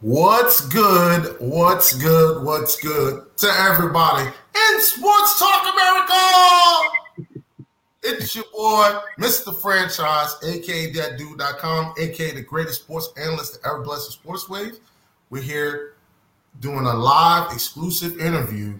What's 0.00 0.60
good? 0.60 1.34
What's 1.40 1.92
good? 1.96 2.44
What's 2.44 2.80
good 2.80 3.36
to 3.38 3.48
everybody 3.48 4.28
in 4.28 4.80
Sports 4.80 5.40
Talk 5.40 5.74
America? 5.74 7.34
It's 8.04 8.36
your 8.36 8.44
boy, 8.54 9.00
Mr. 9.18 9.52
Franchise, 9.60 10.36
aka 10.44 10.92
ThatDude.com, 10.92 11.94
aka 11.98 12.30
the 12.32 12.42
greatest 12.42 12.82
sports 12.82 13.08
analyst 13.16 13.54
to 13.54 13.68
ever 13.68 13.82
bless 13.82 14.06
the 14.06 14.12
sports 14.12 14.48
wave. 14.48 14.78
We're 15.30 15.42
here 15.42 15.94
doing 16.60 16.86
a 16.86 16.94
live 16.94 17.52
exclusive 17.52 18.20
interview. 18.20 18.78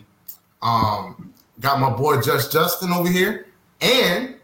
Um, 0.62 1.34
got 1.58 1.80
my 1.80 1.90
boy 1.90 2.20
Just 2.20 2.52
Justin 2.52 2.92
over 2.92 3.08
here, 3.08 3.46
and 3.80 4.36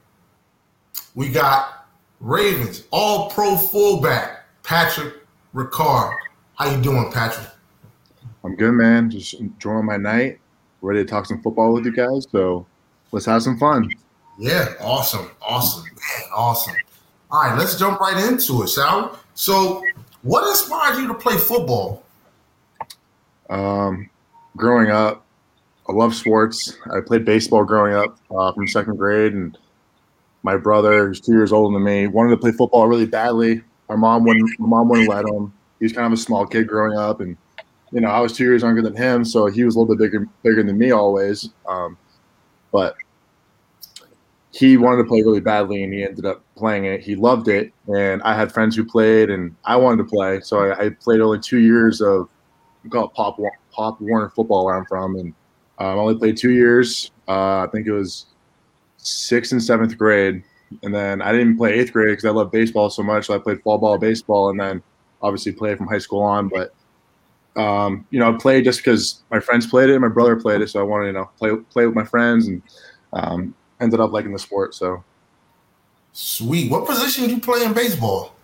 we 1.14 1.28
got 1.28 1.86
Ravens 2.18 2.82
All 2.90 3.30
Pro 3.30 3.56
fullback 3.56 4.46
Patrick 4.64 5.24
Ricard. 5.54 6.16
How 6.56 6.70
you 6.70 6.80
doing, 6.80 7.10
Patrick? 7.10 7.48
I'm 8.44 8.54
good, 8.54 8.72
man. 8.72 9.10
Just 9.10 9.34
enjoying 9.34 9.86
my 9.86 9.96
night. 9.96 10.38
Ready 10.82 11.02
to 11.02 11.04
talk 11.04 11.26
some 11.26 11.42
football 11.42 11.72
with 11.72 11.84
you 11.84 11.92
guys. 11.92 12.26
So 12.30 12.64
let's 13.10 13.26
have 13.26 13.42
some 13.42 13.58
fun. 13.58 13.90
Yeah, 14.38 14.74
awesome, 14.80 15.30
awesome, 15.42 15.82
man, 15.84 16.28
awesome. 16.34 16.74
All 17.30 17.42
right, 17.42 17.58
let's 17.58 17.76
jump 17.76 17.98
right 18.00 18.30
into 18.30 18.62
it, 18.62 18.68
shall 18.68 19.10
we? 19.10 19.18
So, 19.34 19.82
what 20.22 20.48
inspired 20.48 21.00
you 21.00 21.08
to 21.08 21.14
play 21.14 21.36
football? 21.36 22.04
Um, 23.50 24.08
growing 24.56 24.90
up, 24.90 25.24
I 25.88 25.92
love 25.92 26.14
sports. 26.14 26.76
I 26.92 27.00
played 27.00 27.24
baseball 27.24 27.64
growing 27.64 27.94
up 27.94 28.18
uh, 28.30 28.52
from 28.52 28.68
second 28.68 28.96
grade, 28.96 29.34
and 29.34 29.56
my 30.42 30.56
brother, 30.56 31.08
who's 31.08 31.20
two 31.20 31.32
years 31.32 31.52
older 31.52 31.74
than 31.74 31.84
me, 31.84 32.06
wanted 32.06 32.30
to 32.30 32.36
play 32.36 32.52
football 32.52 32.86
really 32.86 33.06
badly. 33.06 33.62
Our 33.88 33.96
mom 33.96 34.24
wouldn't. 34.24 34.58
My 34.60 34.68
mom 34.68 34.88
wouldn't 34.88 35.08
let 35.08 35.26
him 35.26 35.52
he 35.84 35.86
was 35.86 35.92
kind 35.92 36.06
of 36.06 36.18
a 36.18 36.22
small 36.22 36.46
kid 36.46 36.66
growing 36.66 36.96
up, 36.96 37.20
and 37.20 37.36
you 37.92 38.00
know 38.00 38.08
I 38.08 38.18
was 38.18 38.32
two 38.32 38.44
years 38.44 38.62
younger 38.62 38.80
than 38.80 38.96
him, 38.96 39.22
so 39.22 39.48
he 39.48 39.64
was 39.64 39.76
a 39.76 39.78
little 39.78 39.94
bit 39.94 40.02
bigger 40.02 40.26
bigger 40.42 40.62
than 40.62 40.78
me 40.78 40.92
always. 40.92 41.50
Um, 41.68 41.98
but 42.72 42.96
he 44.50 44.78
wanted 44.78 45.02
to 45.02 45.04
play 45.04 45.20
really 45.20 45.40
badly, 45.40 45.82
and 45.82 45.92
he 45.92 46.02
ended 46.02 46.24
up 46.24 46.42
playing 46.56 46.86
it. 46.86 47.02
He 47.02 47.16
loved 47.16 47.48
it, 47.48 47.70
and 47.94 48.22
I 48.22 48.34
had 48.34 48.50
friends 48.50 48.74
who 48.74 48.82
played, 48.82 49.28
and 49.28 49.54
I 49.66 49.76
wanted 49.76 49.98
to 49.98 50.04
play, 50.04 50.40
so 50.40 50.70
I, 50.70 50.86
I 50.86 50.88
played 50.88 51.20
only 51.20 51.38
two 51.38 51.58
years 51.58 52.00
of 52.00 52.30
we 52.82 52.88
call 52.88 53.04
it 53.04 53.12
Pop 53.12 53.38
Pop 53.70 54.00
Warner 54.00 54.30
football 54.30 54.64
where 54.64 54.76
I'm 54.76 54.86
from, 54.86 55.16
and 55.16 55.34
um, 55.80 55.98
I 55.98 56.00
only 56.00 56.16
played 56.16 56.38
two 56.38 56.52
years. 56.52 57.10
Uh, 57.28 57.58
I 57.58 57.68
think 57.70 57.86
it 57.86 57.92
was 57.92 58.24
sixth 58.96 59.52
and 59.52 59.62
seventh 59.62 59.98
grade, 59.98 60.44
and 60.82 60.94
then 60.94 61.20
I 61.20 61.30
didn't 61.30 61.58
play 61.58 61.74
eighth 61.74 61.92
grade 61.92 62.12
because 62.12 62.24
I 62.24 62.30
love 62.30 62.50
baseball 62.50 62.88
so 62.88 63.02
much. 63.02 63.26
So 63.26 63.34
I 63.34 63.38
played 63.38 63.60
fall 63.62 63.76
ball, 63.76 63.98
baseball, 63.98 64.48
and 64.48 64.58
then 64.58 64.82
obviously 65.24 65.52
played 65.52 65.78
from 65.78 65.88
high 65.88 65.98
school 65.98 66.22
on, 66.22 66.48
but 66.48 66.74
um, 67.56 68.06
you 68.10 68.18
know, 68.18 68.32
I 68.32 68.36
played 68.36 68.64
just 68.64 68.80
because 68.80 69.22
my 69.30 69.40
friends 69.40 69.66
played 69.66 69.90
it, 69.90 69.98
my 69.98 70.08
brother 70.08 70.36
played 70.36 70.60
it, 70.60 70.68
so 70.68 70.80
I 70.80 70.82
wanted 70.82 71.04
to 71.04 71.08
you 71.08 71.12
know 71.14 71.30
play 71.38 71.56
play 71.70 71.86
with 71.86 71.94
my 71.94 72.04
friends, 72.04 72.46
and 72.48 72.62
um, 73.12 73.54
ended 73.80 74.00
up 74.00 74.12
liking 74.12 74.32
the 74.32 74.38
sport. 74.38 74.74
So 74.74 75.02
sweet. 76.12 76.70
What 76.70 76.86
position 76.86 77.24
did 77.24 77.32
you 77.32 77.40
play 77.40 77.64
in 77.64 77.72
baseball? 77.72 78.34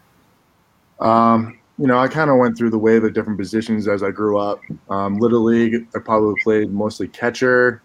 Um, 1.01 1.59
you 1.79 1.87
know, 1.87 1.99
I 1.99 2.09
kind 2.09 2.31
of 2.31 2.37
went 2.37 2.59
through 2.59 2.71
the 2.71 2.79
wave 2.79 3.05
of 3.05 3.15
different 3.15 3.39
positions 3.39 3.89
as 3.89 4.03
I 4.03 4.11
grew 4.11 4.39
up. 4.39 4.61
Um, 4.91 5.17
Little 5.17 5.43
League, 5.43 5.89
I 5.97 5.99
probably 5.99 6.35
played 6.43 6.71
mostly 6.71 7.09
catcher, 7.09 7.83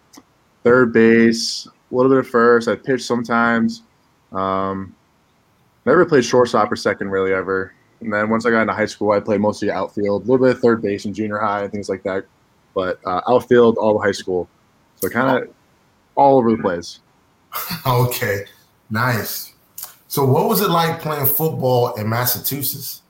third 0.64 0.92
base, 0.92 1.66
a 1.66 1.94
little 1.94 2.10
bit 2.10 2.18
of 2.18 2.28
first. 2.28 2.68
I 2.68 2.76
pitched 2.76 3.06
sometimes. 3.06 3.82
Um, 4.32 4.94
never 5.86 6.04
played 6.04 6.24
shortstop 6.24 6.70
or 6.70 6.76
second 6.76 7.10
really 7.10 7.32
ever. 7.32 7.72
And 8.00 8.12
then 8.12 8.28
once 8.28 8.44
I 8.44 8.50
got 8.50 8.62
into 8.62 8.74
high 8.74 8.86
school, 8.86 9.12
I 9.12 9.20
played 9.20 9.40
mostly 9.40 9.70
outfield, 9.70 10.22
a 10.22 10.26
little 10.30 10.46
bit 10.46 10.56
of 10.56 10.60
third 10.60 10.82
base 10.82 11.04
in 11.04 11.14
junior 11.14 11.38
high 11.38 11.62
and 11.62 11.72
things 11.72 11.88
like 11.88 12.02
that. 12.02 12.26
But 12.74 13.00
uh, 13.04 13.22
outfield 13.28 13.78
all 13.78 13.94
the 13.94 14.04
high 14.04 14.12
school, 14.12 14.48
so 14.96 15.08
kind 15.08 15.44
of 15.44 15.54
all 16.14 16.38
over 16.38 16.50
the 16.50 16.62
place. 16.62 17.00
okay, 17.86 18.44
nice. 18.90 19.54
So, 20.08 20.24
what 20.26 20.48
was 20.48 20.60
it 20.60 20.68
like 20.68 21.00
playing 21.00 21.26
football 21.26 21.94
in 21.94 22.08
Massachusetts? 22.08 23.02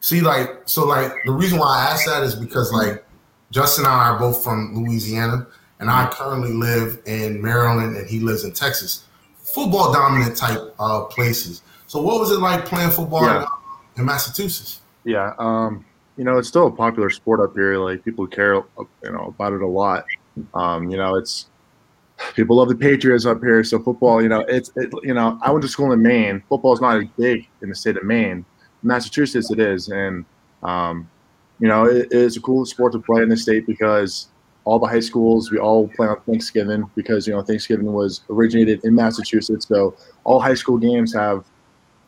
See, 0.00 0.20
like, 0.20 0.62
so, 0.64 0.84
like, 0.84 1.12
the 1.24 1.30
reason 1.30 1.60
why 1.60 1.78
I 1.78 1.92
asked 1.92 2.06
that 2.06 2.24
is 2.24 2.34
because, 2.34 2.72
like, 2.72 3.04
Justin 3.52 3.84
and 3.84 3.94
I 3.94 4.08
are 4.08 4.18
both 4.18 4.42
from 4.42 4.74
Louisiana, 4.74 5.46
and 5.78 5.88
I 5.88 6.08
currently 6.10 6.52
live 6.52 7.00
in 7.06 7.40
Maryland, 7.40 7.96
and 7.96 8.08
he 8.08 8.18
lives 8.18 8.42
in 8.42 8.52
Texas. 8.52 9.04
Football 9.38 9.92
dominant 9.92 10.36
type 10.36 10.74
uh, 10.80 11.02
places. 11.04 11.62
So, 11.86 12.02
what 12.02 12.18
was 12.18 12.32
it 12.32 12.40
like 12.40 12.66
playing 12.66 12.90
football 12.90 13.22
yeah 13.22 13.46
in 13.96 14.04
Massachusetts. 14.04 14.80
Yeah, 15.04 15.34
um, 15.38 15.84
you 16.16 16.24
know, 16.24 16.38
it's 16.38 16.48
still 16.48 16.66
a 16.66 16.70
popular 16.70 17.10
sport 17.10 17.40
up 17.40 17.54
here. 17.54 17.76
Like 17.78 18.04
people 18.04 18.26
care, 18.26 18.54
you 18.54 19.12
know, 19.12 19.34
about 19.36 19.52
it 19.52 19.62
a 19.62 19.66
lot. 19.66 20.04
Um, 20.54 20.90
you 20.90 20.96
know, 20.96 21.16
it's 21.16 21.46
people 22.34 22.56
love 22.56 22.68
the 22.68 22.74
Patriots 22.74 23.26
up 23.26 23.40
here. 23.40 23.64
So 23.64 23.78
football, 23.78 24.22
you 24.22 24.28
know, 24.28 24.40
it's 24.40 24.70
it, 24.76 24.90
you 25.02 25.14
know, 25.14 25.38
I 25.42 25.50
went 25.50 25.62
to 25.62 25.68
school 25.68 25.92
in 25.92 26.02
Maine. 26.02 26.42
Football 26.48 26.74
is 26.74 26.80
not 26.80 26.96
as 26.96 27.08
big 27.18 27.48
in 27.62 27.68
the 27.68 27.74
state 27.74 27.96
of 27.96 28.04
Maine. 28.04 28.44
Massachusetts, 28.82 29.50
it 29.50 29.60
is, 29.60 29.88
and 29.88 30.24
um, 30.62 31.08
you 31.60 31.68
know, 31.68 31.84
it, 31.84 32.08
it's 32.10 32.36
a 32.36 32.40
cool 32.40 32.64
sport 32.66 32.92
to 32.92 32.98
play 32.98 33.22
in 33.22 33.28
the 33.28 33.36
state 33.36 33.66
because 33.66 34.28
all 34.64 34.78
the 34.78 34.86
high 34.86 35.00
schools 35.00 35.50
we 35.50 35.58
all 35.58 35.88
play 35.88 36.06
on 36.06 36.20
Thanksgiving 36.22 36.88
because 36.94 37.26
you 37.26 37.32
know 37.32 37.42
Thanksgiving 37.42 37.92
was 37.92 38.22
originated 38.30 38.84
in 38.84 38.94
Massachusetts. 38.94 39.66
So 39.66 39.96
all 40.24 40.40
high 40.40 40.54
school 40.54 40.78
games 40.78 41.12
have 41.14 41.44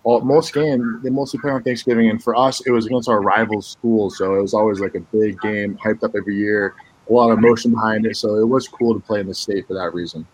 all, 0.05 0.21
most 0.21 0.53
game 0.53 1.01
they 1.03 1.11
mostly 1.11 1.41
play 1.41 1.51
on 1.51 1.63
Thanksgiving, 1.63 2.11
and 2.11 2.23
for 2.23 2.37
us, 2.37 2.65
it 2.67 2.71
was 2.71 2.87
against 2.87 3.09
our 3.09 3.21
rival 3.21 3.61
school, 3.63 4.11
so 4.11 4.35
it 4.35 4.43
was 4.43 4.55
always 4.55 4.79
like 4.79 4.95
a 4.95 5.01
big 5.01 5.41
game, 5.41 5.77
hyped 5.83 6.05
up 6.05 6.15
every 6.15 6.37
year, 6.37 6.75
a 7.09 7.13
lot 7.13 7.31
of 7.31 7.39
emotion 7.39 7.73
behind 7.73 8.07
it. 8.07 8.17
So 8.17 8.37
it 8.37 8.47
was 8.47 8.69
cool 8.69 8.95
to 8.95 9.01
play 9.01 9.21
in 9.21 9.27
the 9.27 9.35
state 9.35 9.67
for 9.67 9.75
that 9.75 9.95
reason. 9.95 10.27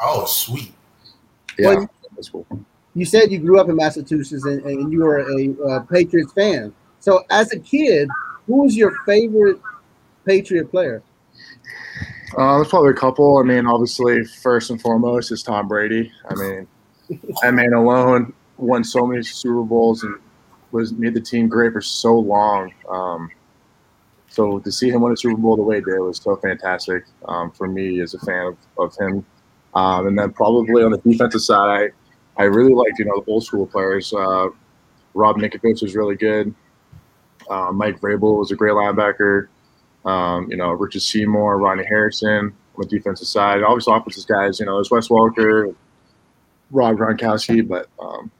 Oh, 0.00 0.24
sweet! 0.24 0.72
Yeah, 1.58 1.74
well, 1.74 1.90
that's 2.14 2.28
cool. 2.30 2.46
You 2.94 3.04
said 3.04 3.32
you 3.32 3.38
grew 3.38 3.58
up 3.58 3.68
in 3.68 3.76
Massachusetts 3.76 4.44
and, 4.44 4.62
and 4.62 4.92
you 4.92 5.00
were 5.00 5.18
a 5.18 5.68
uh, 5.68 5.80
Patriots 5.80 6.32
fan. 6.32 6.72
So 7.00 7.24
as 7.30 7.52
a 7.52 7.58
kid, 7.58 8.08
who 8.46 8.62
was 8.62 8.76
your 8.76 8.94
favorite 9.04 9.60
Patriot 10.24 10.70
player? 10.70 11.02
Uh, 12.36 12.56
there's 12.56 12.68
probably 12.68 12.90
a 12.90 12.94
couple. 12.94 13.38
I 13.38 13.42
mean, 13.42 13.66
obviously, 13.66 14.24
first 14.24 14.70
and 14.70 14.80
foremost 14.80 15.32
is 15.32 15.42
Tom 15.42 15.68
Brady. 15.68 16.12
I 16.28 16.34
mean, 16.34 16.68
that 17.42 17.54
man 17.54 17.72
alone 17.72 18.32
won 18.62 18.84
so 18.84 19.06
many 19.06 19.22
Super 19.22 19.62
Bowls 19.62 20.02
and 20.02 20.16
was 20.70 20.92
made 20.92 21.14
the 21.14 21.20
team 21.20 21.48
great 21.48 21.72
for 21.72 21.80
so 21.80 22.18
long. 22.18 22.72
Um, 22.88 23.30
so 24.28 24.58
to 24.60 24.72
see 24.72 24.88
him 24.88 25.02
win 25.02 25.12
a 25.12 25.16
Super 25.16 25.36
Bowl 25.36 25.56
the 25.56 25.62
way 25.62 25.76
he 25.76 25.82
did 25.82 25.98
was 25.98 26.18
so 26.18 26.36
fantastic 26.36 27.04
um, 27.26 27.50
for 27.50 27.68
me 27.68 28.00
as 28.00 28.14
a 28.14 28.18
fan 28.20 28.46
of, 28.46 28.56
of 28.78 28.96
him. 28.96 29.24
Um, 29.74 30.06
and 30.06 30.18
then 30.18 30.32
probably 30.32 30.82
on 30.82 30.92
the 30.92 30.98
defensive 30.98 31.42
side, 31.42 31.92
I, 32.38 32.42
I 32.42 32.44
really 32.44 32.72
liked 32.72 32.98
you 32.98 33.04
know 33.04 33.22
the 33.24 33.30
old 33.30 33.44
school 33.44 33.66
players. 33.66 34.12
Uh, 34.12 34.48
Rob 35.14 35.36
Ninkovich 35.36 35.82
was 35.82 35.94
really 35.94 36.16
good. 36.16 36.54
Uh, 37.50 37.72
Mike 37.72 38.00
Vrabel 38.00 38.38
was 38.38 38.50
a 38.50 38.56
great 38.56 38.72
linebacker. 38.72 39.48
Um, 40.04 40.50
you 40.50 40.56
know 40.56 40.70
Richard 40.72 41.02
Seymour, 41.02 41.58
Rodney 41.58 41.84
Harrison 41.84 42.54
on 42.76 42.78
the 42.78 42.86
defensive 42.86 43.28
side. 43.28 43.62
Obviously, 43.62 43.94
offensive 43.94 44.26
guys. 44.26 44.60
You 44.60 44.66
know, 44.66 44.76
there's 44.76 44.90
Wes 44.90 45.10
Walker, 45.10 45.74
Rob 46.70 46.96
Gronkowski, 46.96 47.66
but 47.66 47.88
um, 48.00 48.30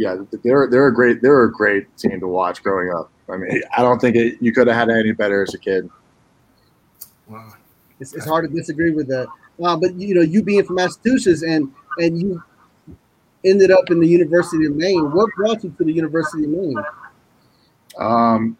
yeah, 0.00 0.16
they're 0.42 0.66
they're 0.70 0.86
a 0.86 0.94
great 0.94 1.20
they're 1.20 1.44
a 1.44 1.52
great 1.52 1.94
team 1.98 2.20
to 2.20 2.26
watch 2.26 2.62
growing 2.62 2.90
up. 2.90 3.10
I 3.28 3.36
mean, 3.36 3.62
I 3.76 3.82
don't 3.82 4.00
think 4.00 4.16
it, 4.16 4.38
you 4.40 4.50
could 4.50 4.66
have 4.66 4.74
had 4.74 4.88
any 4.88 5.12
better 5.12 5.42
as 5.42 5.52
a 5.52 5.58
kid. 5.58 5.90
Wow, 7.28 7.52
it's, 8.00 8.14
it's 8.14 8.24
hard 8.24 8.48
to 8.48 8.56
disagree 8.56 8.92
with 8.92 9.08
that. 9.08 9.28
Uh, 9.62 9.76
but 9.76 9.94
you 9.96 10.14
know, 10.14 10.22
you 10.22 10.42
being 10.42 10.64
from 10.64 10.76
Massachusetts 10.76 11.42
and 11.42 11.70
and 11.98 12.18
you 12.18 12.42
ended 13.44 13.70
up 13.70 13.90
in 13.90 14.00
the 14.00 14.08
University 14.08 14.64
of 14.64 14.74
Maine. 14.74 15.12
What 15.12 15.28
brought 15.36 15.62
you 15.62 15.74
to 15.76 15.84
the 15.84 15.92
University 15.92 16.44
of 16.44 16.50
Maine? 16.50 16.82
Um, 17.98 18.56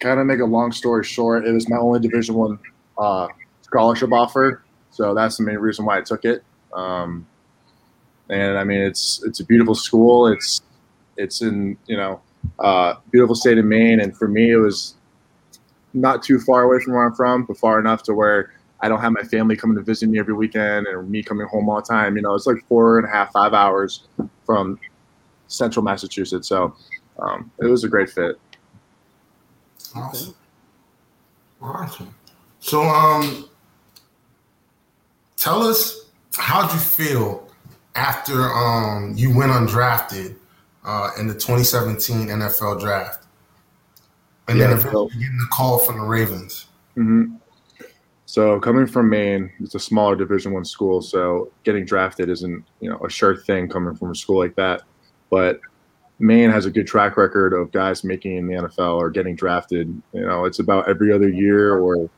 kind 0.00 0.20
of 0.20 0.24
make 0.26 0.40
a 0.40 0.46
long 0.46 0.72
story 0.72 1.04
short, 1.04 1.46
it 1.46 1.52
was 1.52 1.68
my 1.68 1.76
only 1.76 2.00
Division 2.00 2.34
One 2.34 2.58
uh, 2.96 3.28
scholarship 3.60 4.10
offer, 4.10 4.62
so 4.90 5.12
that's 5.12 5.36
the 5.36 5.44
main 5.44 5.58
reason 5.58 5.84
why 5.84 5.98
I 5.98 6.00
took 6.00 6.24
it. 6.24 6.42
Um, 6.72 7.26
and 8.30 8.58
I 8.58 8.64
mean 8.64 8.80
it's 8.80 9.22
it's 9.24 9.40
a 9.40 9.44
beautiful 9.44 9.74
school. 9.74 10.26
It's 10.26 10.62
it's 11.16 11.42
in 11.42 11.76
you 11.86 11.96
know 11.96 12.20
uh, 12.58 12.94
beautiful 13.10 13.34
state 13.34 13.58
of 13.58 13.64
Maine, 13.64 14.00
and 14.00 14.16
for 14.16 14.28
me 14.28 14.52
it 14.52 14.56
was 14.56 14.94
not 15.92 16.22
too 16.22 16.40
far 16.40 16.62
away 16.62 16.80
from 16.80 16.94
where 16.94 17.04
I'm 17.04 17.14
from, 17.14 17.44
but 17.44 17.56
far 17.56 17.78
enough 17.78 18.02
to 18.04 18.14
where 18.14 18.52
I 18.80 18.88
don't 18.88 19.00
have 19.00 19.12
my 19.12 19.22
family 19.22 19.56
coming 19.56 19.76
to 19.76 19.82
visit 19.82 20.08
me 20.08 20.18
every 20.18 20.34
weekend 20.34 20.86
and 20.86 21.08
me 21.08 21.22
coming 21.22 21.46
home 21.46 21.68
all 21.68 21.76
the 21.76 21.82
time. 21.82 22.16
You 22.16 22.22
know, 22.22 22.34
it's 22.34 22.46
like 22.46 22.66
four 22.68 22.98
and 22.98 23.06
a 23.06 23.10
half, 23.10 23.32
five 23.32 23.54
hours 23.54 24.08
from 24.44 24.78
central 25.46 25.84
Massachusetts. 25.84 26.48
So 26.48 26.74
um, 27.18 27.50
it 27.60 27.66
was 27.66 27.84
a 27.84 27.88
great 27.88 28.10
fit. 28.10 28.38
Awesome. 29.94 30.34
Awesome. 31.62 32.14
So, 32.60 32.82
um, 32.82 33.48
tell 35.36 35.62
us 35.62 36.10
how'd 36.34 36.72
you 36.72 36.78
feel 36.78 37.43
after 37.94 38.50
um, 38.52 39.14
you 39.16 39.36
went 39.36 39.52
undrafted 39.52 40.36
uh, 40.84 41.10
in 41.18 41.26
the 41.26 41.34
2017 41.34 42.28
NFL 42.28 42.80
draft? 42.80 43.24
and 44.48 44.58
yeah, 44.58 44.68
then 44.68 44.78
eventually 44.78 45.10
so, 45.10 45.18
getting 45.18 45.38
the 45.38 45.48
call 45.50 45.78
from 45.78 45.98
the 45.98 46.04
Ravens. 46.04 46.66
Mm-hmm. 46.96 47.36
So 48.26 48.58
coming 48.60 48.86
from 48.86 49.08
Maine, 49.08 49.50
it's 49.60 49.74
a 49.74 49.80
smaller 49.80 50.16
Division 50.16 50.52
One 50.52 50.64
school, 50.64 51.00
so 51.00 51.52
getting 51.62 51.84
drafted 51.84 52.28
isn't 52.28 52.64
you 52.80 52.90
know 52.90 52.98
a 53.04 53.10
sure 53.10 53.36
thing 53.36 53.68
coming 53.68 53.94
from 53.94 54.10
a 54.10 54.14
school 54.14 54.38
like 54.38 54.56
that. 54.56 54.82
But 55.30 55.60
Maine 56.18 56.50
has 56.50 56.66
a 56.66 56.70
good 56.70 56.86
track 56.86 57.16
record 57.16 57.52
of 57.52 57.72
guys 57.72 58.04
making 58.04 58.36
in 58.36 58.46
the 58.46 58.54
NFL 58.54 58.96
or 58.96 59.10
getting 59.10 59.36
drafted. 59.36 59.88
You 60.12 60.22
know, 60.26 60.44
it's 60.44 60.58
about 60.58 60.88
every 60.88 61.12
other 61.12 61.28
year 61.28 61.78
or 61.78 62.08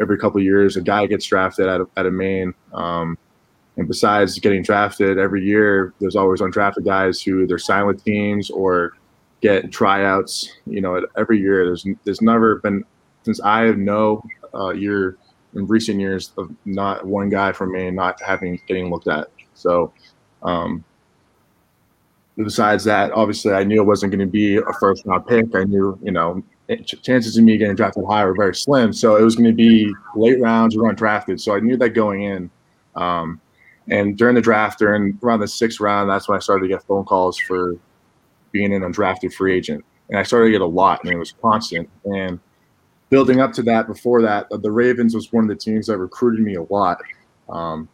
every 0.00 0.18
couple 0.18 0.40
years 0.42 0.76
a 0.76 0.80
guy 0.80 1.06
gets 1.06 1.24
drafted 1.26 1.68
out 1.68 1.80
of, 1.80 1.90
out 1.96 2.06
of 2.06 2.12
Maine. 2.12 2.54
Um, 2.72 3.18
and 3.78 3.86
besides 3.86 4.38
getting 4.40 4.62
drafted 4.62 5.18
every 5.18 5.42
year, 5.42 5.94
there's 6.00 6.16
always 6.16 6.40
undrafted 6.40 6.84
guys 6.84 7.22
who 7.22 7.42
either 7.44 7.58
sign 7.58 7.86
with 7.86 8.04
teams 8.04 8.50
or 8.50 8.94
get 9.40 9.70
tryouts. 9.70 10.52
You 10.66 10.80
know, 10.80 11.06
every 11.16 11.38
year 11.38 11.64
there's 11.64 11.86
there's 12.04 12.20
never 12.20 12.56
been 12.56 12.84
since 13.22 13.40
I 13.40 13.70
know 13.70 14.22
uh, 14.52 14.70
year 14.70 15.16
in 15.54 15.66
recent 15.66 16.00
years 16.00 16.32
of 16.36 16.50
not 16.64 17.06
one 17.06 17.28
guy 17.28 17.52
from 17.52 17.70
Maine 17.70 17.94
not 17.94 18.20
having 18.20 18.60
getting 18.66 18.90
looked 18.90 19.06
at. 19.06 19.28
So 19.54 19.92
um, 20.42 20.84
besides 22.36 22.82
that, 22.84 23.12
obviously, 23.12 23.52
I 23.52 23.62
knew 23.62 23.80
it 23.80 23.86
wasn't 23.86 24.10
going 24.10 24.26
to 24.26 24.30
be 24.30 24.56
a 24.56 24.72
first 24.80 25.06
round 25.06 25.24
pick. 25.28 25.54
I 25.54 25.62
knew, 25.62 25.96
you 26.02 26.10
know, 26.10 26.42
chances 27.02 27.36
of 27.36 27.44
me 27.44 27.56
getting 27.56 27.76
drafted 27.76 28.04
high 28.08 28.24
were 28.24 28.34
very 28.34 28.56
slim. 28.56 28.92
So 28.92 29.14
it 29.14 29.22
was 29.22 29.36
going 29.36 29.48
to 29.48 29.54
be 29.54 29.94
late 30.16 30.40
rounds 30.40 30.76
or 30.76 30.92
undrafted. 30.92 31.40
So 31.40 31.54
I 31.54 31.60
knew 31.60 31.76
that 31.76 31.90
going 31.90 32.22
in. 32.22 32.50
Um, 32.96 33.40
and 33.90 34.16
during 34.16 34.34
the 34.34 34.40
draft, 34.40 34.78
during 34.78 35.18
around 35.22 35.40
the 35.40 35.48
sixth 35.48 35.80
round, 35.80 36.10
that's 36.10 36.28
when 36.28 36.36
I 36.36 36.40
started 36.40 36.62
to 36.62 36.68
get 36.68 36.82
phone 36.84 37.04
calls 37.04 37.38
for 37.38 37.76
being 38.52 38.72
an 38.74 38.82
undrafted 38.82 39.32
free 39.32 39.54
agent. 39.54 39.84
And 40.10 40.18
I 40.18 40.22
started 40.22 40.46
to 40.46 40.52
get 40.52 40.60
a 40.60 40.66
lot, 40.66 41.02
and 41.04 41.12
it 41.12 41.16
was 41.16 41.32
constant. 41.42 41.88
And 42.04 42.40
building 43.10 43.40
up 43.40 43.52
to 43.54 43.62
that, 43.64 43.86
before 43.86 44.22
that, 44.22 44.48
the 44.50 44.70
Ravens 44.70 45.14
was 45.14 45.32
one 45.32 45.44
of 45.44 45.48
the 45.48 45.56
teams 45.56 45.86
that 45.86 45.98
recruited 45.98 46.40
me 46.44 46.54
a 46.54 46.62
lot. 46.62 46.98
Um, 47.48 47.88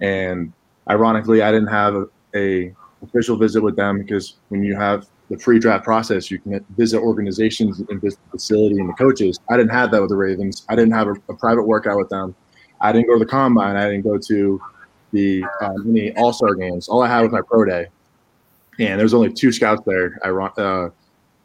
and 0.00 0.52
ironically, 0.88 1.42
I 1.42 1.52
didn't 1.52 1.68
have 1.68 1.94
a, 1.94 2.06
a 2.34 2.74
official 3.02 3.36
visit 3.36 3.62
with 3.62 3.76
them 3.76 3.98
because 3.98 4.36
when 4.48 4.62
you 4.62 4.76
have 4.76 5.06
the 5.28 5.36
pre-draft 5.36 5.84
process, 5.84 6.30
you 6.30 6.38
can 6.38 6.64
visit 6.76 6.98
organizations 6.98 7.80
and 7.88 8.00
visit 8.00 8.18
the 8.26 8.38
facility 8.38 8.78
and 8.78 8.88
the 8.88 8.94
coaches. 8.94 9.40
I 9.50 9.56
didn't 9.56 9.72
have 9.72 9.90
that 9.92 10.00
with 10.00 10.10
the 10.10 10.16
Ravens. 10.16 10.64
I 10.68 10.76
didn't 10.76 10.92
have 10.92 11.08
a, 11.08 11.14
a 11.28 11.34
private 11.34 11.64
workout 11.64 11.96
with 11.96 12.08
them. 12.10 12.34
I 12.80 12.92
didn't 12.92 13.06
go 13.06 13.14
to 13.14 13.24
the 13.24 13.30
combine. 13.30 13.76
I 13.76 13.88
didn't 13.88 14.02
go 14.02 14.18
to 14.18 14.60
the 15.12 15.44
um, 15.60 15.84
any 15.88 16.14
All 16.16 16.32
Star 16.32 16.54
games. 16.54 16.88
All 16.88 17.02
I 17.02 17.08
had 17.08 17.22
was 17.22 17.32
my 17.32 17.42
pro 17.42 17.64
day, 17.64 17.86
and 18.78 18.98
there's 18.98 19.14
only 19.14 19.32
two 19.32 19.52
scouts 19.52 19.82
there. 19.86 20.18
I 20.24 20.28
uh, 20.30 20.90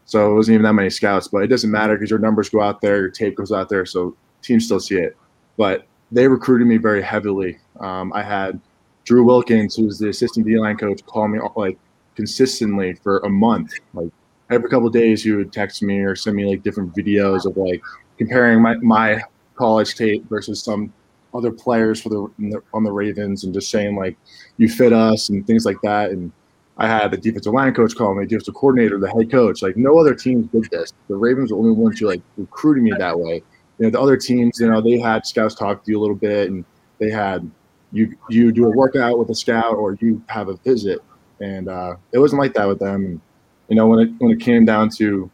so 0.06 0.32
it 0.32 0.36
wasn't 0.36 0.56
even 0.56 0.64
that 0.64 0.74
many 0.74 0.90
scouts. 0.90 1.28
But 1.28 1.44
it 1.44 1.48
doesn't 1.48 1.70
matter 1.70 1.96
because 1.96 2.10
your 2.10 2.20
numbers 2.20 2.50
go 2.50 2.62
out 2.62 2.82
there, 2.82 2.98
your 2.98 3.10
tape 3.10 3.36
goes 3.36 3.52
out 3.52 3.70
there, 3.70 3.86
so 3.86 4.16
teams 4.42 4.66
still 4.66 4.80
see 4.80 4.96
it. 4.96 5.18
But 5.58 5.86
they 6.12 6.28
recruited 6.28 6.68
me 6.68 6.78
very 6.78 7.02
heavily. 7.02 7.58
Um, 7.80 8.14
I 8.14 8.24
had 8.24 8.60
Drew 9.04 9.24
Wilkins, 9.24 9.76
who's 9.76 10.00
the 10.00 10.10
assistant 10.10 10.46
D 10.46 10.58
line 10.58 10.78
coach, 10.78 11.06
call 11.06 11.28
me 11.28 11.40
like 11.56 11.78
consistently 12.16 12.94
for 12.94 13.20
a 13.20 13.30
month. 13.30 13.74
Like 13.94 14.12
every 14.50 14.70
couple 14.70 14.90
days, 14.90 15.24
he 15.24 15.32
would 15.32 15.52
text 15.52 15.84
me 15.84 16.00
or 16.00 16.16
send 16.16 16.36
me 16.36 16.46
like 16.46 16.64
different 16.64 16.96
videos 16.96 17.46
of 17.46 17.58
like 17.58 17.82
comparing 18.18 18.62
my, 18.62 18.76
my 18.78 19.22
college 19.56 19.96
tape 19.96 20.28
versus 20.30 20.64
some 20.64 20.94
other 21.38 21.52
players 21.52 22.02
for 22.02 22.10
the 22.10 22.62
on 22.74 22.84
the 22.84 22.92
Ravens 22.92 23.44
and 23.44 23.54
just 23.54 23.70
saying 23.70 23.96
like 23.96 24.18
you 24.58 24.68
fit 24.68 24.94
us 24.94 25.30
and 25.30 25.46
things 25.46 25.66
like 25.66 25.78
that. 25.84 26.12
And 26.12 26.32
I 26.78 26.88
had 26.88 27.12
the 27.12 27.18
defensive 27.18 27.54
line 27.54 27.74
coach 27.74 27.96
call 27.96 28.16
me, 28.16 28.26
defensive 28.26 28.56
coordinator, 28.56 29.00
the 29.00 29.10
head 29.10 29.32
coach. 29.32 29.62
Like 29.62 29.78
no 29.78 29.98
other 30.00 30.16
teams 30.16 30.48
did 30.48 30.70
this. 30.72 30.94
The 31.08 31.16
Ravens 31.16 31.52
were 31.52 31.58
the 31.58 31.70
only 31.70 31.82
ones 31.82 32.00
who 32.00 32.08
like 32.08 32.22
recruited 32.38 32.84
me 32.84 32.92
that 32.98 33.20
way. 33.20 33.44
You 33.78 33.86
know, 33.86 33.90
the 33.92 34.02
other 34.02 34.18
teams, 34.18 34.60
you 34.60 34.70
know, 34.70 34.82
they 34.82 35.00
had 35.00 35.26
scouts 35.26 35.56
talk 35.56 35.84
to 35.84 35.92
you 35.92 36.00
a 36.00 36.02
little 36.02 36.16
bit 36.16 36.50
and 36.50 36.66
they 37.00 37.12
had 37.12 37.50
you 37.92 38.16
you 38.30 38.52
do 38.52 38.66
a 38.66 38.70
workout 38.70 39.18
with 39.18 39.30
a 39.30 39.36
scout 39.36 39.76
or 39.76 39.98
you 40.02 40.22
have 40.28 40.50
a 40.50 40.58
visit, 40.58 41.00
and 41.40 41.70
uh, 41.70 41.96
it 42.12 42.20
wasn't 42.20 42.42
like 42.42 42.54
that 42.54 42.68
with 42.68 42.80
them. 42.80 43.06
And, 43.06 43.22
you 43.70 43.76
know, 43.76 43.88
when 43.88 44.00
it 44.00 44.10
when 44.18 44.32
it 44.32 44.40
came 44.40 44.66
down 44.66 44.90
to 44.98 45.30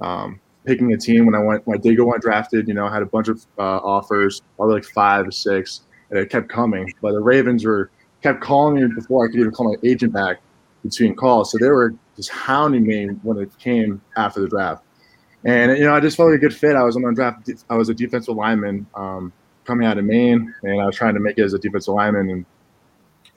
um, 0.00 0.40
picking 0.64 0.92
a 0.92 0.96
team, 0.96 1.26
when 1.26 1.34
I 1.34 1.38
went 1.38 1.66
when 1.66 1.78
I 1.78 1.80
did 1.80 1.96
go 1.96 2.06
undrafted, 2.12 2.68
you 2.68 2.74
know, 2.74 2.86
I 2.86 2.92
had 2.92 3.02
a 3.02 3.06
bunch 3.06 3.28
of 3.28 3.44
uh, 3.58 3.78
offers, 3.78 4.42
probably 4.56 4.76
like 4.76 4.84
five 4.84 5.26
or 5.26 5.30
six, 5.30 5.82
and 6.10 6.18
it 6.18 6.30
kept 6.30 6.48
coming. 6.48 6.92
But 7.00 7.12
the 7.12 7.20
Ravens 7.20 7.64
were 7.64 7.90
kept 8.22 8.40
calling 8.40 8.76
me 8.76 8.94
before 8.94 9.24
I 9.24 9.30
could 9.30 9.40
even 9.40 9.52
call 9.52 9.70
my 9.70 9.78
agent 9.88 10.12
back 10.12 10.40
between 10.82 11.14
calls, 11.14 11.52
so 11.52 11.58
they 11.58 11.68
were 11.68 11.94
just 12.16 12.30
hounding 12.30 12.86
me 12.86 13.06
when 13.22 13.38
it 13.38 13.50
came 13.58 14.00
after 14.16 14.40
the 14.40 14.48
draft. 14.48 14.84
And 15.44 15.76
you 15.76 15.84
know, 15.84 15.94
I 15.94 16.00
just 16.00 16.16
felt 16.16 16.30
like 16.30 16.38
a 16.38 16.40
good 16.40 16.56
fit. 16.56 16.76
I 16.76 16.82
was 16.82 16.96
on 16.96 17.14
draft. 17.14 17.50
I 17.68 17.76
was 17.76 17.88
a 17.88 17.94
defensive 17.94 18.34
lineman. 18.34 18.86
Um, 18.94 19.32
coming 19.64 19.86
out 19.86 19.98
of 19.98 20.04
Maine, 20.04 20.54
and 20.62 20.80
I 20.80 20.86
was 20.86 20.96
trying 20.96 21.14
to 21.14 21.20
make 21.20 21.38
it 21.38 21.42
as 21.42 21.54
a 21.54 21.58
defensive 21.58 21.94
lineman, 21.94 22.30
and 22.30 22.46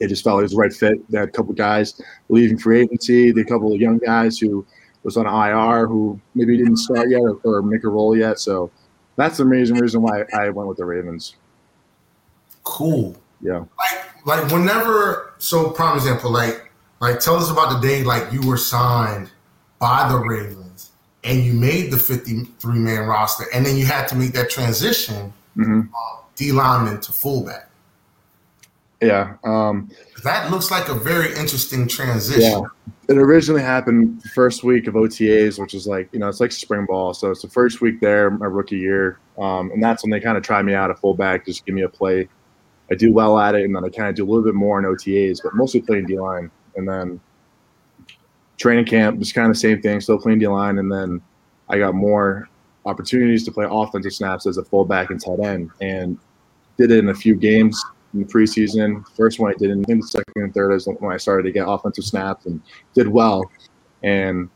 it 0.00 0.08
just 0.08 0.22
felt 0.22 0.36
like 0.36 0.42
it 0.42 0.44
was 0.44 0.52
the 0.52 0.58
right 0.58 0.72
fit. 0.72 1.10
They 1.10 1.18
had 1.18 1.28
a 1.28 1.32
couple 1.32 1.54
guys 1.54 2.00
leaving 2.28 2.58
free 2.58 2.82
agency, 2.82 3.32
the 3.32 3.44
couple 3.44 3.72
of 3.72 3.80
young 3.80 3.98
guys 3.98 4.38
who 4.38 4.64
was 5.02 5.16
on 5.16 5.26
IR 5.26 5.86
who 5.86 6.20
maybe 6.34 6.56
didn't 6.56 6.76
start 6.76 7.10
yet 7.10 7.20
or, 7.20 7.40
or 7.44 7.62
make 7.62 7.84
a 7.84 7.88
role 7.88 8.16
yet. 8.16 8.38
So 8.38 8.70
that's 9.16 9.38
the 9.38 9.44
amazing 9.44 9.78
reason 9.78 10.02
why 10.02 10.24
I 10.32 10.50
went 10.50 10.68
with 10.68 10.78
the 10.78 10.84
Ravens. 10.84 11.36
Cool. 12.64 13.16
Yeah. 13.40 13.64
Like, 13.78 14.26
like 14.26 14.52
whenever, 14.52 15.34
so 15.38 15.70
prime 15.70 15.96
example, 15.96 16.30
like, 16.30 16.70
like 17.00 17.20
tell 17.20 17.36
us 17.36 17.50
about 17.50 17.80
the 17.80 17.86
day 17.86 18.02
like 18.02 18.32
you 18.32 18.46
were 18.46 18.56
signed 18.56 19.30
by 19.78 20.08
the 20.10 20.18
Ravens 20.18 20.92
and 21.24 21.44
you 21.44 21.52
made 21.52 21.90
the 21.90 21.96
53 21.96 22.78
man 22.78 23.06
roster 23.06 23.46
and 23.54 23.64
then 23.64 23.76
you 23.76 23.86
had 23.86 24.08
to 24.08 24.16
make 24.16 24.32
that 24.32 24.50
transition 24.50 25.32
mm-hmm. 25.56 25.82
D 26.36 26.52
lineman 26.52 27.00
to 27.00 27.12
fullback. 27.12 27.67
Yeah. 29.00 29.36
Um, 29.44 29.90
that 30.24 30.50
looks 30.50 30.70
like 30.70 30.88
a 30.88 30.94
very 30.94 31.28
interesting 31.36 31.86
transition. 31.86 32.42
Yeah. 32.42 32.62
It 33.08 33.16
originally 33.16 33.62
happened 33.62 34.22
first 34.34 34.64
week 34.64 34.86
of 34.86 34.94
OTAs, 34.94 35.58
which 35.58 35.72
is 35.72 35.86
like, 35.86 36.08
you 36.12 36.18
know, 36.18 36.28
it's 36.28 36.40
like 36.40 36.52
spring 36.52 36.84
ball. 36.84 37.14
So 37.14 37.30
it's 37.30 37.42
the 37.42 37.48
first 37.48 37.80
week 37.80 38.00
there, 38.00 38.30
my 38.30 38.46
rookie 38.46 38.76
year. 38.76 39.18
Um, 39.38 39.70
and 39.70 39.82
that's 39.82 40.02
when 40.02 40.10
they 40.10 40.20
kind 40.20 40.36
of 40.36 40.42
try 40.42 40.60
me 40.62 40.74
out 40.74 40.90
at 40.90 40.98
fullback, 40.98 41.46
just 41.46 41.64
give 41.64 41.74
me 41.74 41.82
a 41.82 41.88
play. 41.88 42.28
I 42.90 42.94
do 42.94 43.12
well 43.12 43.38
at 43.38 43.54
it, 43.54 43.64
and 43.64 43.74
then 43.74 43.84
I 43.84 43.88
kind 43.88 44.08
of 44.08 44.14
do 44.14 44.24
a 44.24 44.28
little 44.28 44.44
bit 44.44 44.54
more 44.54 44.78
in 44.78 44.84
OTAs, 44.84 45.42
but 45.42 45.54
mostly 45.54 45.80
playing 45.80 46.06
D 46.06 46.18
line. 46.18 46.50
And 46.76 46.88
then 46.88 47.20
training 48.56 48.86
camp, 48.86 49.18
just 49.18 49.34
kind 49.34 49.50
of 49.50 49.56
same 49.56 49.80
thing, 49.80 50.00
still 50.00 50.18
playing 50.18 50.40
D 50.40 50.48
line. 50.48 50.78
And 50.78 50.90
then 50.90 51.20
I 51.68 51.78
got 51.78 51.94
more 51.94 52.48
opportunities 52.84 53.44
to 53.44 53.52
play 53.52 53.66
offensive 53.68 54.12
snaps 54.12 54.46
as 54.46 54.58
a 54.58 54.64
fullback 54.64 55.10
and 55.10 55.22
tight 55.22 55.40
end, 55.40 55.70
and 55.80 56.18
did 56.76 56.90
it 56.90 56.98
in 56.98 57.10
a 57.10 57.14
few 57.14 57.34
games 57.34 57.82
in 58.14 58.20
the 58.20 58.26
preseason. 58.26 59.04
First 59.16 59.38
one 59.38 59.50
I 59.50 59.54
did 59.54 59.70
in, 59.70 59.82
the 59.82 60.02
second 60.02 60.32
and 60.36 60.54
third 60.54 60.72
is 60.72 60.86
when 60.86 61.12
I 61.12 61.16
started 61.16 61.44
to 61.44 61.52
get 61.52 61.68
offensive 61.68 62.04
snaps 62.04 62.46
and 62.46 62.60
did 62.94 63.08
well. 63.08 63.50
And 64.02 64.48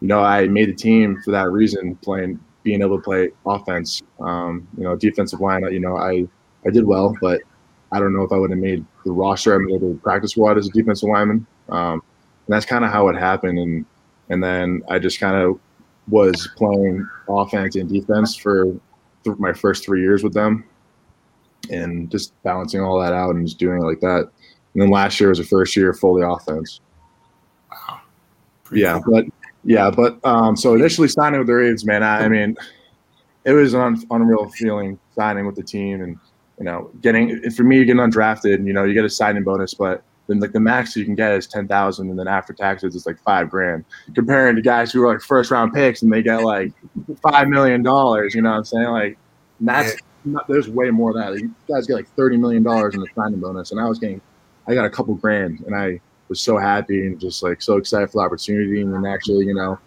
you 0.00 0.08
know, 0.08 0.20
I 0.20 0.48
made 0.48 0.68
the 0.70 0.74
team 0.74 1.20
for 1.22 1.30
that 1.30 1.50
reason, 1.50 1.96
playing, 1.96 2.40
being 2.62 2.80
able 2.82 2.96
to 2.96 3.02
play 3.02 3.30
offense. 3.46 4.02
Um, 4.20 4.66
you 4.76 4.84
know, 4.84 4.96
defensive 4.96 5.40
line. 5.40 5.62
You 5.70 5.80
know, 5.80 5.96
I 5.96 6.26
I 6.66 6.70
did 6.70 6.84
well, 6.84 7.14
but 7.20 7.42
I 7.92 7.98
don't 7.98 8.14
know 8.14 8.22
if 8.22 8.32
I 8.32 8.36
would 8.36 8.50
have 8.50 8.58
made 8.58 8.84
the 9.04 9.12
roster. 9.12 9.54
I'm 9.54 9.68
able 9.70 9.92
to 9.92 10.00
practice 10.00 10.32
squad 10.32 10.58
as 10.58 10.68
a 10.68 10.70
defensive 10.70 11.08
lineman. 11.08 11.46
Um, 11.68 12.02
and 12.46 12.54
that's 12.54 12.66
kind 12.66 12.84
of 12.84 12.90
how 12.90 13.08
it 13.08 13.16
happened. 13.16 13.58
And 13.58 13.84
and 14.30 14.42
then 14.42 14.82
I 14.88 14.98
just 14.98 15.20
kind 15.20 15.36
of 15.36 15.58
was 16.08 16.48
playing 16.56 17.06
offense 17.28 17.76
and 17.76 17.88
defense 17.88 18.36
for 18.36 18.64
th- 19.24 19.38
my 19.38 19.52
first 19.52 19.84
three 19.84 20.00
years 20.00 20.22
with 20.22 20.32
them, 20.32 20.64
and 21.70 22.10
just 22.10 22.40
balancing 22.42 22.80
all 22.80 23.00
that 23.00 23.12
out 23.12 23.34
and 23.34 23.46
just 23.46 23.58
doing 23.58 23.82
it 23.82 23.86
like 23.86 24.00
that. 24.00 24.30
And 24.74 24.82
then 24.82 24.90
last 24.90 25.18
year 25.18 25.28
was 25.30 25.38
the 25.38 25.44
first 25.44 25.76
year 25.76 25.92
fully 25.94 26.22
offense. 26.22 26.80
Wow. 27.70 28.00
Pretty 28.64 28.82
yeah, 28.82 29.00
cool. 29.04 29.22
but 29.22 29.24
yeah, 29.64 29.90
but 29.90 30.24
um, 30.24 30.56
so 30.56 30.74
initially 30.74 31.08
signing 31.08 31.38
with 31.38 31.46
the 31.46 31.54
Ravens, 31.54 31.84
man, 31.84 32.02
I, 32.02 32.24
I 32.24 32.28
mean, 32.28 32.56
it 33.44 33.52
was 33.52 33.74
an 33.74 33.80
un- 33.80 34.04
unreal 34.10 34.48
feeling 34.50 34.98
signing 35.14 35.46
with 35.46 35.56
the 35.56 35.62
team 35.62 36.02
and 36.02 36.18
you 36.58 36.64
know 36.64 36.90
getting 37.00 37.50
for 37.50 37.62
me 37.62 37.84
getting 37.84 38.00
undrafted. 38.00 38.54
And 38.54 38.66
you 38.66 38.72
know, 38.72 38.84
you 38.84 38.94
get 38.94 39.04
a 39.04 39.10
signing 39.10 39.44
bonus, 39.44 39.74
but 39.74 40.02
then 40.28 40.40
like 40.40 40.52
the 40.52 40.60
max 40.60 40.94
you 40.96 41.04
can 41.04 41.14
get 41.14 41.32
is 41.32 41.46
ten 41.46 41.66
thousand, 41.66 42.08
and 42.10 42.18
then 42.18 42.28
after 42.28 42.52
taxes 42.52 42.94
it's 42.94 43.06
like 43.06 43.18
five 43.22 43.50
grand. 43.50 43.84
Comparing 44.14 44.56
to 44.56 44.62
guys 44.62 44.92
who 44.92 45.02
are 45.02 45.12
like 45.12 45.22
first 45.22 45.50
round 45.50 45.74
picks 45.74 46.02
and 46.02 46.12
they 46.12 46.22
get 46.22 46.42
like 46.42 46.72
five 47.22 47.48
million 47.48 47.82
dollars, 47.82 48.34
you 48.34 48.42
know 48.42 48.50
what 48.50 48.58
I'm 48.58 48.64
saying? 48.64 48.88
Like 48.88 49.18
that's 49.60 49.96
not, 50.24 50.46
there's 50.48 50.68
way 50.68 50.90
more 50.90 51.12
than 51.12 51.22
that. 51.22 51.40
You 51.40 51.54
guys 51.68 51.86
get 51.86 51.94
like 51.94 52.08
thirty 52.14 52.36
million 52.36 52.62
dollars 52.62 52.94
in 52.94 53.00
the 53.00 53.08
signing 53.14 53.40
bonus, 53.40 53.70
and 53.70 53.80
I 53.80 53.86
was 53.86 53.98
getting, 53.98 54.20
I 54.66 54.74
got 54.74 54.84
a 54.84 54.90
couple 54.90 55.14
grand, 55.14 55.60
and 55.66 55.74
I 55.74 56.00
was 56.28 56.40
so 56.40 56.56
happy 56.56 57.06
and 57.06 57.18
just 57.20 57.42
like 57.42 57.62
so 57.62 57.76
excited 57.76 58.10
for 58.10 58.22
the 58.22 58.26
opportunity, 58.26 58.80
and 58.80 58.92
then 58.92 59.06
actually, 59.06 59.46
you 59.46 59.54
know, 59.54 59.78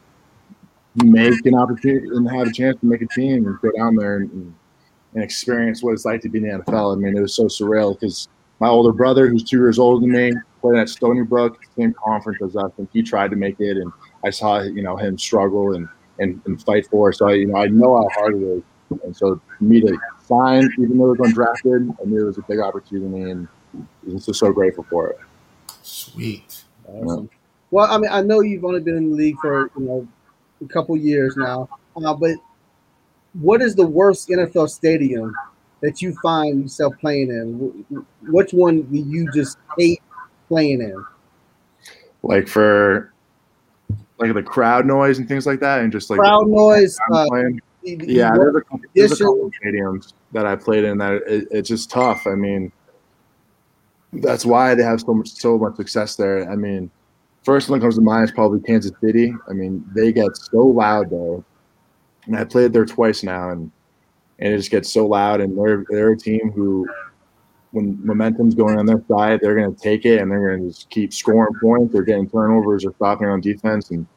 make 0.96 1.46
an 1.46 1.56
opportunity 1.56 2.08
and 2.08 2.30
have 2.30 2.48
a 2.48 2.54
chance 2.54 2.80
to 2.80 2.86
make 2.86 3.02
a 3.02 3.08
team 3.08 3.48
and 3.48 3.60
go 3.62 3.72
down 3.72 3.96
there 3.96 4.18
and, 4.18 4.32
and, 5.14 5.24
experience 5.24 5.84
what 5.84 5.94
it's 5.94 6.06
like 6.06 6.22
to 6.22 6.30
be 6.30 6.40
in 6.40 6.46
the 6.46 6.64
NFL. 6.64 6.96
I 6.96 7.00
mean, 7.00 7.16
it 7.16 7.22
was 7.22 7.36
so 7.36 7.46
surreal 7.46 8.00
because 8.00 8.28
my 8.60 8.68
older 8.68 8.92
brother, 8.92 9.28
who's 9.28 9.44
two 9.44 9.58
years 9.58 9.78
older 9.78 10.02
than 10.02 10.12
me, 10.12 10.34
played 10.62 10.80
at 10.80 10.90
Stony 10.90 11.22
Brook, 11.22 11.60
same 11.78 11.94
conference 11.94 12.42
as 12.42 12.56
us, 12.56 12.72
and 12.78 12.88
he 12.94 13.04
tried 13.04 13.30
to 13.30 13.36
make 13.36 13.60
it, 13.60 13.78
and 13.78 13.92
I 14.24 14.30
saw 14.30 14.62
you 14.62 14.82
know 14.82 14.98
him 14.98 15.18
struggle, 15.18 15.76
and 15.76 15.88
and, 16.20 16.42
and 16.46 16.62
fight 16.64 16.88
for. 16.88 17.10
It. 17.10 17.16
So 17.16 17.28
I, 17.28 17.34
you 17.34 17.48
know, 17.48 17.58
I 17.58 17.68
know 17.68 17.98
how 17.98 18.10
hard 18.20 18.36
it 18.36 18.44
is. 18.44 18.64
And 19.04 19.16
so 19.16 19.40
for 19.58 19.64
me 19.64 19.82
to 19.82 19.98
sign, 20.26 20.70
even 20.80 20.98
though 20.98 21.14
it 21.14 21.20
was 21.20 21.32
undrafted, 21.32 21.96
I 22.02 22.06
knew 22.06 22.24
it 22.24 22.26
was 22.26 22.38
a 22.38 22.44
big 22.44 22.60
opportunity, 22.60 23.32
and 23.32 23.48
I'm 23.74 24.20
just 24.20 24.40
so 24.40 24.52
grateful 24.52 24.86
for 24.90 25.10
it. 25.10 25.18
Sweet. 25.82 26.64
Awesome. 26.88 27.30
Well, 27.72 27.92
I 27.92 27.98
mean, 27.98 28.12
I 28.12 28.22
know 28.22 28.42
you've 28.42 28.66
only 28.66 28.82
been 28.82 28.98
in 28.98 29.10
the 29.12 29.16
league 29.16 29.38
for 29.42 29.72
you 29.78 29.86
know 29.86 30.08
a 30.64 30.68
couple 30.68 30.96
years 30.96 31.36
now, 31.36 31.68
uh, 31.98 32.14
but 32.14 32.36
what 33.34 33.62
is 33.62 33.76
the 33.76 33.86
worst 33.86 34.30
NFL 34.30 34.70
stadium 34.70 35.36
that 35.82 36.02
you 36.02 36.16
find 36.22 36.62
yourself 36.62 36.94
playing 37.00 37.30
in? 37.30 38.06
Which 38.32 38.54
one 38.54 38.84
do 38.84 38.98
you 38.98 39.32
just 39.32 39.58
hate 39.78 40.02
playing 40.48 40.82
in? 40.82 41.04
Like 42.22 42.48
for 42.48 43.12
like 44.20 44.34
the 44.34 44.44
crowd 44.44 44.86
noise 44.86 45.18
and 45.18 45.28
things 45.28 45.46
like 45.46 45.60
that, 45.60 45.82
and 45.82 45.92
just 45.92 46.10
like 46.10 46.20
crowd 46.20 46.48
noise. 46.48 46.98
Uh, 47.12 47.26
yeah, 47.84 48.32
there's 48.36 48.56
a, 48.56 48.62
couple, 48.62 48.80
there's 48.96 49.12
a 49.12 49.24
couple 49.24 49.52
stadiums 49.64 50.14
that 50.32 50.46
I 50.46 50.56
played 50.56 50.84
in 50.84 50.98
that 51.00 51.14
it, 51.28 51.48
it's 51.52 51.70
just 51.70 51.90
tough. 51.90 52.26
I 52.26 52.36
mean, 52.36 52.72
that's 54.14 54.46
why 54.46 54.76
they 54.76 54.84
have 54.84 55.02
so 55.02 55.14
much 55.14 55.30
so 55.30 55.58
much 55.58 55.76
success 55.76 56.16
there. 56.16 56.50
I 56.50 56.56
mean, 56.56 56.90
first 57.44 57.70
one 57.70 57.80
that 57.80 57.86
comes 57.86 57.96
to 57.96 58.02
mind 58.02 58.26
is 58.26 58.32
probably 58.32 58.62
Kansas 58.62 58.92
City. 59.02 59.34
I 59.50 59.54
mean, 59.54 59.86
they 59.94 60.12
get 60.12 60.36
so 60.38 60.60
loud 60.60 61.10
though, 61.10 61.44
and 62.26 62.36
I 62.36 62.44
played 62.44 62.74
there 62.74 62.86
twice 62.86 63.24
now, 63.24 63.50
and 63.52 63.72
and 64.40 64.54
it 64.54 64.58
just 64.58 64.72
gets 64.72 64.92
so 64.92 65.06
loud. 65.06 65.42
And 65.42 65.58
they're 65.58 65.86
they're 65.90 66.12
a 66.14 66.18
team 66.18 66.52
who, 66.52 66.88
when 67.72 68.04
momentum's 68.06 68.56
going 68.56 68.78
on 68.78 68.86
their 68.86 69.04
side, 69.10 69.40
they're 69.42 69.56
going 69.56 69.76
to 69.76 69.82
take 69.82 70.06
it 70.06 70.22
and 70.22 70.32
they're 70.32 70.50
going 70.50 70.62
to 70.64 70.70
just 70.70 70.90
keep 70.90 71.14
scoring 71.14 71.54
points. 71.62 71.94
They're 71.94 72.04
getting 72.04 72.30
turnovers 72.30 72.86
or 72.86 72.94
stopping 72.94 73.28
on 73.28 73.42
defense, 73.42 73.92
and 73.92 74.08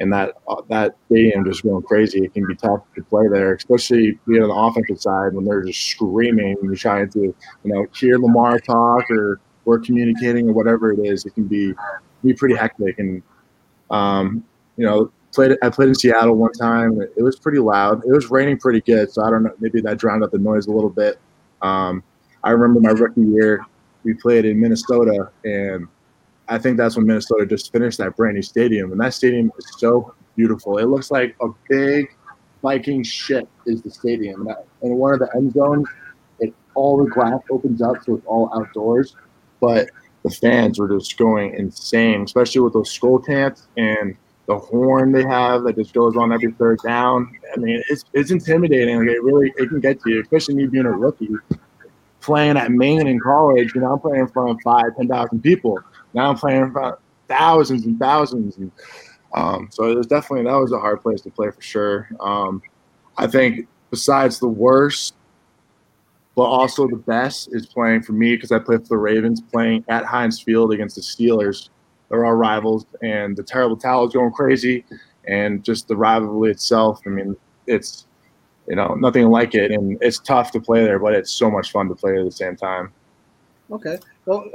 and 0.00 0.12
that 0.12 0.34
that 0.68 0.96
stadium 1.06 1.44
just 1.44 1.62
going 1.62 1.82
crazy. 1.82 2.24
It 2.24 2.34
can 2.34 2.46
be 2.46 2.54
tough 2.54 2.82
to 2.94 3.02
play 3.04 3.28
there, 3.28 3.54
especially 3.54 4.18
being 4.26 4.42
on 4.42 4.48
the 4.48 4.54
offensive 4.54 5.00
side 5.00 5.34
when 5.34 5.44
they're 5.44 5.62
just 5.62 5.80
screaming 5.80 6.56
and 6.60 6.64
you're 6.64 6.76
trying 6.76 7.08
to, 7.10 7.20
you 7.20 7.34
know, 7.64 7.86
hear 7.94 8.18
Lamar 8.18 8.58
talk 8.58 9.10
or 9.10 9.40
we're 9.64 9.78
communicating 9.78 10.48
or 10.48 10.52
whatever 10.52 10.92
it 10.92 11.00
is. 11.04 11.24
It 11.24 11.34
can 11.34 11.44
be 11.44 11.72
be 12.24 12.34
pretty 12.34 12.56
hectic. 12.56 12.98
And 12.98 13.22
um, 13.90 14.44
you 14.76 14.84
know, 14.84 15.10
played 15.32 15.56
I 15.62 15.70
played 15.70 15.88
in 15.88 15.94
Seattle 15.94 16.36
one 16.36 16.52
time. 16.52 17.00
It 17.00 17.22
was 17.22 17.38
pretty 17.38 17.58
loud. 17.58 18.02
It 18.04 18.12
was 18.12 18.30
raining 18.30 18.58
pretty 18.58 18.80
good, 18.80 19.10
so 19.10 19.22
I 19.22 19.30
don't 19.30 19.44
know. 19.44 19.54
Maybe 19.60 19.80
that 19.82 19.98
drowned 19.98 20.22
out 20.22 20.32
the 20.32 20.38
noise 20.38 20.66
a 20.66 20.72
little 20.72 20.90
bit. 20.90 21.18
Um, 21.62 22.02
I 22.44 22.50
remember 22.50 22.80
my 22.80 22.90
rookie 22.90 23.22
year, 23.22 23.64
we 24.04 24.14
played 24.14 24.44
in 24.44 24.60
Minnesota, 24.60 25.30
and 25.44 25.88
I 26.48 26.58
think 26.58 26.76
that's 26.76 26.96
when 26.96 27.06
Minnesota 27.06 27.46
just 27.46 27.72
finished 27.72 27.98
that 27.98 28.16
brand 28.16 28.36
new 28.36 28.42
stadium, 28.42 28.92
and 28.92 29.00
that 29.00 29.14
stadium 29.14 29.50
is 29.58 29.66
so 29.78 30.14
beautiful. 30.36 30.78
It 30.78 30.86
looks 30.86 31.10
like 31.10 31.34
a 31.40 31.48
big 31.68 32.14
Viking 32.62 33.02
ship 33.02 33.48
is 33.66 33.82
the 33.82 33.90
stadium, 33.90 34.40
and, 34.40 34.50
that, 34.50 34.66
and 34.82 34.96
one 34.96 35.12
of 35.12 35.20
the 35.20 35.30
end 35.36 35.52
zones, 35.52 35.86
it 36.40 36.54
all 36.74 37.02
the 37.02 37.10
glass 37.10 37.40
opens 37.50 37.82
up, 37.82 37.96
so 38.04 38.16
it's 38.16 38.26
all 38.26 38.50
outdoors. 38.54 39.14
But 39.60 39.88
the 40.22 40.30
fans 40.30 40.78
were 40.78 40.88
just 40.88 41.16
going 41.16 41.54
insane, 41.54 42.22
especially 42.22 42.60
with 42.62 42.72
those 42.72 42.90
skull 42.90 43.20
chants 43.22 43.68
and 43.76 44.16
the 44.46 44.58
horn 44.58 45.12
they 45.12 45.24
have 45.24 45.64
that 45.64 45.76
just 45.76 45.92
goes 45.92 46.16
on 46.16 46.32
every 46.32 46.52
third 46.52 46.78
down. 46.84 47.32
I 47.54 47.58
mean, 47.58 47.82
it's 47.88 48.04
it's 48.12 48.30
intimidating. 48.30 48.98
Like 48.98 49.08
it 49.08 49.22
really 49.22 49.52
it 49.56 49.68
can 49.68 49.80
get 49.80 50.00
to 50.02 50.10
you, 50.10 50.22
especially 50.22 50.54
me 50.54 50.66
being 50.66 50.86
a 50.86 50.92
rookie 50.92 51.28
playing 52.20 52.56
at 52.56 52.72
Maine 52.72 53.06
in 53.06 53.20
college. 53.20 53.74
You 53.74 53.80
know, 53.80 53.92
I'm 53.92 54.00
playing 54.00 54.22
in 54.22 54.28
front 54.28 54.50
of 54.50 54.58
five, 54.62 54.96
ten 54.96 55.08
thousand 55.08 55.42
people. 55.42 55.78
Now 56.16 56.30
I'm 56.30 56.36
playing 56.36 56.62
of 56.62 56.98
thousands 57.28 57.84
and 57.84 57.98
thousands, 57.98 58.56
and 58.56 58.72
um, 59.34 59.68
so 59.70 59.84
it 59.90 59.96
was 59.96 60.06
definitely 60.06 60.50
that 60.50 60.56
was 60.56 60.72
a 60.72 60.78
hard 60.78 61.02
place 61.02 61.20
to 61.20 61.30
play 61.30 61.50
for 61.50 61.60
sure. 61.60 62.08
Um, 62.20 62.62
I 63.18 63.26
think 63.26 63.68
besides 63.90 64.38
the 64.38 64.48
worst, 64.48 65.14
but 66.34 66.44
also 66.44 66.88
the 66.88 66.96
best 66.96 67.50
is 67.52 67.66
playing 67.66 68.02
for 68.02 68.12
me 68.12 68.34
because 68.34 68.50
I 68.50 68.58
play 68.58 68.78
for 68.78 68.88
the 68.88 68.96
Ravens, 68.96 69.42
playing 69.52 69.84
at 69.88 70.06
Heinz 70.06 70.40
Field 70.40 70.72
against 70.72 70.96
the 70.96 71.02
Steelers. 71.02 71.68
They're 72.08 72.24
our 72.24 72.36
rivals, 72.36 72.86
and 73.02 73.36
the 73.36 73.42
terrible 73.42 73.76
towel 73.76 74.06
is 74.06 74.14
going 74.14 74.32
crazy, 74.32 74.86
and 75.28 75.62
just 75.62 75.86
the 75.86 75.96
rivalry 75.96 76.50
itself. 76.50 77.02
I 77.04 77.10
mean, 77.10 77.36
it's 77.66 78.06
you 78.66 78.76
know 78.76 78.94
nothing 78.94 79.28
like 79.28 79.54
it, 79.54 79.70
and 79.70 79.98
it's 80.00 80.18
tough 80.18 80.50
to 80.52 80.60
play 80.60 80.82
there, 80.82 80.98
but 80.98 81.12
it's 81.12 81.30
so 81.30 81.50
much 81.50 81.72
fun 81.72 81.90
to 81.90 81.94
play 81.94 82.18
at 82.18 82.24
the 82.24 82.32
same 82.32 82.56
time. 82.56 82.90
Okay, 83.70 83.98
well, 84.24 84.48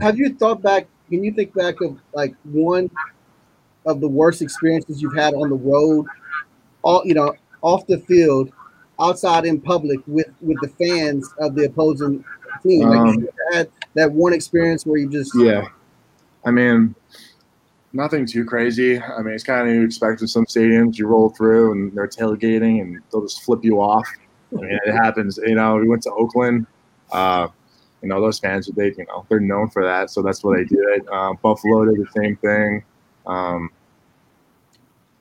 have 0.00 0.18
you 0.18 0.34
thought 0.34 0.62
back? 0.62 0.86
Can 1.08 1.22
you 1.22 1.32
think 1.32 1.54
back 1.54 1.80
of 1.80 1.98
like 2.12 2.34
one 2.44 2.90
of 3.86 4.00
the 4.00 4.08
worst 4.08 4.42
experiences 4.42 5.02
you've 5.02 5.16
had 5.16 5.34
on 5.34 5.50
the 5.50 5.56
road, 5.56 6.06
all 6.82 7.02
you 7.04 7.14
know, 7.14 7.34
off 7.62 7.86
the 7.86 7.98
field, 8.00 8.50
outside 9.00 9.44
in 9.44 9.60
public 9.60 10.00
with 10.06 10.28
with 10.40 10.58
the 10.60 10.68
fans 10.68 11.28
of 11.38 11.54
the 11.54 11.66
opposing 11.66 12.24
team? 12.62 12.88
Like 12.88 12.98
um, 12.98 13.28
had 13.52 13.70
that 13.94 14.10
one 14.10 14.32
experience 14.32 14.86
where 14.86 14.98
you 14.98 15.08
just 15.10 15.32
yeah. 15.36 15.66
I 16.46 16.50
mean, 16.50 16.94
nothing 17.92 18.26
too 18.26 18.44
crazy. 18.44 19.00
I 19.00 19.22
mean, 19.22 19.34
it's 19.34 19.44
kind 19.44 19.68
of 19.68 19.74
you 19.74 19.82
expect 19.82 20.20
in 20.20 20.28
some 20.28 20.44
stadiums. 20.44 20.98
You 20.98 21.06
roll 21.06 21.30
through 21.30 21.72
and 21.72 21.96
they're 21.96 22.08
tailgating 22.08 22.82
and 22.82 23.00
they'll 23.10 23.22
just 23.22 23.42
flip 23.44 23.64
you 23.64 23.80
off. 23.80 24.06
I 24.52 24.60
mean, 24.60 24.78
it 24.84 24.92
happens. 24.92 25.38
You 25.44 25.54
know, 25.54 25.76
we 25.76 25.88
went 25.88 26.02
to 26.02 26.12
Oakland. 26.12 26.66
Uh, 27.12 27.48
you 28.04 28.10
know, 28.10 28.20
those 28.20 28.38
fans, 28.38 28.70
they, 28.76 28.88
you 28.98 29.06
know, 29.08 29.24
they're 29.28 29.40
known 29.40 29.70
for 29.70 29.82
that. 29.82 30.10
So 30.10 30.20
that's 30.20 30.44
what 30.44 30.58
they 30.58 30.64
did. 30.64 31.08
Uh, 31.10 31.32
Buffalo 31.42 31.86
did 31.86 31.96
the 31.96 32.06
same 32.14 32.36
thing. 32.36 32.84
Um, 33.26 33.70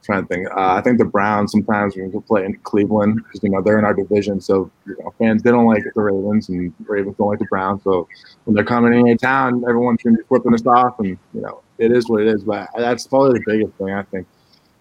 trying 0.03 0.21
to 0.21 0.27
think. 0.27 0.47
Uh, 0.49 0.73
I 0.73 0.81
think 0.81 0.97
the 0.97 1.05
Browns 1.05 1.53
sometimes 1.53 1.95
when 1.95 2.11
we 2.11 2.19
play 2.19 2.43
in 2.43 2.57
Cleveland 2.59 3.15
because 3.15 3.41
you 3.41 3.49
know 3.49 3.61
they're 3.61 3.79
in 3.79 3.85
our 3.85 3.93
division, 3.93 4.41
so 4.41 4.69
you 4.85 4.97
know, 4.99 5.13
fans 5.17 5.41
they 5.43 5.51
don't 5.51 5.65
like 5.65 5.83
the 5.95 6.01
Ravens 6.01 6.49
and 6.49 6.73
Ravens 6.85 7.15
don't 7.17 7.29
like 7.29 7.39
the 7.39 7.45
Browns. 7.45 7.83
So 7.83 8.09
when 8.43 8.53
they're 8.53 8.65
coming 8.65 9.07
in 9.07 9.17
town, 9.17 9.63
everyone's 9.67 10.03
going 10.03 10.17
to 10.17 10.21
be 10.21 10.27
flipping 10.27 10.53
us 10.53 10.65
off, 10.65 10.99
and 10.99 11.17
you 11.33 11.41
know 11.41 11.61
it 11.77 11.93
is 11.93 12.09
what 12.09 12.21
it 12.21 12.27
is. 12.27 12.43
But 12.43 12.67
that's 12.75 13.07
probably 13.07 13.39
the 13.39 13.45
biggest 13.45 13.77
thing. 13.77 13.91
I 13.91 14.03
think 14.03 14.27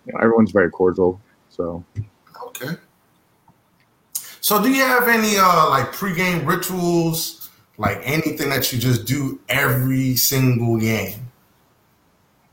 you 0.07 0.13
know, 0.13 0.19
everyone's 0.19 0.51
very 0.51 0.71
cordial. 0.71 1.21
So 1.51 1.85
okay. 2.49 2.75
So 4.41 4.61
do 4.61 4.71
you 4.71 4.83
have 4.83 5.07
any 5.07 5.37
uh, 5.39 5.69
like 5.71 5.93
pregame 5.93 6.45
rituals? 6.45 7.43
Like 7.79 7.99
anything 8.03 8.49
that 8.51 8.73
you 8.73 8.79
just 8.79 9.07
do 9.07 9.41
every 9.49 10.17
single 10.17 10.77
game? 10.79 11.33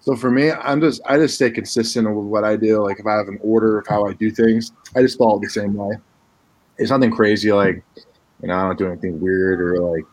So 0.02 0.16
for 0.16 0.32
me, 0.32 0.52
I'm 0.52 0.80
just 0.82 1.02
I 1.06 1.18
just 1.18 1.36
stay 1.36 1.52
consistent 1.52 2.08
with 2.08 2.26
what 2.26 2.44
I 2.44 2.56
do. 2.56 2.84
Like 2.84 3.00
if 3.00 3.06
I 3.06 3.16
have 3.16 3.28
an 3.28 3.40
order 3.42 3.78
of 3.78 3.88
how 3.88 4.08
I 4.08 4.14
do 4.14 4.32
things, 4.32 4.72
I 4.96 5.02
just 5.02 5.18
follow 5.18 5.40
the 5.40 5.50
same 5.50 5.74
way. 5.76 5.98
It's 6.78 6.90
nothing 6.90 7.12
crazy 7.12 7.52
like 7.52 7.84
you 8.42 8.48
know, 8.48 8.56
I 8.56 8.62
don't 8.64 8.78
do 8.78 8.88
anything 8.88 9.20
weird 9.20 9.62
or 9.62 9.80
like 9.80 10.06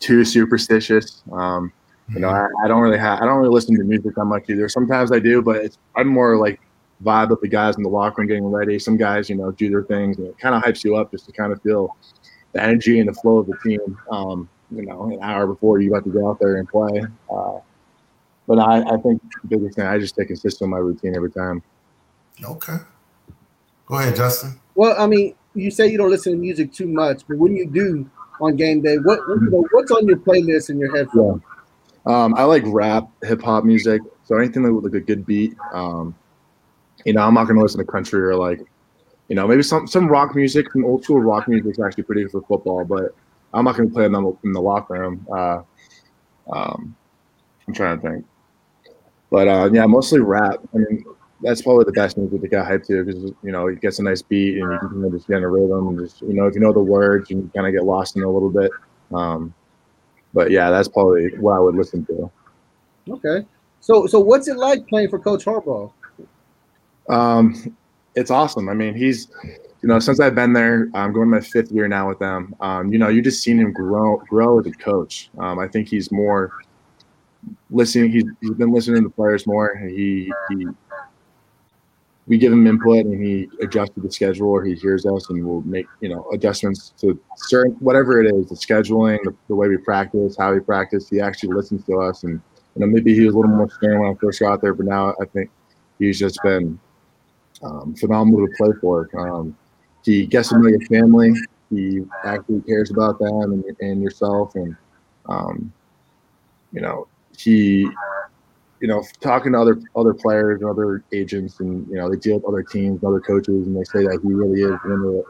too 0.00 0.24
superstitious. 0.24 1.22
Um, 1.30 1.72
you 2.08 2.20
know, 2.20 2.28
I, 2.28 2.46
I, 2.64 2.68
don't 2.68 2.80
really 2.80 2.98
have 2.98 3.20
I 3.20 3.26
don't 3.26 3.38
really 3.38 3.54
listen 3.54 3.76
to 3.76 3.84
music 3.84 4.14
that 4.16 4.24
much 4.24 4.48
either. 4.48 4.68
Sometimes 4.68 5.12
I 5.12 5.18
do, 5.18 5.42
but 5.42 5.56
it's 5.56 5.78
I'm 5.94 6.08
more 6.08 6.36
like 6.36 6.60
vibe 7.04 7.30
with 7.30 7.40
the 7.40 7.48
guys 7.48 7.76
in 7.76 7.82
the 7.82 7.88
locker 7.88 8.20
room 8.20 8.28
getting 8.28 8.46
ready. 8.46 8.78
Some 8.78 8.96
guys, 8.96 9.28
you 9.30 9.36
know, 9.36 9.50
do 9.52 9.70
their 9.70 9.84
things 9.84 10.18
and 10.18 10.26
it 10.28 10.38
kind 10.38 10.54
of 10.54 10.62
hypes 10.62 10.82
you 10.84 10.96
up 10.96 11.10
just 11.10 11.26
to 11.26 11.32
kind 11.32 11.52
of 11.52 11.62
feel 11.62 11.96
the 12.52 12.62
energy 12.62 13.00
and 13.00 13.08
the 13.08 13.14
flow 13.14 13.38
of 13.38 13.46
the 13.46 13.56
team. 13.64 13.98
Um, 14.10 14.48
you 14.70 14.86
know, 14.86 15.04
an 15.10 15.18
hour 15.22 15.46
before 15.46 15.80
you 15.80 15.90
got 15.90 16.04
to 16.04 16.10
go 16.10 16.30
out 16.30 16.38
there 16.40 16.56
and 16.56 16.68
play. 16.68 17.02
Uh, 17.30 17.58
but 18.46 18.58
I, 18.58 18.80
I 18.82 18.96
think 18.98 19.22
the 19.42 19.48
biggest 19.48 19.76
thing, 19.76 19.86
I 19.86 19.98
just 19.98 20.14
stay 20.14 20.24
consistent 20.24 20.70
with 20.70 20.70
my 20.70 20.78
routine 20.78 21.14
every 21.14 21.30
time. 21.30 21.62
Okay. 22.42 22.78
Go 23.86 23.98
ahead, 23.98 24.16
Justin. 24.16 24.58
Well, 24.74 24.94
I 24.98 25.06
mean, 25.06 25.34
you 25.54 25.70
say 25.70 25.88
you 25.88 25.98
don't 25.98 26.10
listen 26.10 26.32
to 26.32 26.38
music 26.38 26.72
too 26.72 26.86
much, 26.86 27.22
but 27.28 27.36
when 27.36 27.54
you 27.54 27.66
do 27.66 28.08
on 28.40 28.56
game 28.56 28.80
day, 28.80 28.96
what 28.96 29.18
you 29.28 29.50
know, 29.50 29.66
what's 29.72 29.90
on 29.90 30.06
your 30.06 30.16
playlist 30.16 30.70
in 30.70 30.78
your 30.78 30.96
headphones? 30.96 31.42
Yeah. 32.06 32.24
Um, 32.24 32.34
I 32.36 32.44
like 32.44 32.64
rap, 32.66 33.08
hip 33.22 33.42
hop 33.42 33.64
music. 33.64 34.02
So 34.24 34.36
anything 34.36 34.62
with 34.74 34.84
like 34.84 34.94
a 34.94 35.04
good 35.04 35.26
beat. 35.26 35.54
Um, 35.72 36.14
you 37.04 37.12
know, 37.12 37.20
I'm 37.20 37.34
not 37.34 37.46
gonna 37.46 37.60
listen 37.60 37.78
to 37.78 37.84
country 37.84 38.20
or 38.22 38.34
like 38.36 38.60
you 39.28 39.36
know, 39.36 39.46
maybe 39.46 39.62
some 39.62 39.86
some 39.86 40.08
rock 40.08 40.34
music, 40.34 40.70
some 40.72 40.84
old 40.84 41.04
school 41.04 41.20
rock 41.20 41.48
music 41.48 41.72
is 41.72 41.80
actually 41.80 42.04
pretty 42.04 42.22
good 42.22 42.32
for 42.32 42.42
football, 42.42 42.84
but 42.84 43.14
I'm 43.54 43.64
not 43.64 43.76
going 43.76 43.88
to 43.88 43.94
play 43.94 44.04
in 44.06 44.12
the, 44.12 44.36
in 44.44 44.52
the 44.52 44.60
locker 44.60 44.94
room. 44.94 45.26
Uh, 45.32 45.62
um, 46.52 46.96
I'm 47.66 47.74
trying 47.74 48.00
to 48.00 48.08
think, 48.08 48.26
but 49.30 49.48
uh, 49.48 49.70
yeah, 49.72 49.86
mostly 49.86 50.20
rap. 50.20 50.56
I 50.74 50.78
mean, 50.78 51.04
that's 51.42 51.62
probably 51.62 51.84
the 51.84 51.92
best 51.92 52.16
music 52.16 52.40
to 52.40 52.48
get 52.48 52.64
hyped 52.64 52.86
to 52.86 53.04
because 53.04 53.22
you 53.42 53.52
know 53.52 53.68
it 53.68 53.80
gets 53.80 53.98
a 53.98 54.02
nice 54.02 54.22
beat 54.22 54.58
and 54.58 54.72
you 54.72 54.78
can 54.78 54.88
kind 54.88 55.04
of 55.04 55.12
just 55.12 55.28
get 55.28 55.38
in 55.38 55.44
a 55.44 55.48
rhythm 55.48 55.88
and 55.88 55.98
just 55.98 56.20
you 56.22 56.34
know 56.34 56.46
if 56.46 56.54
you 56.54 56.60
know 56.60 56.72
the 56.72 56.80
words 56.80 57.30
you 57.30 57.36
can 57.36 57.50
kind 57.50 57.66
of 57.66 57.72
get 57.72 57.84
lost 57.84 58.16
in 58.16 58.22
a 58.22 58.30
little 58.30 58.50
bit. 58.50 58.70
Um, 59.12 59.54
but 60.34 60.50
yeah, 60.50 60.70
that's 60.70 60.88
probably 60.88 61.36
what 61.38 61.52
I 61.52 61.58
would 61.58 61.74
listen 61.74 62.04
to. 62.06 62.30
Okay, 63.08 63.46
so 63.80 64.06
so 64.06 64.18
what's 64.20 64.48
it 64.48 64.56
like 64.56 64.86
playing 64.88 65.10
for 65.10 65.18
Coach 65.18 65.44
Harbaugh? 65.44 65.92
Um, 67.08 67.76
it's 68.14 68.30
awesome. 68.30 68.68
I 68.68 68.74
mean, 68.74 68.94
he's, 68.94 69.28
you 69.44 69.88
know, 69.88 69.98
since 69.98 70.20
I've 70.20 70.34
been 70.34 70.52
there, 70.52 70.88
I'm 70.94 71.12
going 71.12 71.30
my 71.30 71.40
fifth 71.40 71.70
year 71.72 71.88
now 71.88 72.08
with 72.08 72.18
them. 72.18 72.54
Um, 72.60 72.92
you 72.92 72.98
know, 72.98 73.08
you 73.08 73.22
just 73.22 73.42
seen 73.42 73.58
him 73.58 73.72
grow, 73.72 74.18
grow 74.28 74.60
as 74.60 74.66
a 74.66 74.72
coach. 74.72 75.30
Um, 75.38 75.58
I 75.58 75.68
think 75.68 75.88
he's 75.88 76.12
more 76.12 76.52
listening. 77.70 78.12
He's, 78.12 78.24
he's 78.40 78.52
been 78.52 78.72
listening 78.72 79.02
to 79.02 79.08
the 79.08 79.14
players 79.14 79.46
more. 79.46 79.76
He, 79.76 80.32
he, 80.50 80.66
we 82.26 82.38
give 82.38 82.52
him 82.52 82.66
input 82.66 83.04
and 83.04 83.22
he 83.22 83.48
adjusts 83.60 83.92
the 83.96 84.10
schedule 84.10 84.48
or 84.48 84.64
he 84.64 84.74
hears 84.74 85.04
us 85.06 85.28
and 85.30 85.44
we'll 85.44 85.62
make 85.62 85.86
you 86.00 86.08
know 86.08 86.28
adjustments 86.32 86.94
to 86.96 87.18
certain 87.36 87.72
whatever 87.80 88.22
it 88.22 88.32
is 88.32 88.48
the 88.48 88.54
scheduling 88.54 89.18
the, 89.24 89.34
the 89.48 89.54
way 89.54 89.68
we 89.68 89.76
practice 89.76 90.36
how 90.38 90.52
we 90.52 90.60
practice 90.60 91.08
he 91.08 91.20
actually 91.20 91.52
listens 91.52 91.84
to 91.84 92.00
us 92.00 92.22
and 92.22 92.40
you 92.74 92.80
know 92.80 92.86
maybe 92.86 93.12
he 93.12 93.26
was 93.26 93.34
a 93.34 93.36
little 93.36 93.54
more 93.54 93.68
stern 93.70 93.98
when 94.00 94.10
i 94.10 94.14
first 94.20 94.38
got 94.38 94.60
there 94.60 94.72
but 94.72 94.86
now 94.86 95.12
i 95.20 95.24
think 95.26 95.50
he's 95.98 96.18
just 96.18 96.38
been 96.44 96.78
um, 97.62 97.94
phenomenal 97.94 98.46
to 98.46 98.52
play 98.56 98.70
for 98.80 99.08
um, 99.18 99.56
he 100.04 100.26
gets 100.26 100.48
to 100.48 100.58
know 100.58 100.68
your 100.68 100.80
family 100.82 101.32
he 101.70 102.02
actually 102.24 102.60
cares 102.62 102.90
about 102.90 103.18
them 103.18 103.52
and, 103.52 103.64
and 103.80 104.02
yourself 104.02 104.54
and 104.54 104.76
um, 105.26 105.72
you 106.72 106.80
know 106.80 107.06
he 107.36 107.88
you 108.82 108.88
know, 108.88 109.02
talking 109.20 109.52
to 109.52 109.60
other 109.60 109.80
other 109.94 110.12
players 110.12 110.60
and 110.60 110.68
other 110.68 111.04
agents, 111.12 111.60
and 111.60 111.86
you 111.88 111.94
know, 111.94 112.10
they 112.10 112.16
deal 112.16 112.34
with 112.34 112.44
other 112.44 112.64
teams 112.64 113.00
and 113.00 113.04
other 113.04 113.20
coaches, 113.20 113.64
and 113.66 113.76
they 113.76 113.84
say 113.84 114.02
that 114.02 114.18
he 114.22 114.34
really 114.34 114.60
is 114.60 114.76
one 114.82 114.92
of 114.92 115.00
the 115.02 115.24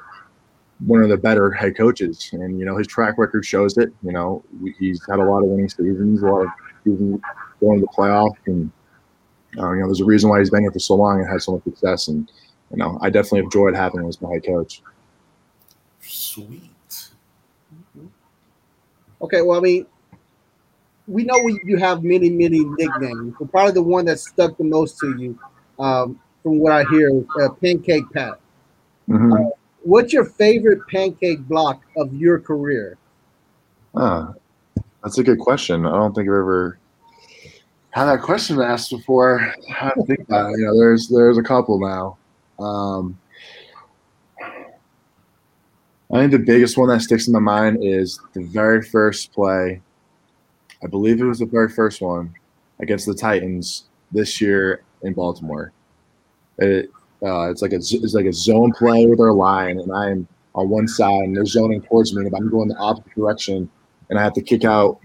one 0.87 1.03
of 1.03 1.11
the 1.11 1.19
better 1.19 1.51
head 1.51 1.77
coaches. 1.77 2.31
And 2.33 2.59
you 2.59 2.65
know, 2.65 2.79
his 2.79 2.87
track 2.87 3.19
record 3.19 3.45
shows 3.45 3.77
it. 3.77 3.93
You 4.03 4.13
know, 4.13 4.43
he's 4.79 5.07
had 5.07 5.19
a 5.19 5.25
lot 5.25 5.43
of 5.43 5.51
winning 5.51 5.69
seasons, 5.69 6.23
a 6.23 6.27
lot 6.27 6.47
of 6.47 6.49
seasons 6.83 7.21
going 7.61 7.81
to 7.81 7.87
the 7.87 7.93
playoffs, 7.93 8.39
and 8.47 8.73
uh, 9.59 9.73
you 9.73 9.81
know, 9.81 9.87
there's 9.87 10.01
a 10.01 10.05
reason 10.05 10.31
why 10.31 10.39
he's 10.39 10.51
been 10.51 10.63
here 10.63 10.73
for 10.73 10.79
so 10.79 10.95
long 10.95 11.21
and 11.21 11.29
had 11.29 11.43
so 11.43 11.53
much 11.53 11.65
success. 11.65 12.09
And 12.09 12.31
you 12.71 12.79
know, 12.79 12.99
I 13.03 13.11
definitely 13.11 13.41
enjoyed 13.41 13.75
having 13.75 14.01
him 14.01 14.09
as 14.09 14.21
my 14.21 14.33
head 14.33 14.45
coach. 14.45 14.83
Sweet. 16.01 16.71
Okay, 19.21 19.43
well, 19.43 19.59
I 19.59 19.61
mean, 19.61 19.87
we 21.07 21.25
know 21.25 21.39
we, 21.45 21.61
you 21.65 21.77
have 21.77 22.03
many, 22.03 22.29
many 22.31 22.65
nicknames, 22.65 23.35
but 23.39 23.51
probably 23.51 23.73
the 23.73 23.83
one 23.83 24.05
that 24.07 24.19
stuck 24.19 24.57
the 24.57 24.65
most 24.65 24.99
to 24.99 25.17
you, 25.19 25.39
um, 25.79 26.19
from 26.43 26.59
what 26.59 26.73
I 26.73 26.85
hear, 26.91 27.11
uh, 27.41 27.51
Pancake 27.51 28.11
Pat. 28.13 28.41
Mm-hmm. 29.09 29.33
Uh, 29.33 29.51
what's 29.83 30.13
your 30.13 30.25
favorite 30.25 30.81
pancake 30.89 31.41
block 31.41 31.83
of 31.97 32.15
your 32.15 32.41
career? 32.41 32.99
Uh, 33.95 34.33
that's 35.03 35.19
a 35.19 35.23
good 35.23 35.39
question. 35.39 35.87
I 35.87 35.91
don't 35.91 36.15
think 36.15 36.27
I've 36.29 36.35
ever 36.35 36.79
had 37.93 38.07
that 38.07 38.23
question 38.23 38.61
asked 38.61 38.91
before. 38.91 39.41
I 39.81 39.91
think 40.07 40.21
it. 40.21 40.27
You 40.29 40.67
know, 40.67 40.79
there's 40.79 41.09
there's 41.09 41.39
a 41.39 41.43
couple 41.43 41.79
now. 41.79 42.19
Um, 42.63 43.19
I 46.13 46.19
think 46.19 46.33
the 46.33 46.39
biggest 46.39 46.77
one 46.77 46.89
that 46.89 47.01
sticks 47.01 47.27
in 47.27 47.33
my 47.33 47.39
mind 47.39 47.79
is 47.83 48.21
the 48.35 48.43
very 48.43 48.83
first 48.83 49.33
play 49.33 49.81
I 50.83 50.89
believe 50.89 51.21
it 51.21 51.25
was 51.25 51.39
the 51.39 51.47
very 51.47 51.69
first 51.69 52.01
one 52.01 52.35
against 52.81 53.07
the 53.07 53.15
Titans 53.15 53.85
this 54.11 54.41
year 54.41 54.83
in 55.03 55.13
Baltimore. 55.15 55.73
It, 56.59 56.91
uh, 57.23 57.51
it's 57.51 57.63
like 57.63 57.73
a 57.73 57.77
it's 57.77 58.15
like 58.15 58.27
a 58.27 58.33
zone 58.33 58.73
play 58.73 59.07
with 59.07 59.21
our 59.21 59.33
line, 59.33 59.79
and 59.79 59.93
I'm 59.93 60.27
on 60.55 60.69
one 60.69 60.89
side, 60.89 61.23
and 61.23 61.37
they're 61.37 61.47
zoning 61.47 61.83
towards 61.83 62.15
me, 62.15 62.27
and 62.27 62.35
I'm 62.35 62.51
going 62.51 62.69
the 62.69 62.77
opposite 62.77 63.15
direction, 63.15 63.71
and 64.11 64.19
I 64.19 64.23
have 64.23 64.33
to 64.35 64.43
kick 64.43 64.65
out 64.65 64.99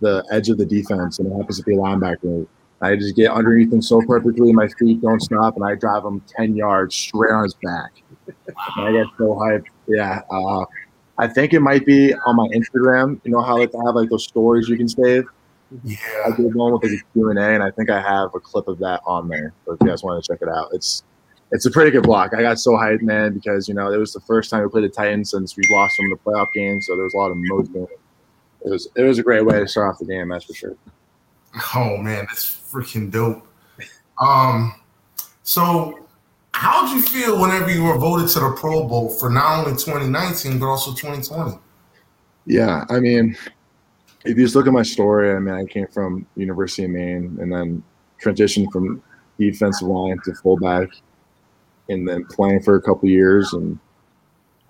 the 0.00 0.24
edge 0.30 0.48
of 0.48 0.58
the 0.58 0.66
defense, 0.66 1.18
and 1.18 1.30
it 1.30 1.36
happens 1.36 1.58
to 1.58 1.64
be 1.64 1.74
a 1.74 1.78
linebacker. 1.78 2.46
I 2.80 2.96
just 2.96 3.16
get 3.16 3.30
underneath 3.30 3.72
him 3.72 3.80
so 3.80 4.02
perfectly, 4.06 4.52
my 4.52 4.68
feet 4.68 5.00
don't 5.00 5.20
stop, 5.20 5.56
and 5.56 5.64
I 5.64 5.74
drive 5.74 6.04
him 6.04 6.22
ten 6.28 6.54
yards 6.54 6.94
straight 6.94 7.30
on 7.30 7.44
his 7.44 7.54
back. 7.54 7.92
And 8.26 8.36
I 8.76 8.92
get 8.92 9.06
so 9.16 9.34
hyped. 9.34 9.64
Yeah, 9.86 10.20
uh, 10.30 10.64
I 11.18 11.28
think 11.28 11.54
it 11.54 11.60
might 11.60 11.86
be 11.86 12.12
on 12.12 12.36
my 12.36 12.48
Instagram. 12.48 13.20
You 13.24 13.32
know 13.32 13.40
how 13.40 13.58
like 13.58 13.74
I 13.74 13.84
have 13.86 13.94
like 13.94 14.10
those 14.10 14.24
stories 14.24 14.68
you 14.68 14.76
can 14.76 14.88
save. 14.88 15.24
Yeah, 15.82 15.96
I 16.26 16.36
did 16.36 16.54
one 16.54 16.72
with 16.72 16.82
like 16.82 16.92
a 16.92 17.12
Q 17.12 17.30
and 17.30 17.38
A, 17.38 17.54
and 17.54 17.62
I 17.62 17.70
think 17.70 17.90
I 17.90 18.00
have 18.00 18.34
a 18.34 18.40
clip 18.40 18.68
of 18.68 18.78
that 18.80 19.00
on 19.06 19.28
there. 19.28 19.52
So 19.64 19.72
if 19.72 19.78
you 19.80 19.88
guys 19.88 20.02
want 20.02 20.22
to 20.22 20.32
check 20.32 20.42
it 20.42 20.48
out, 20.48 20.68
it's 20.72 21.04
it's 21.52 21.66
a 21.66 21.70
pretty 21.70 21.90
good 21.90 22.02
block. 22.02 22.34
I 22.34 22.42
got 22.42 22.58
so 22.58 22.72
hyped, 22.72 23.02
man, 23.02 23.32
because 23.32 23.68
you 23.68 23.74
know 23.74 23.92
it 23.92 23.96
was 23.96 24.12
the 24.12 24.20
first 24.20 24.50
time 24.50 24.62
we 24.62 24.68
played 24.68 24.84
the 24.84 24.88
Titans 24.88 25.30
since 25.30 25.56
we 25.56 25.62
lost 25.70 25.98
in 26.00 26.10
the 26.10 26.16
playoff 26.16 26.52
game, 26.52 26.80
so 26.82 26.96
there 26.96 27.04
was 27.04 27.14
a 27.14 27.16
lot 27.16 27.30
of 27.30 27.36
emotion. 27.36 27.86
It 28.64 28.70
was 28.70 28.88
it 28.96 29.02
was 29.02 29.18
a 29.18 29.22
great 29.22 29.44
way 29.44 29.60
to 29.60 29.68
start 29.68 29.90
off 29.90 29.98
the 29.98 30.06
game, 30.06 30.28
that's 30.28 30.44
for 30.44 30.54
sure. 30.54 30.76
Oh 31.74 31.96
man, 31.98 32.26
that's 32.28 32.44
freaking 32.44 33.10
dope. 33.10 33.46
Um, 34.20 34.74
so 35.42 36.06
how 36.52 36.86
did 36.86 36.94
you 36.94 37.02
feel 37.02 37.40
whenever 37.40 37.70
you 37.70 37.84
were 37.84 37.98
voted 37.98 38.28
to 38.30 38.40
the 38.40 38.54
Pro 38.56 38.86
Bowl 38.86 39.10
for 39.10 39.28
not 39.28 39.66
only 39.66 39.72
2019 39.72 40.58
but 40.58 40.66
also 40.66 40.92
2020? 40.92 41.58
Yeah, 42.46 42.84
I 42.90 43.00
mean, 43.00 43.36
if 44.24 44.36
you 44.36 44.44
just 44.44 44.54
look 44.54 44.66
at 44.66 44.72
my 44.72 44.82
story, 44.82 45.34
I 45.34 45.38
mean, 45.38 45.54
I 45.54 45.64
came 45.64 45.86
from 45.88 46.26
University 46.36 46.84
of 46.84 46.90
Maine 46.90 47.38
and 47.40 47.52
then 47.52 47.82
transitioned 48.22 48.70
from 48.72 49.02
defensive 49.38 49.88
line 49.88 50.18
to 50.24 50.34
fullback, 50.34 50.88
and 51.88 52.08
then 52.08 52.24
playing 52.24 52.62
for 52.62 52.76
a 52.76 52.82
couple 52.82 53.08
years, 53.08 53.52
and 53.52 53.78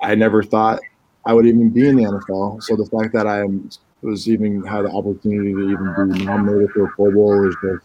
I 0.02 0.14
never 0.14 0.42
thought 0.42 0.80
I 1.27 1.33
would 1.33 1.47
even 1.47 1.71
be 1.71 1.89
in 1.89 1.97
the 1.97 2.05
NFL. 2.05 2.63
So 2.63 2.77
the 2.77 2.87
fact 2.87 3.13
that 3.15 3.27
I 3.27 3.45
was 4.03 4.29
even 4.29 4.63
had 4.65 4.83
the 4.83 4.91
opportunity 4.91 5.53
to 5.53 5.71
even 5.71 6.13
be 6.13 6.25
nominated 6.25 6.71
for 6.73 6.87
a 6.87 6.91
Pro 6.91 7.11
Bowl 7.11 7.49
is 7.49 7.57
just 7.63 7.85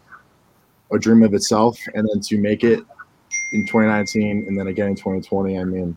a 0.92 0.98
dream 0.98 1.22
of 1.22 1.32
itself, 1.34 1.78
and 1.94 2.08
then 2.12 2.20
to 2.20 2.38
make 2.38 2.64
it 2.64 2.80
in 3.52 3.66
2019 3.66 4.44
and 4.46 4.58
then 4.58 4.66
again 4.66 4.88
in 4.88 4.94
2020. 4.96 5.58
I 5.58 5.64
mean, 5.64 5.96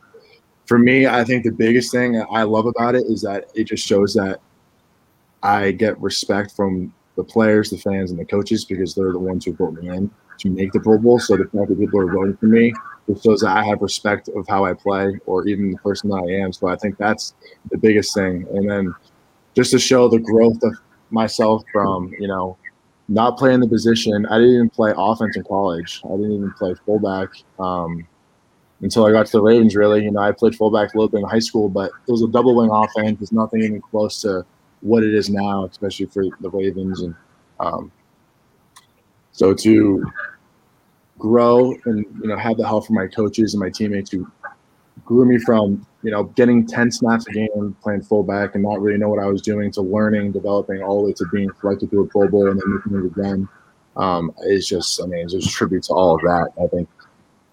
for 0.66 0.78
me, 0.78 1.08
I 1.08 1.24
think 1.24 1.44
the 1.44 1.52
biggest 1.52 1.92
thing 1.92 2.24
I 2.32 2.44
love 2.44 2.66
about 2.66 2.96
it 2.96 3.06
is 3.08 3.22
that 3.24 3.46
it 3.56 3.66
just 3.66 3.86
shows 3.86 4.14
that 4.14 4.40
I 5.42 5.72
get 5.72 6.00
respect 6.00 6.56
from 6.56 6.94
the 7.16 7.24
players, 7.24 7.70
the 7.70 7.78
fans, 7.78 8.12
and 8.12 8.20
the 8.20 8.26
coaches 8.26 8.64
because 8.64 8.96
they're 8.96 9.12
the 9.12 9.20
ones 9.20 9.46
who 9.46 9.54
brought 9.54 9.74
me 9.74 9.90
in 9.90 10.10
to 10.40 10.50
make 10.50 10.72
the 10.72 10.80
Pro 10.80 10.98
Bowl. 10.98 11.20
So 11.20 11.38
the 11.38 11.46
fact 11.46 11.70
that 11.70 11.80
people 11.80 12.00
are 12.00 12.12
voting 12.12 12.38
for 12.38 12.48
me 12.48 12.74
it 13.08 13.22
shows 13.22 13.42
that 13.42 13.58
I 13.58 13.64
have 13.66 13.82
respect 13.82 14.30
of 14.30 14.48
how 14.48 14.66
I 14.66 14.74
play 14.74 15.20
or 15.26 15.46
even 15.48 15.72
the 15.72 15.78
person 15.78 16.10
that 16.10 16.24
I 16.28 16.44
am. 16.44 16.54
So 16.54 16.68
I 16.68 16.76
think 16.78 16.98
that's 16.98 17.34
the 17.70 17.78
biggest 17.78 18.14
thing. 18.14 18.48
And 18.54 18.70
then 18.70 18.96
just 19.56 19.72
to 19.72 19.80
show 19.80 20.08
the 20.08 20.20
growth 20.20 20.62
of 20.64 20.74
myself 21.10 21.64
from, 21.72 22.14
you 22.20 22.28
know, 22.28 22.58
not 23.10 23.38
playing 23.38 23.60
the 23.60 23.68
position. 23.68 24.26
I 24.28 24.38
didn't 24.38 24.54
even 24.54 24.70
play 24.70 24.94
offense 24.96 25.36
in 25.36 25.44
college. 25.44 26.02
I 26.06 26.16
didn't 26.16 26.32
even 26.32 26.54
play 26.54 26.74
fullback 26.86 27.30
um, 27.60 28.08
until 28.82 29.06
I 29.06 29.12
got 29.12 29.26
to 29.26 29.32
the 29.34 29.42
Ravens. 29.42 29.76
Really, 29.76 30.06
you 30.06 30.12
know, 30.12 30.22
I 30.22 30.32
played 30.32 30.56
fullback 30.56 30.94
a 30.94 30.98
little 30.98 31.10
bit 31.10 31.20
in 31.20 31.28
high 31.28 31.40
school, 31.40 31.68
but 31.68 31.92
it 32.08 32.12
was 32.12 32.22
a 32.22 32.30
double 32.30 32.56
wing 32.56 32.70
offense. 32.72 33.22
It's 33.22 33.34
nothing 33.34 33.62
even 33.62 33.82
close 33.82 34.22
to 34.22 34.46
what 34.80 35.04
it 35.04 35.14
is 35.14 35.30
now, 35.30 35.66
especially 35.66 36.06
for 36.06 36.24
the 36.40 36.50
Ravens. 36.50 37.02
And 37.02 37.14
um, 37.60 37.92
so 39.34 39.54
to 39.54 40.04
grow 41.20 41.76
and 41.86 42.06
you 42.22 42.28
know 42.28 42.38
have 42.38 42.58
the 42.58 42.66
help 42.66 42.86
from 42.86 42.96
my 42.96 43.08
coaches 43.08 43.54
and 43.54 43.62
my 43.62 43.70
teammates 43.70 44.12
who 44.12 44.30
grew 45.06 45.26
me 45.26 45.38
from 45.38 45.86
you 46.02 46.12
know 46.12 46.24
getting 46.24 46.66
10 46.66 46.92
snaps 46.92 47.28
a 47.28 47.32
game 47.32 47.76
playing 47.82 48.02
fullback 48.02 48.56
and 48.56 48.64
not 48.64 48.82
really 48.82 48.98
know 48.98 49.10
what 49.10 49.20
I 49.20 49.28
was 49.28 49.42
doing 49.42 49.72
to 49.72 49.82
learning, 49.82 50.32
developing 50.32 50.82
all 50.82 51.02
the 51.02 51.08
way 51.08 51.14
to 51.14 51.26
being 51.32 51.50
selected 51.60 51.92
to 51.92 52.02
a 52.02 52.08
Pro 52.08 52.28
Bowl 52.28 52.50
and 52.50 52.60
then 52.60 52.76
making 52.76 52.98
it 52.98 53.06
again. 53.06 53.48
Um, 53.96 54.34
it's 54.40 54.68
just, 54.68 55.02
I 55.02 55.06
mean, 55.06 55.26
it's 55.26 55.34
just 55.34 55.50
a 55.50 55.52
tribute 55.52 55.84
to 55.84 55.94
all 55.94 56.16
of 56.16 56.22
that. 56.22 56.50
I 56.62 56.68
think 56.68 56.90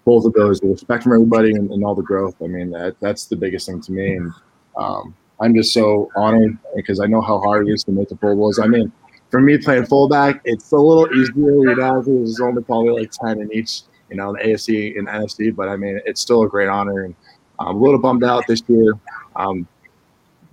both 0.05 0.25
of 0.25 0.33
those, 0.33 0.61
the 0.61 0.69
respect 0.69 1.03
from 1.03 1.13
everybody 1.13 1.53
and, 1.53 1.71
and 1.71 1.85
all 1.85 1.95
the 1.95 2.03
growth. 2.03 2.35
I 2.43 2.47
mean, 2.47 2.71
that, 2.71 2.97
that's 3.01 3.27
the 3.27 3.37
biggest 3.37 3.67
thing 3.67 3.81
to 3.83 3.93
me. 3.93 4.17
And 4.17 4.33
um, 4.77 5.15
I'm 5.41 5.55
just 5.55 5.73
so 5.75 6.11
honored 6.17 6.59
because 6.75 7.01
I 7.01 7.07
know 7.07 7.21
how 7.21 7.39
hard 7.41 7.69
it 7.69 7.73
is 7.73 7.85
to 7.85 7.93
make 7.93 8.09
the 8.09 8.17
Pro 8.17 8.35
Bowls. 8.35 8.59
I 8.59 8.67
mean, 8.67 8.91
for 9.31 9.41
me 9.41 9.59
playing 9.59 9.87
fullback, 9.87 10.41
it's 10.45 10.73
a 10.73 10.77
little 10.77 11.07
easier. 11.15 11.71
You 11.71 11.77
know, 11.77 12.03
there's 12.03 12.41
only 12.41 12.63
probably 12.63 13.01
like 13.01 13.11
10 13.13 13.41
in 13.41 13.53
each, 13.53 13.83
you 14.11 14.17
know, 14.17 14.33
the 14.33 14.41
AFC 14.41 14.99
and 14.99 15.09
NFC, 15.09 15.55
but 15.55 15.69
I 15.69 15.77
mean, 15.77 16.01
it's 16.05 16.21
still 16.21 16.43
a 16.43 16.49
great 16.49 16.69
honor. 16.69 17.05
And 17.05 17.15
I'm 17.59 17.77
a 17.77 17.79
little 17.79 18.01
bummed 18.01 18.25
out 18.25 18.47
this 18.47 18.63
year. 18.67 18.93
Um, 19.37 19.69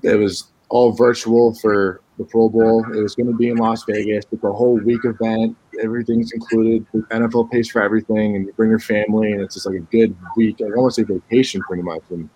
it 0.03 0.15
was 0.15 0.51
all 0.69 0.91
virtual 0.91 1.55
for 1.55 2.01
the 2.17 2.25
Pro 2.25 2.49
Bowl. 2.49 2.85
It 2.93 3.01
was 3.01 3.15
going 3.15 3.27
to 3.27 3.35
be 3.35 3.49
in 3.49 3.57
Las 3.57 3.83
Vegas. 3.85 4.25
It's 4.31 4.43
a 4.43 4.51
whole 4.51 4.79
week 4.79 5.01
event. 5.05 5.55
Everything's 5.81 6.31
included. 6.31 6.85
The 6.93 7.01
NFL 7.11 7.51
pays 7.51 7.69
for 7.69 7.81
everything, 7.81 8.35
and 8.35 8.45
you 8.45 8.53
bring 8.53 8.69
your 8.69 8.79
family, 8.79 9.31
and 9.31 9.41
it's 9.41 9.55
just 9.55 9.65
like 9.65 9.75
a 9.75 9.79
good 9.79 10.15
week. 10.35 10.57
I 10.61 10.69
to 10.69 10.91
say 10.91 11.03
vacation, 11.03 11.61
pretty 11.61 11.83
much. 11.83 12.01
And 12.09 12.29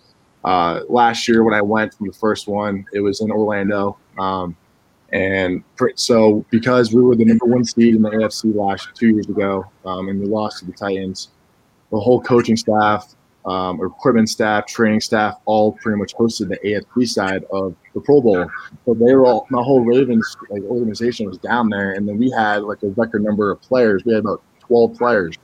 uh, 0.43 0.81
last 0.87 1.27
year, 1.27 1.43
when 1.43 1.53
I 1.53 1.61
went 1.61 1.93
from 1.93 2.07
the 2.07 2.13
first 2.13 2.47
one, 2.47 2.85
it 2.93 2.99
was 2.99 3.21
in 3.21 3.31
Orlando. 3.31 3.97
Um, 4.19 4.55
and 5.13 5.63
so, 5.95 6.45
because 6.49 6.93
we 6.93 7.01
were 7.01 7.15
the 7.15 7.25
number 7.25 7.45
one 7.45 7.65
seed 7.65 7.95
in 7.95 8.01
the 8.01 8.09
AFC 8.09 8.55
last 8.55 8.89
two 8.95 9.09
years 9.09 9.27
ago, 9.27 9.65
um, 9.85 10.07
and 10.07 10.19
we 10.21 10.25
lost 10.25 10.59
to 10.59 10.65
the 10.65 10.71
Titans, 10.71 11.29
the 11.91 11.99
whole 11.99 12.21
coaching 12.21 12.55
staff, 12.55 13.13
um, 13.45 13.83
equipment 13.83 14.29
staff, 14.29 14.67
training 14.67 15.01
staff, 15.01 15.35
all 15.45 15.73
pretty 15.73 15.97
much 15.97 16.15
hosted 16.15 16.49
the 16.49 16.57
AFC 16.57 17.07
side 17.07 17.43
of 17.51 17.75
the 17.93 17.99
Pro 17.99 18.21
Bowl. 18.21 18.49
So 18.85 18.93
they 18.93 19.13
were 19.13 19.25
all 19.25 19.47
my 19.49 19.61
whole 19.61 19.81
Ravens 19.81 20.37
like 20.49 20.63
organization 20.63 21.27
was 21.27 21.37
down 21.39 21.69
there, 21.69 21.93
and 21.93 22.07
then 22.07 22.17
we 22.17 22.29
had 22.31 22.63
like 22.63 22.81
a 22.83 22.89
record 22.89 23.23
number 23.23 23.51
of 23.51 23.61
players. 23.61 24.05
We 24.05 24.13
had 24.13 24.21
about 24.21 24.41
twelve 24.59 24.97
players. 24.97 25.35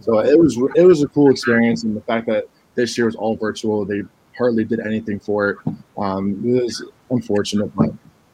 So 0.00 0.20
it 0.20 0.38
was 0.38 0.56
it 0.76 0.84
was 0.84 1.02
a 1.02 1.08
cool 1.08 1.30
experience, 1.30 1.84
and 1.84 1.94
the 1.94 2.00
fact 2.02 2.26
that 2.28 2.44
this 2.74 2.96
year 2.96 3.06
was 3.06 3.16
all 3.16 3.36
virtual, 3.36 3.84
they 3.84 4.02
hardly 4.38 4.64
did 4.64 4.80
anything 4.80 5.20
for 5.20 5.50
it. 5.50 5.58
Um, 5.98 6.40
it 6.46 6.62
was 6.62 6.84
unfortunate, 7.10 7.74
but 7.74 7.90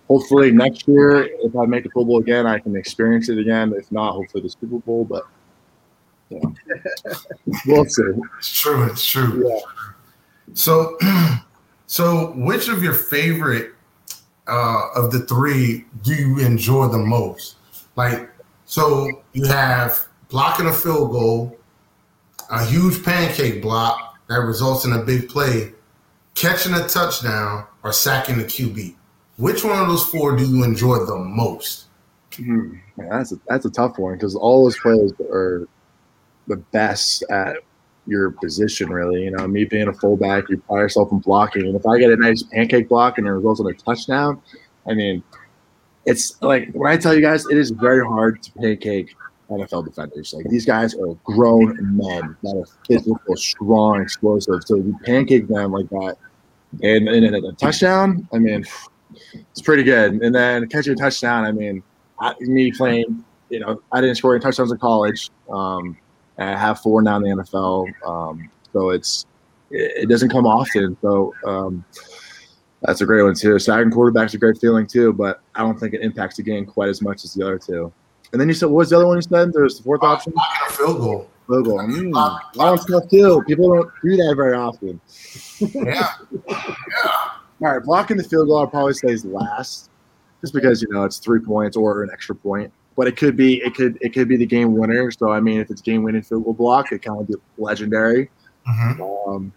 hopefully 0.09 0.51
next 0.51 0.87
year, 0.89 1.25
if 1.43 1.57
I 1.57 1.67
make 1.67 1.85
the 1.85 1.91
Pro 1.91 2.05
Bowl 2.05 2.19
again, 2.19 2.47
I 2.47 2.59
can 2.59 2.77
experience 2.77 3.29
it 3.29 3.39
again. 3.39 3.73
If 3.77 3.91
not, 3.91 4.13
hopefully 4.13 4.43
the 4.43 4.51
Super 4.51 4.79
Bowl. 4.79 5.05
But 5.05 5.27
Yeah. 6.31 6.41
we'll 7.67 7.85
see. 7.85 8.03
It's 8.39 8.53
true. 8.61 8.85
It's 8.85 9.07
true. 9.07 9.49
Yeah. 9.49 9.61
So, 10.55 10.99
so 11.87 12.33
which 12.37 12.69
of 12.69 12.83
your 12.83 12.95
favorite 12.95 13.73
uh, 14.49 14.89
of 14.95 15.11
the 15.13 15.21
three 15.21 15.85
do 16.03 16.15
you 16.15 16.39
enjoy 16.39 16.89
the 16.89 16.99
most? 16.99 17.57
Like, 17.97 18.31
so 18.65 19.23
you 19.33 19.45
have 19.47 20.07
blocking 20.29 20.67
a 20.67 20.73
field 20.73 21.11
goal, 21.13 21.57
a 22.51 22.65
huge 22.65 23.05
pancake 23.05 23.63
block 23.63 24.19
that 24.29 24.41
results 24.41 24.85
in 24.85 24.93
a 24.93 25.03
big 25.03 25.29
play, 25.29 25.73
catching 26.35 26.75
a 26.75 26.87
touchdown, 26.89 27.65
or 27.83 27.93
sacking 27.93 28.39
the 28.39 28.45
QB. 28.45 28.95
Which 29.37 29.65
one 29.65 29.79
of 29.79 29.89
those 29.89 30.05
four 30.07 30.37
do 30.37 30.45
you 30.45 30.65
enjoy 30.65 30.99
the 31.05 31.17
most? 31.17 31.87
Hmm. 32.35 32.77
That's 32.97 33.33
a, 33.33 33.37
that's 33.47 33.65
a 33.65 33.71
tough 33.71 33.99
one 33.99 34.15
because 34.15 34.35
all 34.35 34.65
those 34.65 34.79
players 34.79 35.13
are 35.31 35.69
the 36.47 36.57
best 36.57 37.23
at 37.31 37.59
your 38.07 38.31
position, 38.31 38.89
really. 38.89 39.25
You 39.25 39.33
know, 39.33 39.47
me 39.47 39.65
being 39.65 39.89
a 39.89 39.93
fullback, 39.93 40.49
you 40.49 40.59
pride 40.59 40.81
yourself 40.81 41.13
in 41.13 41.19
blocking, 41.19 41.67
and 41.67 41.77
if 41.77 41.87
I 41.87 41.99
get 41.99 42.11
a 42.11 42.17
nice 42.17 42.43
pancake 42.43 42.89
block 42.89 43.19
and 43.19 43.27
it 43.27 43.31
results 43.31 43.61
in 43.61 43.67
a 43.67 43.75
touchdown, 43.75 44.41
I 44.87 44.95
mean, 44.95 45.23
it's 46.07 46.41
like 46.41 46.71
when 46.73 46.91
I 46.91 46.97
tell 46.97 47.15
you 47.15 47.21
guys, 47.21 47.45
it 47.47 47.59
is 47.59 47.71
very 47.71 48.05
hard 48.05 48.43
to 48.43 48.53
pancake 48.53 49.15
NFL 49.51 49.85
defenders. 49.85 50.33
Like 50.33 50.47
these 50.49 50.65
guys 50.65 50.95
are 50.95 51.15
grown 51.25 51.77
men 51.97 52.37
that 52.43 52.57
are 52.57 52.67
physical, 52.87 53.37
strong, 53.37 54.01
explosive. 54.01 54.63
So 54.65 54.77
you 54.77 54.97
pancake 55.05 55.49
them 55.49 55.73
like 55.73 55.89
that, 55.91 56.17
and 56.83 57.09
and 57.09 57.37
a 57.37 57.53
touchdown, 57.53 58.29
I 58.33 58.39
mean, 58.39 58.65
it's 59.35 59.63
pretty 59.63 59.83
good. 59.83 60.15
And 60.23 60.35
then 60.35 60.69
catching 60.69 60.93
a 60.93 60.97
touchdown, 60.97 61.45
I 61.45 61.53
mean, 61.53 61.83
I, 62.21 62.35
me 62.41 62.73
playing, 62.73 63.25
you 63.51 63.61
know, 63.61 63.81
I 63.93 64.01
didn't 64.01 64.17
score 64.17 64.35
any 64.35 64.43
touchdowns 64.43 64.73
in 64.73 64.79
college. 64.79 65.31
Um, 65.51 65.97
I 66.39 66.57
have 66.57 66.81
four 66.81 67.03
now 67.03 67.17
in 67.17 67.23
the 67.23 67.29
NFL, 67.29 67.87
um, 68.07 68.51
so 68.73 68.91
it's 68.91 69.27
it, 69.71 70.03
it, 70.03 70.09
doesn't 70.09 70.29
come 70.29 70.47
often. 70.47 70.97
So 71.01 71.35
um, 71.47 71.85
that's 72.83 73.01
a 73.01 73.07
great 73.07 73.23
one 73.23 73.35
too. 73.35 73.59
Sagging 73.59 73.91
quarterback's 73.91 74.35
a 74.35 74.39
great 74.39 74.59
feeling 74.59 74.87
too, 74.87 75.13
but 75.13 75.41
I 75.55 75.61
don't 75.61 75.79
think 75.79 75.95
it 75.95 76.03
impacts 76.03 76.37
the 76.37 76.43
game 76.43 76.67
quite 76.67 76.89
as 76.89 77.01
much 77.01 77.25
as 77.25 77.33
the 77.35 77.43
other 77.43 77.59
two. 77.59 77.93
And 78.33 78.41
then 78.41 78.49
you 78.49 78.55
said, 78.55 78.67
what 78.67 78.79
was 78.79 78.91
the 78.91 78.97
other 78.97 79.07
one 79.07 79.17
you 79.17 79.23
said? 79.23 79.53
There's 79.53 79.79
the 79.79 79.85
fourth 79.85 80.03
uh, 80.03 80.07
option. 80.07 80.35
Field 80.71 80.99
goal. 80.99 81.31
Field 81.47 81.65
goal. 81.65 81.79
Mm, 81.79 82.13
that 82.55 82.67
one's 82.67 82.85
tough 82.85 83.09
too. 83.09 83.43
People 83.47 83.75
don't 83.75 83.91
do 84.03 84.17
that 84.17 84.35
very 84.37 84.55
often. 84.55 85.01
yeah. 85.61 86.13
Yeah. 86.49 87.36
All 87.63 87.73
right, 87.73 87.83
blocking 87.83 88.17
the 88.17 88.25
field 88.25 88.49
goal, 88.49 88.59
I'll 88.59 88.67
probably 88.67 88.93
say 88.95 89.09
is 89.09 89.25
last, 89.25 89.91
just 90.41 90.53
because 90.53 90.83
you 90.83 90.89
know 90.91 91.05
it's 91.05 91.19
three 91.19 91.41
points 91.41 91.77
or 91.77 92.03
an 92.03 92.11
extra 92.13 92.35
point. 92.35 92.73
But 92.97 93.07
it 93.07 93.17
could 93.17 93.37
be 93.37 93.63
it 93.63 93.75
could 93.75 93.99
it 94.01 94.13
could 94.13 94.29
be 94.29 94.37
the 94.37 94.47
game 94.47 94.75
winner. 94.75 95.11
So 95.11 95.31
I 95.31 95.41
mean, 95.41 95.61
if 95.61 95.71
it's 95.71 95.81
game 95.81 96.03
winning 96.03 96.23
field 96.23 96.45
goal 96.45 96.53
block, 96.53 96.93
it 96.93 97.03
kind 97.03 97.21
of 97.21 97.27
be 97.27 97.35
legendary. 97.59 98.31
Mm-hmm. 98.69 99.31
Um, 99.31 99.53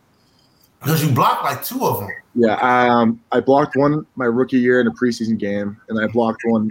because 0.80 1.04
you 1.04 1.12
blocked 1.12 1.44
like 1.44 1.64
two 1.64 1.86
of 1.86 2.00
them. 2.00 2.10
Yeah, 2.36 2.56
um, 2.62 3.22
I 3.32 3.42
blocked 3.42 3.76
one 3.76 4.06
my 4.16 4.26
rookie 4.26 4.60
year 4.60 4.80
in 4.80 4.88
a 4.88 4.92
preseason 4.92 5.38
game, 5.38 5.78
and 5.90 6.00
I 6.00 6.08
blocked 6.08 6.42
one 6.46 6.70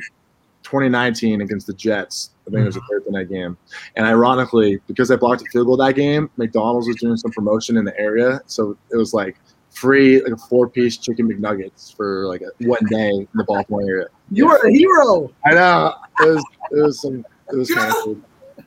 2019 0.62 1.42
against 1.42 1.66
the 1.66 1.74
Jets. 1.74 2.30
I 2.46 2.50
think 2.50 2.62
it 2.62 2.66
was 2.66 2.76
a 2.76 2.80
Thursday 2.90 3.10
night 3.10 3.28
game. 3.28 3.58
And 3.96 4.06
ironically, 4.06 4.80
because 4.86 5.10
I 5.10 5.16
blocked 5.16 5.42
a 5.42 5.44
field 5.46 5.66
goal 5.66 5.76
that 5.78 5.94
game, 5.94 6.30
McDonald's 6.38 6.88
was 6.88 6.96
doing 6.96 7.16
some 7.16 7.30
promotion 7.32 7.76
in 7.76 7.84
the 7.84 7.98
area, 8.00 8.40
so 8.46 8.76
it 8.90 8.96
was 8.96 9.12
like 9.12 9.36
free 9.78 10.22
like 10.22 10.32
a 10.32 10.36
four 10.36 10.68
piece 10.68 10.96
chicken 10.96 11.28
McNuggets 11.28 11.94
for 11.94 12.26
like 12.26 12.42
a, 12.42 12.66
one 12.66 12.84
day 12.90 13.10
in 13.10 13.28
the 13.34 13.44
Baltimore 13.44 13.82
area. 13.82 14.06
You 14.30 14.46
yeah. 14.46 14.52
are 14.52 14.66
a 14.66 14.72
hero. 14.72 15.32
I 15.46 15.54
know. 15.54 15.94
It 16.20 16.28
was 16.28 16.44
it 16.72 16.82
was 16.82 17.00
some 17.00 17.24
it 17.52 17.56
was 17.56 17.70
kind 17.70 17.92
of. 17.92 18.06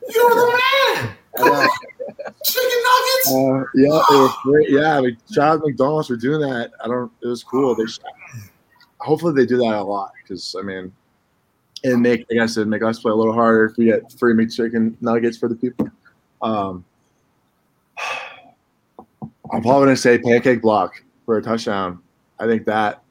You 0.08 0.24
were 0.24 0.34
the 0.34 0.60
man. 0.96 1.16
Chicken 2.44 2.82
nuggets. 2.88 3.28
Uh, 3.28 3.64
yeah, 3.74 3.86
it 3.86 4.18
was 4.18 4.36
great. 4.42 4.70
Yeah, 4.70 4.98
like 4.98 5.16
shout 5.32 5.58
out 5.58 5.64
McDonald's 5.64 6.08
for 6.08 6.16
doing 6.16 6.40
that. 6.40 6.72
I 6.82 6.88
don't. 6.88 7.10
It 7.22 7.26
was 7.26 7.44
cool. 7.44 7.74
They 7.74 7.84
hopefully 8.98 9.34
they 9.34 9.46
do 9.46 9.58
that 9.58 9.74
a 9.74 9.82
lot 9.82 10.12
because 10.22 10.54
I 10.58 10.62
mean, 10.62 10.92
and 11.84 12.02
make 12.02 12.26
like 12.30 12.40
I 12.40 12.46
said, 12.46 12.66
make 12.68 12.82
us 12.82 13.00
play 13.00 13.12
a 13.12 13.14
little 13.14 13.32
harder 13.32 13.66
if 13.66 13.76
we 13.76 13.86
get 13.86 14.12
free 14.18 14.34
McChicken 14.34 14.96
nuggets 15.00 15.36
for 15.36 15.48
the 15.48 15.54
people. 15.54 15.90
Um, 16.40 16.84
I'm 19.52 19.60
probably 19.62 19.86
going 19.86 19.96
to 19.96 20.00
say 20.00 20.18
pancake 20.18 20.62
block 20.62 21.02
for 21.26 21.36
a 21.36 21.42
touchdown. 21.42 21.98
I 22.38 22.46
think 22.46 22.64
that. 22.66 23.02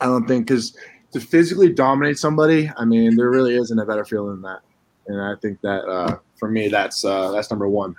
I 0.00 0.06
don't 0.06 0.26
think 0.26 0.46
because 0.46 0.76
to 1.12 1.20
physically 1.20 1.72
dominate 1.72 2.18
somebody, 2.18 2.70
I 2.76 2.84
mean, 2.84 3.16
there 3.16 3.30
really 3.30 3.56
isn't 3.56 3.78
a 3.78 3.84
better 3.84 4.04
feeling 4.04 4.40
than 4.40 4.42
that. 4.42 4.60
And 5.08 5.20
I 5.20 5.34
think 5.40 5.60
that 5.62 5.84
uh, 5.84 6.18
for 6.36 6.50
me, 6.50 6.68
that's 6.68 7.04
uh, 7.04 7.30
that's 7.32 7.50
number 7.50 7.68
one. 7.68 7.96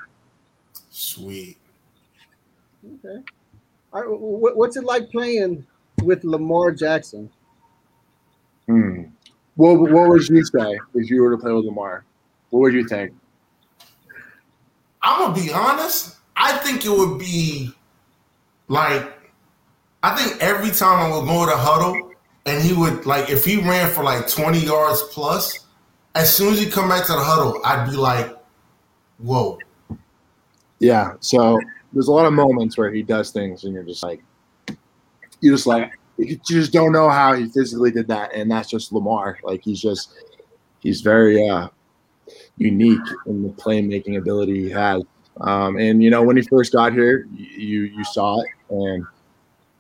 Sweet. 0.90 1.58
Okay. 2.86 3.24
All 3.94 4.02
right. 4.02 4.08
What's 4.08 4.78
it 4.78 4.84
like 4.84 5.10
playing 5.10 5.66
with 6.04 6.24
Lamar 6.24 6.72
Jackson? 6.72 7.30
Hmm. 8.68 9.04
What, 9.56 9.80
what 9.80 10.10
would 10.10 10.28
you 10.28 10.44
say 10.46 10.78
if 10.94 11.10
you 11.10 11.24
were 11.24 11.32
to 11.32 11.38
play 11.38 11.52
with 11.52 11.66
Lamar? 11.66 12.06
What 12.50 12.60
would 12.60 12.74
you 12.74 12.88
think? 12.88 13.14
I'm 15.02 15.34
gonna 15.34 15.34
be 15.34 15.52
honest. 15.52 16.18
I 16.48 16.58
think 16.60 16.86
it 16.86 16.90
would 16.90 17.20
be 17.20 17.72
like 18.70 19.12
I 20.02 20.16
think 20.16 20.42
every 20.42 20.72
time 20.72 21.00
I 21.00 21.14
would 21.14 21.28
go 21.28 21.46
to 21.46 21.58
huddle 21.58 22.14
and 22.46 22.64
he 22.64 22.74
would 22.74 23.06
like 23.06 23.30
if 23.30 23.44
he 23.44 23.58
ran 23.58 23.92
for 23.92 24.02
like 24.02 24.30
20 24.30 24.60
yards 24.60 25.04
plus, 25.12 25.68
as 26.16 26.34
soon 26.34 26.54
as 26.54 26.60
he 26.60 26.70
come 26.70 26.88
back 26.88 27.06
to 27.08 27.12
the 27.12 27.20
huddle, 27.20 27.60
I'd 27.66 27.90
be 27.90 27.98
like, 27.98 28.34
whoa. 29.18 29.60
Yeah. 30.80 31.16
So 31.20 31.60
there's 31.92 32.08
a 32.08 32.14
lot 32.14 32.26
of 32.26 32.32
moments 32.32 32.78
where 32.78 32.92
he 32.92 33.04
does 33.04 33.32
things 33.32 33.66
and 33.66 33.74
you're 33.74 33.84
just 33.84 34.04
like 34.04 34.24
you 35.42 35.52
just 35.52 35.68
like 35.68 36.00
you 36.18 36.40
just 36.50 36.72
don't 36.72 36.94
know 36.94 37.10
how 37.10 37.34
he 37.34 37.50
physically 37.50 37.92
did 37.92 38.08
that. 38.08 38.34
And 38.34 38.50
that's 38.50 38.70
just 38.70 38.94
Lamar. 38.94 39.38
Like 39.44 39.66
he's 39.66 39.82
just 39.82 40.14
he's 40.80 41.02
very 41.02 41.46
uh 41.50 41.68
unique 42.58 43.08
in 43.26 43.44
the 43.44 43.50
playmaking 43.50 44.18
ability 44.18 44.64
he 44.64 44.70
has. 44.70 45.04
Um, 45.42 45.78
and 45.78 46.04
you 46.04 46.10
know, 46.10 46.24
when 46.24 46.38
he 46.38 46.44
first 46.44 46.74
got 46.74 46.94
here, 46.94 47.28
you 47.36 47.84
you 47.84 48.04
saw 48.06 48.42
it, 48.42 48.48
and 48.70 49.06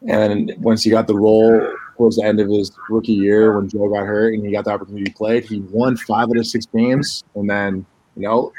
and 0.08 0.54
once 0.60 0.84
he 0.84 0.89
got 0.89 1.08
the 1.08 1.15
role 1.15 1.74
towards 1.96 2.17
the 2.17 2.24
end 2.24 2.39
of 2.39 2.48
his 2.50 2.72
rookie 2.89 3.13
year, 3.13 3.58
when 3.58 3.67
Joe 3.67 3.89
got 3.89 4.06
hurt 4.06 4.34
and 4.34 4.46
he 4.46 4.52
got 4.52 4.65
the 4.65 4.72
opportunity 4.72 5.06
to 5.06 5.13
play, 5.13 5.41
he 5.41 5.62
won 5.72 5.98
five 5.98 6.30
out 6.30 6.38
of 6.38 6.46
six 6.46 6.65
games, 6.67 7.24
and 7.36 7.50
then 7.50 7.86
you 8.15 8.24
know, 8.24 8.52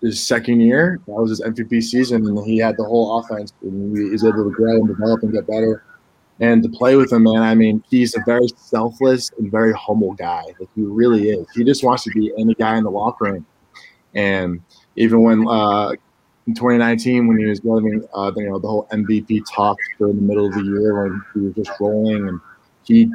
his 0.00 0.24
second 0.24 0.60
year, 0.60 1.00
that 1.06 1.12
was 1.12 1.30
his 1.30 1.40
MVP 1.40 1.82
season, 1.82 2.26
and 2.26 2.46
he 2.46 2.58
had 2.58 2.76
the 2.76 2.84
whole 2.84 3.18
offense, 3.18 3.52
and 3.62 3.96
he 3.96 4.10
was 4.10 4.24
able 4.24 4.44
to 4.44 4.50
grow 4.50 4.76
and 4.76 4.88
develop 4.88 5.22
and 5.22 5.32
get 5.32 5.46
better. 5.46 5.82
And 6.38 6.62
to 6.62 6.68
play 6.68 6.96
with 6.96 7.12
him, 7.12 7.22
man, 7.22 7.42
I 7.42 7.54
mean, 7.54 7.82
he's 7.88 8.14
a 8.14 8.20
very 8.26 8.48
selfless 8.56 9.30
and 9.38 9.50
very 9.50 9.72
humble 9.72 10.12
guy. 10.12 10.42
Like 10.60 10.68
he 10.74 10.82
really 10.82 11.30
is. 11.30 11.46
He 11.54 11.64
just 11.64 11.82
wants 11.82 12.04
to 12.04 12.10
be 12.10 12.30
any 12.38 12.54
guy 12.54 12.76
in 12.76 12.84
the 12.84 12.90
locker 12.90 13.24
room. 13.24 13.46
And 14.14 14.60
even 14.96 15.22
when 15.22 15.48
uh, 15.48 15.92
in 16.46 16.54
2019 16.54 17.26
when 17.26 17.38
he 17.38 17.46
was 17.46 17.60
getting 17.60 18.06
uh, 18.14 18.30
you 18.36 18.48
know 18.48 18.58
the 18.58 18.68
whole 18.68 18.86
MVP 18.92 19.42
talk 19.52 19.76
during 19.98 20.16
the 20.16 20.22
middle 20.22 20.46
of 20.46 20.54
the 20.54 20.62
year 20.62 21.02
when 21.02 21.22
he 21.34 21.40
was 21.40 21.54
just 21.54 21.70
rolling 21.80 22.28
and 22.28 22.40
he 22.84 23.10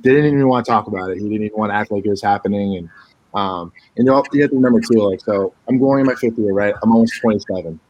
didn't 0.00 0.26
even 0.26 0.48
want 0.48 0.66
to 0.66 0.70
talk 0.72 0.86
about 0.86 1.10
it. 1.10 1.18
He 1.18 1.24
didn't 1.24 1.46
even 1.46 1.58
want 1.58 1.70
to 1.70 1.76
act 1.76 1.90
like 1.90 2.04
it 2.04 2.10
was 2.10 2.22
happening. 2.22 2.76
And 2.76 2.90
um, 3.34 3.72
and 3.96 4.06
you, 4.06 4.12
have 4.12 4.24
to 4.30 4.48
remember 4.52 4.80
too, 4.80 5.00
like 5.00 5.20
so 5.20 5.54
I'm 5.68 5.78
going 5.78 6.00
in 6.00 6.06
my 6.06 6.14
fifth 6.14 6.38
year, 6.38 6.52
right? 6.52 6.74
I'm 6.82 6.92
almost 6.92 7.20
27. 7.20 7.80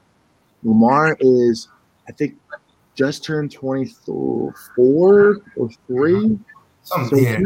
Lamar 0.62 1.16
is, 1.20 1.68
I 2.08 2.12
think, 2.12 2.36
just 2.94 3.24
turned 3.24 3.52
24 3.52 4.54
or 5.56 5.70
three. 5.86 6.38
so 6.82 7.04
he, 7.14 7.44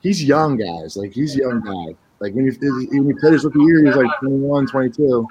he's 0.00 0.24
young, 0.24 0.56
guys. 0.56 0.96
Like 0.96 1.12
he's 1.12 1.34
a 1.34 1.40
young 1.40 1.60
guy. 1.60 1.94
Like 2.20 2.34
when 2.34 2.50
he, 2.50 2.56
when 2.98 3.06
he 3.08 3.12
played 3.20 3.34
his 3.34 3.44
rookie 3.44 3.58
year, 3.58 3.80
he 3.80 3.84
was 3.84 3.96
like 3.96 4.20
21, 4.20 4.66
22 4.68 5.28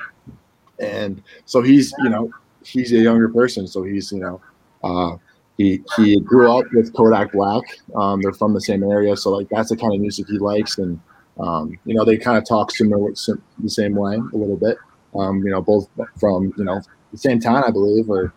and 0.79 1.21
so 1.45 1.61
he's 1.61 1.93
you 2.03 2.09
know 2.09 2.31
he's 2.63 2.91
a 2.91 2.97
younger 2.97 3.29
person, 3.29 3.67
so 3.67 3.83
he's 3.83 4.11
you 4.11 4.19
know 4.19 4.41
uh, 4.83 5.17
he 5.57 5.81
he 5.95 6.19
grew 6.19 6.51
up 6.51 6.65
with 6.73 6.93
Kodak 6.93 7.31
Black. 7.31 7.63
Um, 7.95 8.21
they're 8.21 8.33
from 8.33 8.53
the 8.53 8.61
same 8.61 8.83
area, 8.83 9.15
so 9.17 9.31
like 9.31 9.49
that's 9.49 9.69
the 9.69 9.77
kind 9.77 9.93
of 9.93 9.99
music 9.99 10.27
he 10.27 10.37
likes, 10.37 10.77
and 10.77 10.99
um, 11.39 11.77
you 11.85 11.95
know 11.95 12.05
they 12.05 12.17
kind 12.17 12.37
of 12.37 12.47
talk 12.47 12.71
similar 12.71 13.11
the 13.11 13.69
same 13.69 13.95
way 13.95 14.15
a 14.15 14.37
little 14.37 14.57
bit. 14.57 14.77
Um, 15.15 15.39
you 15.43 15.51
know, 15.51 15.61
both 15.61 15.89
from 16.19 16.53
you 16.57 16.63
know 16.63 16.81
the 17.11 17.17
same 17.17 17.39
town, 17.39 17.63
I 17.65 17.71
believe, 17.71 18.09
or 18.09 18.33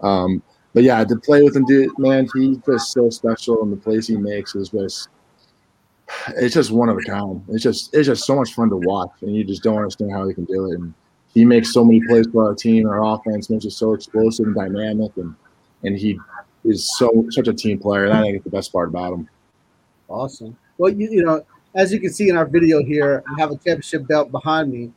um, 0.00 0.42
but 0.72 0.84
yeah, 0.84 1.02
to 1.04 1.16
play 1.16 1.42
with 1.42 1.56
him, 1.56 1.64
dude, 1.64 1.98
man, 1.98 2.28
he's 2.34 2.58
just 2.58 2.92
so 2.92 3.10
special, 3.10 3.62
and 3.62 3.72
the 3.72 3.76
plays 3.76 4.06
he 4.06 4.16
makes 4.16 4.54
is 4.54 4.68
just 4.68 5.08
it's 6.36 6.54
just 6.54 6.70
one 6.70 6.88
of 6.88 6.96
a 6.98 7.02
kind. 7.02 7.42
It's 7.48 7.62
just 7.62 7.94
it's 7.94 8.06
just 8.06 8.24
so 8.24 8.36
much 8.36 8.54
fun 8.54 8.70
to 8.70 8.76
watch, 8.76 9.10
and 9.22 9.34
you 9.34 9.44
just 9.44 9.62
don't 9.62 9.78
understand 9.78 10.12
how 10.12 10.26
he 10.26 10.34
can 10.34 10.44
do 10.44 10.70
it. 10.70 10.78
And 10.78 10.94
he 11.34 11.44
makes 11.44 11.72
so 11.72 11.84
many 11.84 12.00
plays 12.06 12.26
for 12.32 12.46
our 12.46 12.54
team. 12.54 12.88
Our 12.88 13.04
offense 13.04 13.50
makes 13.50 13.64
it 13.64 13.70
so 13.72 13.92
explosive 13.94 14.46
and 14.46 14.54
dynamic, 14.54 15.16
and 15.16 15.34
and 15.84 15.96
he 15.96 16.18
is 16.64 16.96
so 16.98 17.26
such 17.30 17.48
a 17.48 17.52
team 17.52 17.78
player. 17.78 18.04
And 18.04 18.12
I 18.12 18.22
think 18.22 18.36
it's 18.36 18.44
the 18.44 18.50
best 18.50 18.72
part 18.72 18.88
about 18.88 19.12
him. 19.12 19.28
Awesome. 20.08 20.56
Well, 20.78 20.92
you, 20.92 21.08
you 21.10 21.22
know, 21.22 21.44
as 21.74 21.92
you 21.92 22.00
can 22.00 22.12
see 22.12 22.28
in 22.28 22.36
our 22.36 22.46
video 22.46 22.82
here, 22.82 23.22
I 23.28 23.40
have 23.40 23.50
a 23.50 23.54
championship 23.54 24.08
belt 24.08 24.32
behind 24.32 24.72
me. 24.72 24.90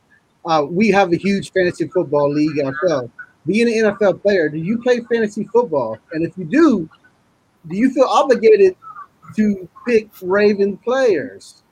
uh, 0.44 0.64
we 0.68 0.88
have 0.88 1.12
a 1.12 1.16
huge 1.16 1.52
fantasy 1.52 1.88
football 1.88 2.32
league 2.32 2.58
ourselves. 2.60 3.10
Being 3.46 3.68
an 3.68 3.92
NFL 3.94 4.22
player, 4.22 4.48
do 4.48 4.58
you 4.58 4.78
play 4.78 5.00
fantasy 5.00 5.44
football? 5.52 5.98
And 6.12 6.26
if 6.26 6.36
you 6.36 6.44
do, 6.44 6.88
do 7.68 7.76
you 7.76 7.90
feel 7.90 8.04
obligated 8.04 8.74
to 9.36 9.68
pick 9.86 10.08
Raven 10.22 10.78
players? 10.78 11.62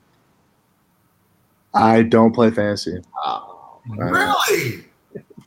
I 1.73 2.03
don't 2.03 2.31
play 2.33 2.51
fantasy. 2.51 3.01
Oh, 3.25 3.52
Really? 3.89 4.85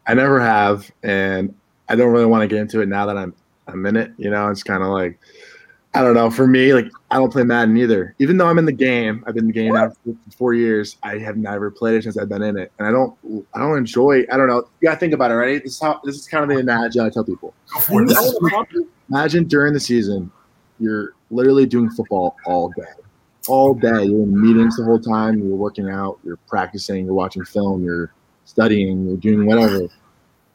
I 0.06 0.14
never 0.14 0.40
have, 0.40 0.90
and 1.02 1.54
I 1.88 1.96
don't 1.96 2.12
really 2.12 2.26
want 2.26 2.42
to 2.42 2.48
get 2.48 2.58
into 2.58 2.80
it 2.80 2.88
now 2.88 3.06
that 3.06 3.16
I'm 3.16 3.34
I'm 3.66 3.84
in 3.86 3.96
it. 3.96 4.12
You 4.18 4.30
know, 4.30 4.48
it's 4.48 4.62
kind 4.62 4.82
of 4.82 4.90
like 4.90 5.18
I 5.94 6.02
don't 6.02 6.14
know. 6.14 6.30
For 6.30 6.46
me, 6.46 6.74
like 6.74 6.88
I 7.10 7.16
don't 7.16 7.32
play 7.32 7.42
Madden 7.42 7.76
either. 7.76 8.14
Even 8.18 8.36
though 8.36 8.46
I'm 8.46 8.58
in 8.58 8.66
the 8.66 8.72
game, 8.72 9.24
I've 9.26 9.34
been 9.34 9.44
in 9.44 9.48
the 9.48 9.52
game 9.54 9.72
now 9.72 9.90
for 9.90 10.14
four 10.36 10.54
years. 10.54 10.98
I 11.02 11.18
have 11.18 11.36
never 11.38 11.70
played 11.70 11.96
it 11.96 12.02
since 12.02 12.18
I've 12.18 12.28
been 12.28 12.42
in 12.42 12.58
it, 12.58 12.70
and 12.78 12.86
I 12.86 12.90
don't 12.90 13.16
I 13.54 13.60
don't 13.60 13.78
enjoy. 13.78 14.24
I 14.30 14.36
don't 14.36 14.46
know. 14.46 14.68
You 14.80 14.88
gotta 14.88 15.00
think 15.00 15.14
about 15.14 15.30
it, 15.30 15.34
right? 15.34 15.62
This 15.62 15.72
is 15.72 15.80
how 15.80 16.00
this 16.04 16.16
is 16.16 16.28
kind 16.28 16.44
of 16.44 16.50
the 16.50 16.58
analogy 16.58 17.00
I 17.00 17.08
tell 17.08 17.24
people. 17.24 17.54
Go 17.72 17.80
for 17.80 18.02
it. 18.02 18.08
This 18.08 18.18
is 18.18 18.38
Imagine 19.08 19.44
during 19.44 19.72
the 19.72 19.80
season, 19.80 20.32
you're 20.80 21.14
literally 21.30 21.64
doing 21.64 21.88
football 21.90 22.36
all 22.44 22.70
day. 22.76 22.82
All 23.48 23.72
day. 23.72 24.04
You're 24.04 24.24
in 24.24 24.40
meetings 24.40 24.76
the 24.76 24.84
whole 24.84 25.00
time. 25.00 25.38
You're 25.38 25.56
working 25.56 25.88
out. 25.88 26.18
You're 26.24 26.38
practicing. 26.48 27.04
You're 27.06 27.14
watching 27.14 27.44
film. 27.44 27.84
You're 27.84 28.12
studying. 28.46 29.06
You're 29.06 29.18
doing 29.18 29.46
whatever. 29.46 29.86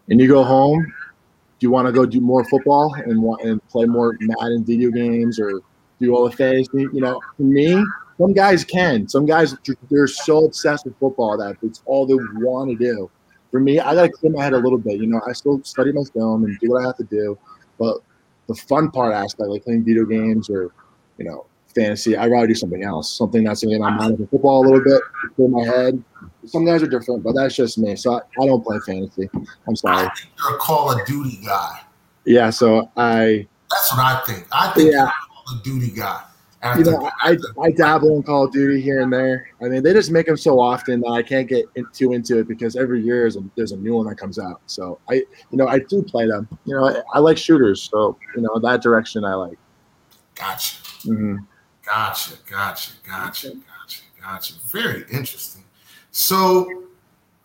And 0.10 0.19
you 0.19 0.27
go 0.27 0.43
home. 0.43 0.82
Do 1.60 1.67
you 1.67 1.69
want 1.69 1.86
to 1.86 1.91
go 1.91 2.08
do 2.08 2.19
more 2.19 2.43
football 2.45 2.95
and 2.95 3.21
want 3.21 3.43
and 3.43 3.65
play 3.67 3.86
more 3.86 4.17
Madden 4.19 4.63
video 4.63 4.89
games 4.89 5.39
or 5.39 5.62
do 5.99 6.15
all 6.15 6.27
the 6.27 6.36
things? 6.36 6.67
You 6.73 6.89
know, 6.93 7.21
for 7.38 7.43
me, 7.43 7.86
some 8.17 8.34
guys 8.34 8.63
can. 8.63 9.08
Some 9.08 9.27
guys 9.27 9.56
they're 9.91 10.08
so 10.08 10.45
obsessed 10.45 10.86
with 10.86 10.97
football 10.97 11.38
that 11.38 11.58
it's 11.62 11.84
all 11.86 12.08
they 12.08 12.15
want 12.15 12.71
to 12.71 12.75
do. 12.75 13.12
For 13.51 13.60
me, 13.60 13.80
I 13.80 13.93
gotta 13.93 14.10
clear 14.10 14.32
my 14.32 14.43
head 14.43 14.54
a 14.54 14.58
little 14.58 14.80
bit. 14.80 14.99
You 14.99 15.08
know, 15.08 15.21
I 15.27 15.34
still 15.34 15.62
study 15.63 15.91
my 15.91 16.04
film 16.13 16.45
and 16.45 16.58
do 16.60 16.71
what 16.71 16.84
I 16.84 16.88
have 16.88 16.97
to 16.97 17.04
do, 17.04 17.38
but 17.77 17.97
the 18.47 18.56
fun 18.56 18.89
part 18.89 19.13
aspect, 19.13 19.49
like 19.49 19.63
playing 19.63 19.84
video 19.84 20.06
games 20.06 20.49
or, 20.49 20.71
you 21.17 21.25
know, 21.25 21.45
fantasy, 21.74 22.16
I'd 22.18 22.32
rather 22.32 22.48
do 22.48 22.56
something 22.56 22.84
else, 22.84 23.18
something 23.18 23.44
that's 23.44 23.64
gonna 23.64 23.80
my 23.80 23.90
mind 23.92 24.18
football 24.30 24.62
a 24.62 24.66
little 24.68 24.84
bit, 24.84 25.02
clear 25.36 25.48
my 25.48 25.64
head. 25.66 26.04
Some 26.46 26.66
guys 26.66 26.82
are 26.84 26.88
different, 26.88 27.24
but 27.24 27.34
that's 27.34 27.56
just 27.56 27.78
me. 27.78 27.96
So 27.96 28.14
I, 28.14 28.20
I 28.42 28.46
don't 28.46 28.64
play 28.64 28.78
fantasy. 28.86 29.30
I'm 29.68 29.76
sorry. 29.76 30.08
I 30.08 30.10
think 30.16 30.30
you're 30.40 30.56
a 30.56 30.58
Call 30.60 30.92
of 30.92 31.06
Duty 31.06 31.40
guy. 31.46 31.82
Yeah, 32.26 32.50
so 32.50 32.90
I, 32.98 33.48
That's 33.70 33.92
what 33.94 34.00
I 34.00 34.22
think. 34.26 34.48
I 34.52 34.72
think 34.74 34.92
Yeah. 34.92 34.98
you're 35.00 35.08
a 35.08 35.12
Call 35.46 35.56
of 35.58 35.64
Duty 35.64 35.90
guy. 35.92 36.24
you 36.78 36.84
know, 36.84 37.10
I, 37.24 37.36
I 37.62 37.72
dabble 37.72 38.16
in 38.18 38.22
Call 38.24 38.46
of 38.46 38.52
Duty 38.52 38.82
here 38.82 39.02
and 39.02 39.12
there. 39.12 39.48
I 39.64 39.68
mean, 39.68 39.82
they 39.82 39.94
just 39.94 40.12
make 40.12 40.28
them 40.28 40.38
so 40.38 40.60
often 40.60 41.02
that 41.02 41.08
I 41.10 41.24
can't 41.24 41.48
get 41.48 41.66
in, 41.76 41.88
too 41.92 42.14
into 42.14 42.38
it 42.38 42.48
because 42.48 42.76
every 42.76 43.02
year 43.02 43.26
is 43.26 43.36
a, 43.36 43.40
there's 43.56 43.72
a 43.72 43.78
new 43.78 43.96
one 43.96 44.06
that 44.08 44.16
comes 44.18 44.38
out. 44.38 44.62
So 44.68 45.00
I, 45.10 45.16
you 45.16 45.26
know, 45.54 45.68
I 45.68 45.80
do 45.80 46.04
play 46.04 46.28
them. 46.28 46.48
You 46.66 46.76
know, 46.76 46.88
I, 46.88 47.02
I 47.16 47.20
like 47.20 47.38
shooters, 47.38 47.90
so 47.92 48.16
you 48.36 48.44
know 48.44 48.60
that 48.60 48.82
direction 48.84 49.24
I 49.26 49.34
like. 49.34 49.58
gotcha, 50.36 50.78
hmm 51.04 51.38
gotcha, 51.86 52.36
gotcha, 52.50 52.91
gotcha, 53.08 53.50
gotcha, 53.50 54.02
gotcha. 54.22 54.54
Very 54.65 55.06
interesting. 55.12 55.63
So, 56.12 56.67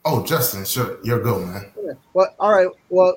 oh, 0.05 0.25
Justin, 0.25 0.65
sure, 0.65 0.99
you're 1.03 1.23
go, 1.23 1.41
man. 1.41 1.73
yeah. 1.85 1.93
Well, 2.15 2.35
all 2.39 2.53
right. 2.53 2.69
Well, 2.89 3.17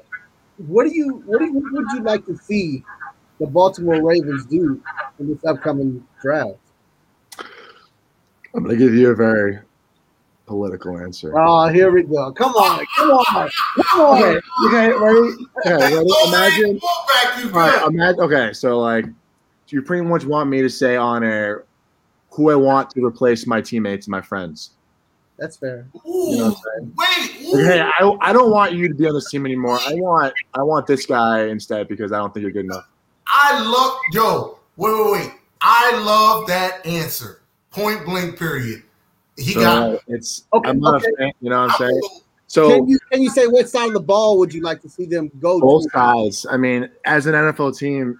what 0.57 0.85
do 0.85 0.93
you 0.93 1.23
what 1.25 1.39
do 1.39 1.45
you, 1.45 1.53
what 1.53 1.71
would 1.71 1.91
you 1.93 2.03
like 2.03 2.25
to 2.25 2.35
see 2.37 2.83
the 3.39 3.47
Baltimore 3.47 4.03
Ravens 4.03 4.45
do 4.45 4.81
in 5.19 5.29
this 5.29 5.43
upcoming 5.45 6.05
draft? 6.21 6.57
I'm 8.53 8.63
gonna 8.63 8.75
give 8.75 8.93
you 8.93 9.11
a 9.11 9.15
very 9.15 9.59
political 10.45 10.97
answer. 10.97 11.31
Oh, 11.37 11.67
here 11.67 11.91
we 11.91 12.03
go. 12.03 12.31
Come 12.31 12.53
on, 12.53 12.85
come 12.97 13.11
on, 13.11 13.49
come 13.83 14.01
on. 14.01 14.17
Okay, 14.17 14.39
okay, 14.67 14.87
ready? 14.97 15.45
Okay, 15.65 15.95
ready? 15.95 16.09
Imagine. 16.27 16.73
back, 16.73 16.81
go 16.81 16.87
back, 17.07 17.43
you 17.43 17.49
All 17.51 17.59
right, 17.59 17.87
imagine. 17.87 18.21
Okay, 18.21 18.53
so 18.53 18.79
like, 18.79 19.05
you 19.71 19.81
pretty 19.81 20.05
much 20.05 20.25
want 20.25 20.49
me 20.49 20.61
to 20.61 20.69
say 20.69 20.95
on 20.95 21.23
air 21.23 21.65
who 22.31 22.51
I 22.51 22.55
want 22.55 22.89
to 22.91 23.03
replace 23.05 23.47
my 23.47 23.61
teammates 23.61 24.07
and 24.07 24.11
my 24.11 24.21
friends. 24.21 24.71
That's 25.37 25.55
fair. 25.57 25.87
Ooh, 26.05 26.35
know 26.37 26.51
what 26.51 26.83
wait. 26.97 27.41
Ooh. 27.47 27.61
Okay, 27.61 27.81
I, 27.81 28.17
I 28.21 28.33
don't 28.33 28.51
want 28.51 28.73
you 28.73 28.87
to 28.89 28.93
be 28.93 29.07
on 29.07 29.13
this 29.13 29.29
team 29.31 29.45
anymore. 29.45 29.79
I 29.87 29.93
want 29.95 30.33
I 30.53 30.61
want 30.63 30.85
this 30.85 31.05
guy 31.05 31.45
instead 31.47 31.87
because 31.87 32.11
I 32.11 32.17
don't 32.17 32.33
think 32.33 32.41
you're 32.43 32.51
good 32.51 32.65
enough. 32.65 32.87
I 33.25 33.61
love 33.63 33.97
yo. 34.11 34.59
Wait, 34.75 34.91
wait, 34.93 35.11
wait. 35.11 35.31
I 35.61 36.01
love 36.03 36.47
that 36.47 36.85
answer. 36.85 37.41
Point 37.71 38.05
blank. 38.05 38.37
Period. 38.37 38.83
He 39.37 39.53
So 39.53 39.61
got. 39.61 39.93
Uh, 39.93 39.99
it's 40.07 40.45
Okay, 40.53 40.69
I'm 40.69 40.79
not 40.81 40.95
okay. 40.95 41.07
a 41.13 41.17
fan. 41.17 41.31
You 41.39 41.49
know 41.51 41.61
what 41.61 41.71
I'm 41.81 41.87
saying? 41.89 42.01
So 42.47 42.69
Can 42.69 42.89
you 42.89 42.99
can 43.11 43.21
you 43.21 43.29
say 43.29 43.47
what 43.47 43.69
side 43.69 43.87
of 43.87 43.93
the 43.93 43.99
ball 44.01 44.39
would 44.39 44.53
you 44.53 44.61
like 44.61 44.81
to 44.81 44.89
see 44.89 45.05
them 45.05 45.31
go 45.39 45.59
both 45.61 45.83
to? 45.83 45.89
sides. 45.91 46.45
I 46.49 46.57
mean, 46.57 46.89
as 47.05 47.27
an 47.27 47.33
NFL 47.35 47.77
team, 47.77 48.19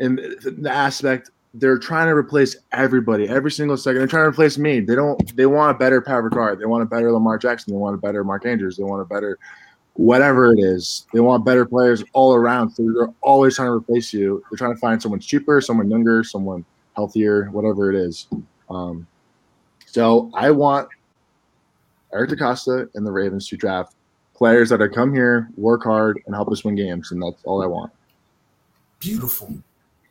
in 0.00 0.16
the 0.42 0.70
aspect 0.70 1.30
they're 1.54 1.78
trying 1.78 2.06
to 2.06 2.14
replace 2.14 2.56
everybody 2.72 3.28
every 3.28 3.50
single 3.50 3.76
second. 3.76 3.98
They're 3.98 4.06
trying 4.06 4.24
to 4.24 4.28
replace 4.28 4.58
me. 4.58 4.80
They 4.80 4.94
don't. 4.94 5.34
They 5.36 5.46
want 5.46 5.74
a 5.74 5.78
better 5.78 6.00
Pat 6.00 6.22
Ricard. 6.22 6.58
They 6.58 6.66
want 6.66 6.82
a 6.82 6.86
better 6.86 7.10
Lamar 7.10 7.38
Jackson. 7.38 7.72
They 7.72 7.78
want 7.78 7.94
a 7.94 7.98
better 7.98 8.22
Mark 8.22 8.46
Andrews. 8.46 8.76
They 8.76 8.84
want 8.84 9.02
a 9.02 9.04
better 9.04 9.38
whatever 9.94 10.52
it 10.52 10.60
is. 10.60 11.06
They 11.12 11.20
want 11.20 11.44
better 11.44 11.66
players 11.66 12.04
all 12.12 12.34
around. 12.34 12.70
So 12.70 12.84
they're 12.84 13.12
always 13.20 13.56
trying 13.56 13.68
to 13.68 13.72
replace 13.72 14.12
you. 14.12 14.42
They're 14.50 14.56
trying 14.56 14.74
to 14.74 14.80
find 14.80 15.02
someone 15.02 15.20
cheaper, 15.20 15.60
someone 15.60 15.90
younger, 15.90 16.22
someone 16.22 16.64
healthier, 16.94 17.46
whatever 17.50 17.92
it 17.92 17.96
is. 17.96 18.28
Um, 18.70 19.06
so 19.86 20.30
I 20.34 20.50
want 20.52 20.88
Eric 22.12 22.30
DeCosta 22.30 22.88
and 22.94 23.04
the 23.04 23.10
Ravens 23.10 23.48
to 23.48 23.56
draft 23.56 23.94
players 24.34 24.68
that 24.68 24.80
are 24.80 24.88
come 24.88 25.12
here, 25.12 25.48
work 25.56 25.82
hard, 25.82 26.22
and 26.26 26.34
help 26.34 26.48
us 26.50 26.62
win 26.62 26.76
games, 26.76 27.10
and 27.10 27.20
that's 27.20 27.42
all 27.44 27.62
I 27.62 27.66
want. 27.66 27.92
Beautiful, 29.00 29.52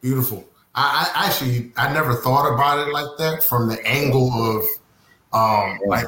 beautiful. 0.02 0.48
I, 0.76 1.12
I 1.16 1.26
actually 1.26 1.72
I 1.76 1.92
never 1.92 2.14
thought 2.14 2.54
about 2.54 2.88
it 2.88 2.92
like 2.92 3.18
that 3.18 3.44
from 3.44 3.68
the 3.68 3.86
angle 3.86 4.32
of 4.32 4.64
um 5.34 5.80
like 5.88 6.06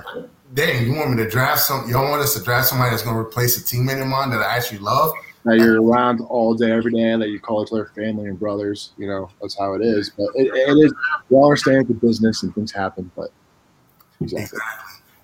dang, 0.54 0.86
you 0.86 0.95
want 0.95 1.12
me 1.12 1.23
to 1.23 1.30
draft 1.30 1.62
some 1.62 1.89
y'all 1.89 2.10
want 2.10 2.21
us 2.21 2.36
to 2.36 2.43
draft 2.43 2.67
somebody 2.67 2.91
that's 2.91 3.04
gonna 3.04 3.19
replace 3.19 3.58
a 3.58 3.63
teammate 3.63 4.02
of 4.02 4.08
mine 4.08 4.30
that 4.30 4.41
I 4.41 4.56
actually 4.56 4.80
love? 4.80 5.12
That 5.45 5.58
you're 5.58 5.82
around 5.82 6.21
all 6.21 6.54
day, 6.54 6.71
every 6.71 6.91
day, 6.91 7.15
that 7.15 7.30
you 7.30 7.39
call 7.39 7.63
each 7.63 7.71
other 7.71 7.91
family 7.95 8.28
and 8.28 8.39
brothers. 8.39 8.91
You 8.97 9.08
know 9.08 9.30
that's 9.41 9.58
how 9.58 9.73
it 9.73 9.82
is. 9.82 10.12
But 10.12 10.28
it, 10.36 10.47
it 10.47 10.78
is. 10.78 10.93
We 11.30 11.38
all 11.38 11.45
understand 11.45 11.88
the 11.88 11.93
business 11.95 12.43
and 12.43 12.54
things 12.54 12.71
happen, 12.71 13.10
but 13.15 13.32
exactly. 14.21 14.60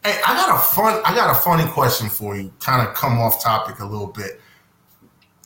Hey, 0.03 0.19
I 0.25 0.35
got 0.35 0.55
a 0.55 0.59
fun 0.59 1.01
I 1.05 1.13
got 1.15 1.35
a 1.35 1.39
funny 1.39 1.69
question 1.71 2.09
for 2.09 2.35
you, 2.35 2.51
kind 2.59 2.87
of 2.87 2.95
come 2.95 3.19
off 3.19 3.43
topic 3.43 3.79
a 3.79 3.85
little 3.85 4.07
bit. 4.07 4.39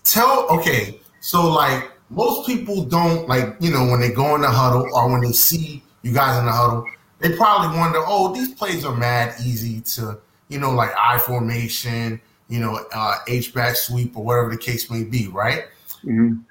Tell 0.03 0.47
okay, 0.49 1.01
so 1.19 1.49
like 1.49 1.91
most 2.09 2.47
people 2.47 2.83
don't 2.83 3.27
like, 3.27 3.55
you 3.59 3.71
know, 3.71 3.85
when 3.85 3.99
they 3.99 4.11
go 4.11 4.35
in 4.35 4.41
the 4.41 4.49
huddle 4.49 4.87
or 4.93 5.11
when 5.11 5.21
they 5.21 5.31
see 5.31 5.83
you 6.01 6.13
guys 6.13 6.37
in 6.39 6.45
the 6.45 6.51
huddle, 6.51 6.85
they 7.19 7.35
probably 7.35 7.77
wonder, 7.77 7.99
oh, 8.05 8.33
these 8.33 8.53
plays 8.53 8.85
are 8.85 8.95
mad 8.95 9.35
easy 9.43 9.81
to, 9.81 10.17
you 10.47 10.59
know, 10.59 10.71
like 10.71 10.91
I 10.97 11.19
formation, 11.19 12.19
you 12.47 12.59
know, 12.59 12.79
uh, 12.93 13.15
H 13.27 13.53
back 13.53 13.75
sweep 13.75 14.17
or 14.17 14.23
whatever 14.23 14.49
the 14.49 14.57
case 14.57 14.89
may 14.89 15.03
be, 15.03 15.27
right? 15.27 15.65
Mhm. 16.03 16.43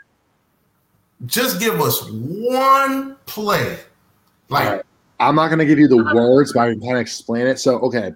Just 1.27 1.59
give 1.59 1.81
us 1.81 2.09
one 2.11 3.17
play, 3.27 3.79
like 4.49 4.69
right. 4.69 4.83
I'm 5.21 5.35
not 5.35 5.49
going 5.49 5.59
to 5.59 5.67
give 5.67 5.81
you 5.81 5.89
the 5.89 5.97
words, 6.15 6.53
but 6.53 6.61
I 6.61 6.71
can 6.71 6.81
kind 6.81 6.95
of 6.95 7.01
explain 7.01 7.49
it. 7.49 7.59
So, 7.59 7.81
okay, 7.81 8.13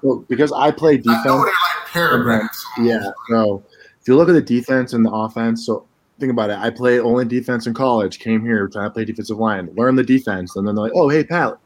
so 0.00 0.24
because 0.28 0.52
I 0.52 0.70
play 0.70 0.94
I 0.94 0.96
defense. 0.96 1.24
they're 1.24 1.34
like 1.34 1.52
paragraphs. 1.88 2.64
Yeah. 2.80 3.10
So 3.28 3.62
if 4.00 4.08
you 4.08 4.16
look 4.16 4.30
at 4.30 4.32
the 4.32 4.40
defense 4.40 4.94
and 4.94 5.04
the 5.04 5.10
offense, 5.10 5.66
so 5.66 5.86
think 6.18 6.32
about 6.32 6.50
it. 6.50 6.58
I 6.58 6.70
play 6.70 6.98
only 6.98 7.24
defense 7.24 7.66
in 7.66 7.74
college, 7.74 8.18
came 8.18 8.42
here 8.42 8.68
trying 8.68 8.86
to 8.86 8.90
play 8.90 9.04
defensive 9.04 9.38
line, 9.38 9.68
learn 9.74 9.96
the 9.96 10.02
defense, 10.02 10.56
and 10.56 10.66
then 10.66 10.74
they're 10.74 10.84
like, 10.84 10.92
oh, 10.94 11.08
hey, 11.08 11.24
Pat, 11.24 11.58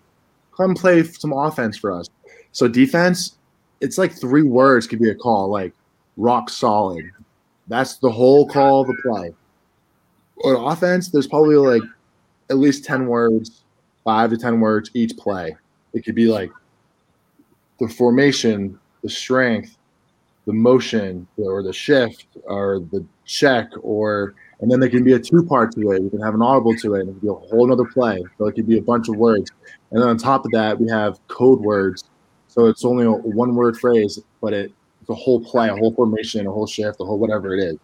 come 0.57 0.75
play 0.75 1.03
some 1.03 1.33
offense 1.33 1.77
for 1.77 1.93
us. 1.93 2.09
So 2.53 2.69
defense, 2.69 3.37
it's 3.81 3.99
like 3.99 4.13
three 4.13 4.43
words 4.43 4.87
could 4.87 4.99
be 4.99 5.11
a 5.11 5.15
call, 5.15 5.49
like 5.49 5.73
rock 6.17 6.51
solid. 6.51 7.11
That's 7.69 7.97
the 7.99 8.11
whole 8.11 8.47
call 8.49 8.83
of 8.83 8.89
the 8.89 8.97
play. 9.03 9.35
On 10.45 10.73
offense, 10.73 11.11
there's 11.11 11.29
probably 11.29 11.57
like 11.57 11.83
at 12.51 12.59
least 12.59 12.85
10 12.85 13.07
words, 13.07 13.63
five 14.05 14.31
to 14.31 14.37
10 14.37 14.61
words 14.61 14.91
each 14.95 15.17
play. 15.17 15.57
It 15.93 16.05
could 16.05 16.15
be 16.15 16.27
like 16.27 16.51
the 17.79 17.89
formation, 17.89 18.79
the 19.03 19.09
strength, 19.09 19.77
the 20.47 20.53
motion 20.53 21.27
or 21.37 21.63
the 21.63 21.73
shift 21.73 22.27
or 22.45 22.81
the 22.93 23.05
check 23.25 23.69
or 23.83 24.35
and 24.61 24.71
then 24.71 24.79
there 24.79 24.91
can 24.91 25.03
be 25.03 25.15
a 25.15 25.19
two 25.19 25.43
part 25.45 25.75
to 25.75 25.93
it. 25.93 26.03
You 26.03 26.11
can 26.11 26.21
have 26.21 26.35
an 26.35 26.43
audible 26.43 26.75
to 26.77 26.95
it 26.95 27.01
and 27.01 27.09
it 27.09 27.13
can 27.13 27.21
be 27.21 27.29
a 27.29 27.33
whole 27.33 27.73
other 27.73 27.87
play. 27.87 28.23
So 28.37 28.47
it 28.47 28.53
could 28.53 28.67
be 28.67 28.79
a 28.79 28.83
bunch 28.83 29.09
of 29.09 29.17
words. 29.17 29.51
And 29.91 30.03
then 30.03 30.09
on 30.09 30.19
top 30.19 30.45
of 30.45 30.53
that, 30.53 30.79
we 30.79 30.89
have 30.91 31.19
code 31.29 31.61
words. 31.61 32.05
So 32.49 32.67
it's 32.67 32.85
only 32.85 33.07
a 33.07 33.13
one 33.13 33.55
word 33.55 33.79
phrase, 33.79 34.19
but 34.43 34.53
it, 34.53 34.73
it's 35.01 35.09
a 35.09 35.15
whole 35.15 35.41
play, 35.43 35.69
a 35.69 35.77
whole 35.77 35.95
formation, 35.95 36.47
a 36.47 36.51
whole 36.51 36.67
shift, 36.67 37.01
a 37.01 37.05
whole 37.05 37.19
whatever 37.19 37.55
it 37.57 37.63
is. 37.63 37.77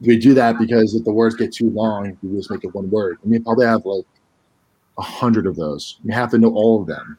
We 0.00 0.18
do 0.18 0.34
that 0.34 0.58
because 0.58 0.94
if 0.94 1.04
the 1.04 1.12
words 1.12 1.36
get 1.36 1.52
too 1.52 1.70
long, 1.70 2.18
we 2.22 2.36
just 2.36 2.50
make 2.50 2.64
it 2.64 2.74
one 2.74 2.90
word. 2.90 3.18
And 3.22 3.30
we 3.30 3.38
probably 3.38 3.66
have 3.66 3.84
like 3.86 4.04
a 4.98 5.02
hundred 5.02 5.46
of 5.46 5.56
those. 5.56 5.98
You 6.04 6.12
have 6.12 6.30
to 6.32 6.38
know 6.38 6.52
all 6.52 6.80
of 6.80 6.88
them. 6.88 7.16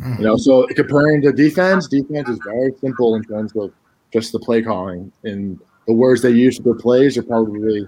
You 0.00 0.24
know, 0.24 0.36
so 0.36 0.66
comparing 0.68 1.20
the 1.20 1.32
defense, 1.32 1.86
defense 1.86 2.28
is 2.28 2.38
very 2.44 2.72
simple 2.80 3.16
in 3.16 3.24
terms 3.24 3.52
of 3.54 3.72
just 4.12 4.32
the 4.32 4.38
play 4.38 4.62
calling 4.62 5.12
and 5.24 5.60
the 5.86 5.92
words 5.92 6.22
they 6.22 6.30
use 6.30 6.58
for 6.58 6.74
plays 6.74 7.18
are 7.18 7.22
probably, 7.22 7.86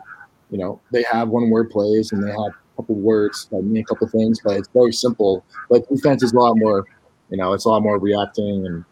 you 0.50 0.58
know, 0.58 0.80
they 0.92 1.04
have 1.10 1.28
one 1.28 1.48
word 1.48 1.70
plays 1.70 2.12
and 2.12 2.22
they 2.22 2.30
have 2.30 2.38
a 2.38 2.76
couple 2.76 2.96
words 2.96 3.46
that 3.50 3.62
mean 3.62 3.82
a 3.82 3.84
couple 3.84 4.08
things, 4.08 4.40
but 4.44 4.58
it's 4.58 4.68
very 4.74 4.92
simple. 4.92 5.44
But 5.70 5.88
defense 5.88 6.22
is 6.22 6.32
a 6.32 6.38
lot 6.38 6.54
more, 6.56 6.84
you 7.30 7.38
know, 7.38 7.54
it's 7.54 7.64
a 7.64 7.70
lot 7.70 7.82
more 7.82 7.98
reacting 7.98 8.66
and, 8.66 8.84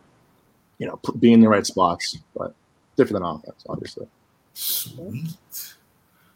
you 0.79 0.87
know, 0.87 0.99
being 1.19 1.35
in 1.35 1.41
the 1.41 1.49
right 1.49 1.67
spots, 1.67 2.17
but 2.35 2.55
different 2.97 3.23
than 3.23 3.31
offense, 3.31 3.65
obviously. 3.69 4.07
Sweet. 4.55 5.75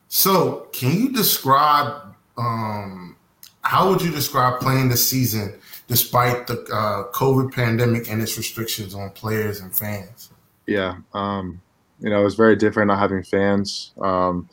So, 0.09 0.69
can 0.73 0.93
you 0.93 1.13
describe 1.13 2.15
um, 2.37 3.17
how 3.63 3.89
would 3.89 4.03
you 4.03 4.11
describe 4.11 4.61
playing 4.61 4.89
the 4.91 4.97
season 4.97 5.59
despite 5.89 6.47
the 6.47 6.63
uh, 6.73 7.11
COVID 7.13 7.53
pandemic 7.53 8.11
and 8.11 8.23
its 8.23 8.37
restrictions 8.37 8.95
on 8.95 9.11
players 9.11 9.61
and 9.61 9.75
fans? 9.75 10.31
Yeah, 10.67 10.97
um, 11.13 11.61
you 12.01 12.11
know, 12.11 12.21
it 12.21 12.25
was 12.25 12.35
very 12.35 12.57
different 12.57 12.89
not 12.89 12.99
having 12.99 13.23
fans. 13.23 13.93
Um, 14.01 14.49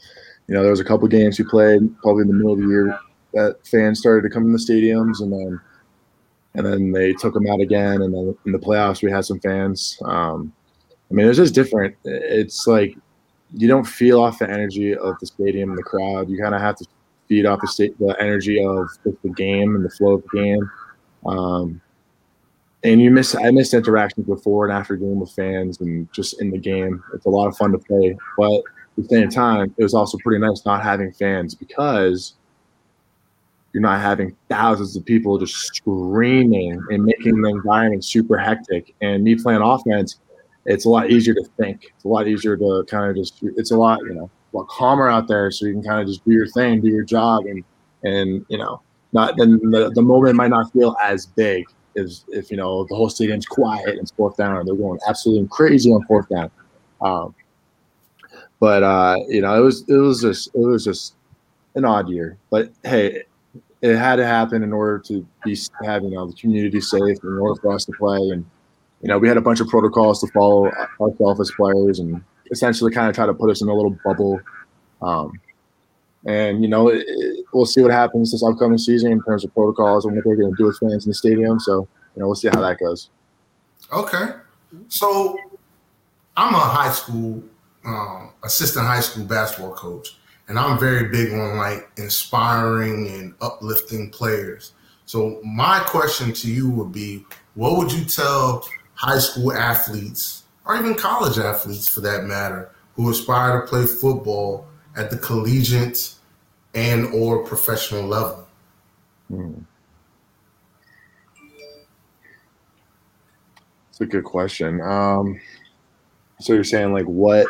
you 0.48 0.56
know, 0.56 0.62
there 0.62 0.72
was 0.72 0.80
a 0.80 0.86
couple 0.86 1.08
games 1.08 1.39
we 1.39 1.46
played 1.46 1.80
probably 2.02 2.24
in 2.24 2.28
the 2.28 2.34
middle 2.34 2.54
of 2.54 2.60
the 2.60 2.67
year 2.67 3.00
that 3.34 3.65
fans 3.65 4.00
started 4.00 4.28
to 4.28 4.34
come 4.34 4.44
in 4.44 4.52
the 4.52 4.58
stadiums, 4.58 5.22
and 5.22 5.32
then 5.32 5.62
and 6.54 6.65
then 6.65 6.91
they 6.91 7.13
took 7.13 7.34
them 7.34 7.48
out 7.48 7.62
again. 7.62 8.02
And 8.02 8.13
then 8.13 8.38
in 8.46 8.52
the 8.52 8.60
playoffs, 8.60 9.02
we 9.02 9.12
had 9.12 9.26
some 9.26 9.39
fans. 9.39 9.98
Um, 10.04 10.52
I 11.10 11.13
mean, 11.13 11.26
it 11.26 11.30
was 11.30 11.38
just 11.38 11.56
different. 11.56 11.96
It's 12.04 12.67
like 12.67 12.98
you 13.54 13.67
don't 13.67 13.86
feel 13.86 14.22
off 14.22 14.39
the 14.39 14.50
energy 14.50 14.96
of 14.96 15.17
the 15.20 15.28
stadium 15.28 15.70
and 15.70 15.78
the 15.78 15.84
crowd. 15.84 16.30
You 16.30 16.41
kind 16.41 16.56
of 16.56 16.62
have 16.62 16.78
to 16.78 16.86
feed 17.28 17.46
off 17.46 17.62
the 17.62 17.67
state, 17.67 17.98
the 18.00 18.15
energy 18.20 18.63
of 18.63 18.89
the 19.04 19.30
game 19.30 19.76
and 19.76 19.86
the 19.86 19.89
flow 19.89 20.13
of 20.13 20.24
the 20.24 20.41
game. 20.41 20.70
Um, 21.26 21.82
and 22.84 23.00
you 23.00 23.12
miss 23.12 23.36
I 23.36 23.52
missed 23.52 23.74
interactions 23.74 24.26
before 24.26 24.68
and 24.68 24.76
after 24.76 24.96
game 24.96 25.20
with 25.20 25.32
fans 25.32 25.80
and 25.82 26.12
just 26.12 26.42
in 26.42 26.50
the 26.50 26.58
game. 26.58 27.04
It's 27.14 27.26
a 27.26 27.30
lot 27.30 27.48
of 27.48 27.56
fun 27.56 27.72
to 27.74 27.78
play, 27.78 28.18
but 28.38 28.52
at 28.52 28.64
the 28.98 29.04
same 29.04 29.30
time, 29.30 29.74
it 29.78 29.84
was 29.84 29.94
also 29.94 30.18
pretty 30.24 30.40
nice 30.40 30.66
not 30.66 30.82
having 30.84 31.12
fans 31.12 31.56
because 31.56 32.34
you're 33.74 33.82
not 33.82 34.02
having 34.02 34.36
thousands 34.50 34.96
of 34.96 35.06
people 35.06 35.38
just 35.38 35.56
screaming 35.56 36.84
and 36.90 37.06
making 37.06 37.42
the 37.42 37.50
environment 37.50 38.04
super 38.04 38.38
hectic. 38.38 38.94
And 39.02 39.24
me 39.24 39.36
playing 39.36 39.62
offense, 39.62 40.20
it's 40.66 40.86
a 40.86 40.90
lot 40.90 41.10
easier 41.10 41.34
to 41.34 41.44
think. 41.58 41.92
It's 41.96 42.04
a 42.04 42.08
lot 42.08 42.28
easier 42.28 42.58
to 42.58 42.84
kind 42.90 43.10
of 43.10 43.16
just. 43.16 43.40
It's 43.42 43.72
a 43.72 43.78
lot, 43.78 44.00
you 44.02 44.14
know, 44.14 44.30
a 44.54 44.58
lot 44.58 44.68
calmer 44.68 45.08
out 45.08 45.28
there, 45.28 45.52
so 45.52 45.66
you 45.66 45.74
can 45.74 45.84
kind 45.84 46.02
of 46.02 46.08
just 46.08 46.26
do 46.26 46.32
your 46.32 46.48
thing, 46.48 46.82
do 46.82 46.90
your 46.90 47.04
job, 47.04 47.46
and 47.46 47.64
and 48.04 48.46
you 48.50 48.58
know, 48.58 48.82
not 49.13 49.36
then 49.38 49.60
the, 49.71 49.91
the 49.93 50.02
moment 50.02 50.36
might 50.36 50.50
not 50.50 50.71
feel 50.71 50.95
as 51.04 51.26
big 51.26 51.65
is 51.95 52.24
if 52.30 52.50
you 52.50 52.58
know 52.58 52.86
the 52.86 52.95
whole 52.95 53.10
stadium's 53.10 53.45
quiet 53.45 53.97
and 53.97 54.12
fourth 54.15 54.38
down 54.38 54.58
and 54.58 54.67
they're 54.67 54.76
going 54.76 55.00
absolutely 55.08 55.47
crazy 55.50 55.91
on 55.91 56.06
fourth 56.06 56.30
down. 56.30 56.50
Um, 57.02 57.36
but 58.60 58.84
uh, 58.84 59.17
you 59.28 59.41
know, 59.41 59.56
it 59.56 59.63
was 59.63 59.84
it 59.88 59.97
was 59.97 60.21
just 60.21 60.50
it 60.54 60.60
was 60.60 60.86
just 60.86 61.15
an 61.76 61.84
odd 61.84 62.10
year. 62.10 62.38
But 62.50 62.71
hey, 62.84 63.24
it 63.82 63.97
had 63.97 64.17
to 64.17 64.26
happen 64.26 64.63
in 64.63 64.71
order 64.71 65.00
to 65.00 65.26
be 65.43 65.58
have 65.84 66.04
you 66.04 66.12
know 66.12 66.28
the 66.28 66.34
community 66.34 66.80
safe 66.80 67.17
in 67.24 67.38
order 67.39 67.60
for 67.60 67.74
us 67.74 67.86
to 67.86 67.91
play. 67.93 68.19
And 68.19 68.45
you 69.02 69.08
know, 69.08 69.17
we 69.17 69.28
had 69.28 69.38
a 69.38 69.41
bunch 69.41 69.60
of 69.60 69.67
protocols 69.67 70.21
to 70.21 70.28
follow 70.28 70.71
ourselves 71.00 71.41
as 71.41 71.52
players 71.52 72.00
and 72.00 72.24
essentially 72.52 72.91
kind 72.91 73.10
of 73.10 73.15
try 73.15 73.26
to 73.26 73.34
put 73.34 73.50
us 73.50 73.62
in 73.62 73.67
a 73.67 73.74
little 73.74 73.97
bubble. 74.06 74.39
Um, 75.02 75.34
and 76.26 76.62
you 76.62 76.70
know, 76.70 76.90
it, 76.90 77.04
it, 77.08 77.46
we'll 77.54 77.66
see 77.66 77.82
what 77.82 77.92
happens 77.92 78.32
this 78.32 78.44
upcoming 78.44 78.78
season 78.78 79.12
in 79.12 79.22
terms 79.24 79.44
of 79.44 79.54
protocols 79.54 80.06
and 80.06 80.16
what 80.16 80.24
they're 80.24 80.36
going 80.36 80.52
to 80.52 80.58
do 80.58 80.66
with 80.66 80.78
fans 80.78 81.06
in 81.06 81.10
the 81.10 81.16
stadium. 81.16 81.60
So 81.60 81.88
you 82.16 82.20
know, 82.20 82.28
we'll 82.28 82.36
see 82.36 82.50
how 82.50 82.62
that 82.62 82.80
goes. 82.80 83.10
Okay, 83.92 84.30
so 84.88 85.38
I'm 86.38 86.54
a 86.54 86.60
high 86.60 86.92
school 86.92 87.44
um, 87.86 88.32
assistant 88.44 88.86
high 88.86 89.00
school 89.00 89.26
basketball 89.26 89.74
coach, 89.74 90.18
and 90.48 90.58
I'm 90.60 90.80
very 90.80 91.10
big 91.10 91.34
on 91.34 91.58
like 91.58 91.90
inspiring 91.98 93.08
and 93.08 93.34
uplifting 93.42 94.10
players. 94.10 94.74
So 95.06 95.42
my 95.44 95.80
question 95.80 96.32
to 96.32 96.50
you 96.50 96.70
would 96.70 96.92
be, 96.92 97.26
what 97.56 97.78
would 97.78 97.92
you 97.92 98.06
tell 98.06 98.66
high 98.94 99.20
school 99.20 99.52
athletes, 99.52 100.44
or 100.66 100.78
even 100.78 100.96
college 100.96 101.38
athletes 101.38 101.90
for 101.90 102.02
that 102.02 102.24
matter, 102.24 102.72
who 102.96 103.10
aspire 103.10 103.62
to 103.62 103.68
play 103.68 103.86
football? 103.86 104.68
At 104.95 105.10
the 105.10 105.17
collegiate 105.17 106.15
and 106.73 107.08
or 107.13 107.43
professional 107.43 108.04
level? 108.04 108.47
Hmm. 109.27 109.54
It's 113.89 114.01
a 114.01 114.06
good 114.06 114.23
question. 114.23 114.82
Um, 114.82 115.39
so 116.39 116.54
you're 116.54 116.63
saying 116.63 116.93
like 116.93 117.06
what? 117.06 117.47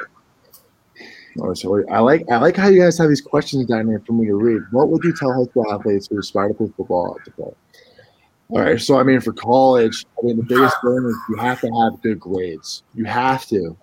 Oh, 1.40 1.54
sorry. 1.54 1.88
I 1.88 2.00
like 2.00 2.30
I 2.30 2.38
like 2.38 2.58
how 2.58 2.68
you 2.68 2.82
guys 2.82 2.98
have 2.98 3.10
these 3.10 3.22
questions 3.22 3.66
down 3.66 3.88
here 3.88 4.02
for 4.06 4.14
me 4.14 4.26
to 4.28 4.36
read. 4.36 4.62
What 4.72 4.90
would 4.90 5.04
you 5.04 5.14
tell 5.16 5.34
high 5.34 5.50
school 5.50 5.72
athletes 5.72 6.08
who 6.08 6.20
aspire 6.20 6.50
to 6.50 6.54
play 6.54 6.72
football 6.76 7.18
to 7.24 7.32
play? 7.32 7.54
All 8.50 8.60
right. 8.60 8.80
So 8.82 9.00
I 9.00 9.04
mean, 9.04 9.22
for 9.22 9.32
college, 9.32 10.06
I 10.22 10.26
mean 10.26 10.38
the 10.38 10.44
biggest 10.44 10.76
thing 10.84 11.06
is 11.06 11.16
you 11.30 11.36
have 11.38 11.62
to 11.62 11.68
have 11.68 12.02
good 12.02 12.20
grades. 12.20 12.84
You 12.94 13.06
have 13.06 13.46
to 13.48 13.78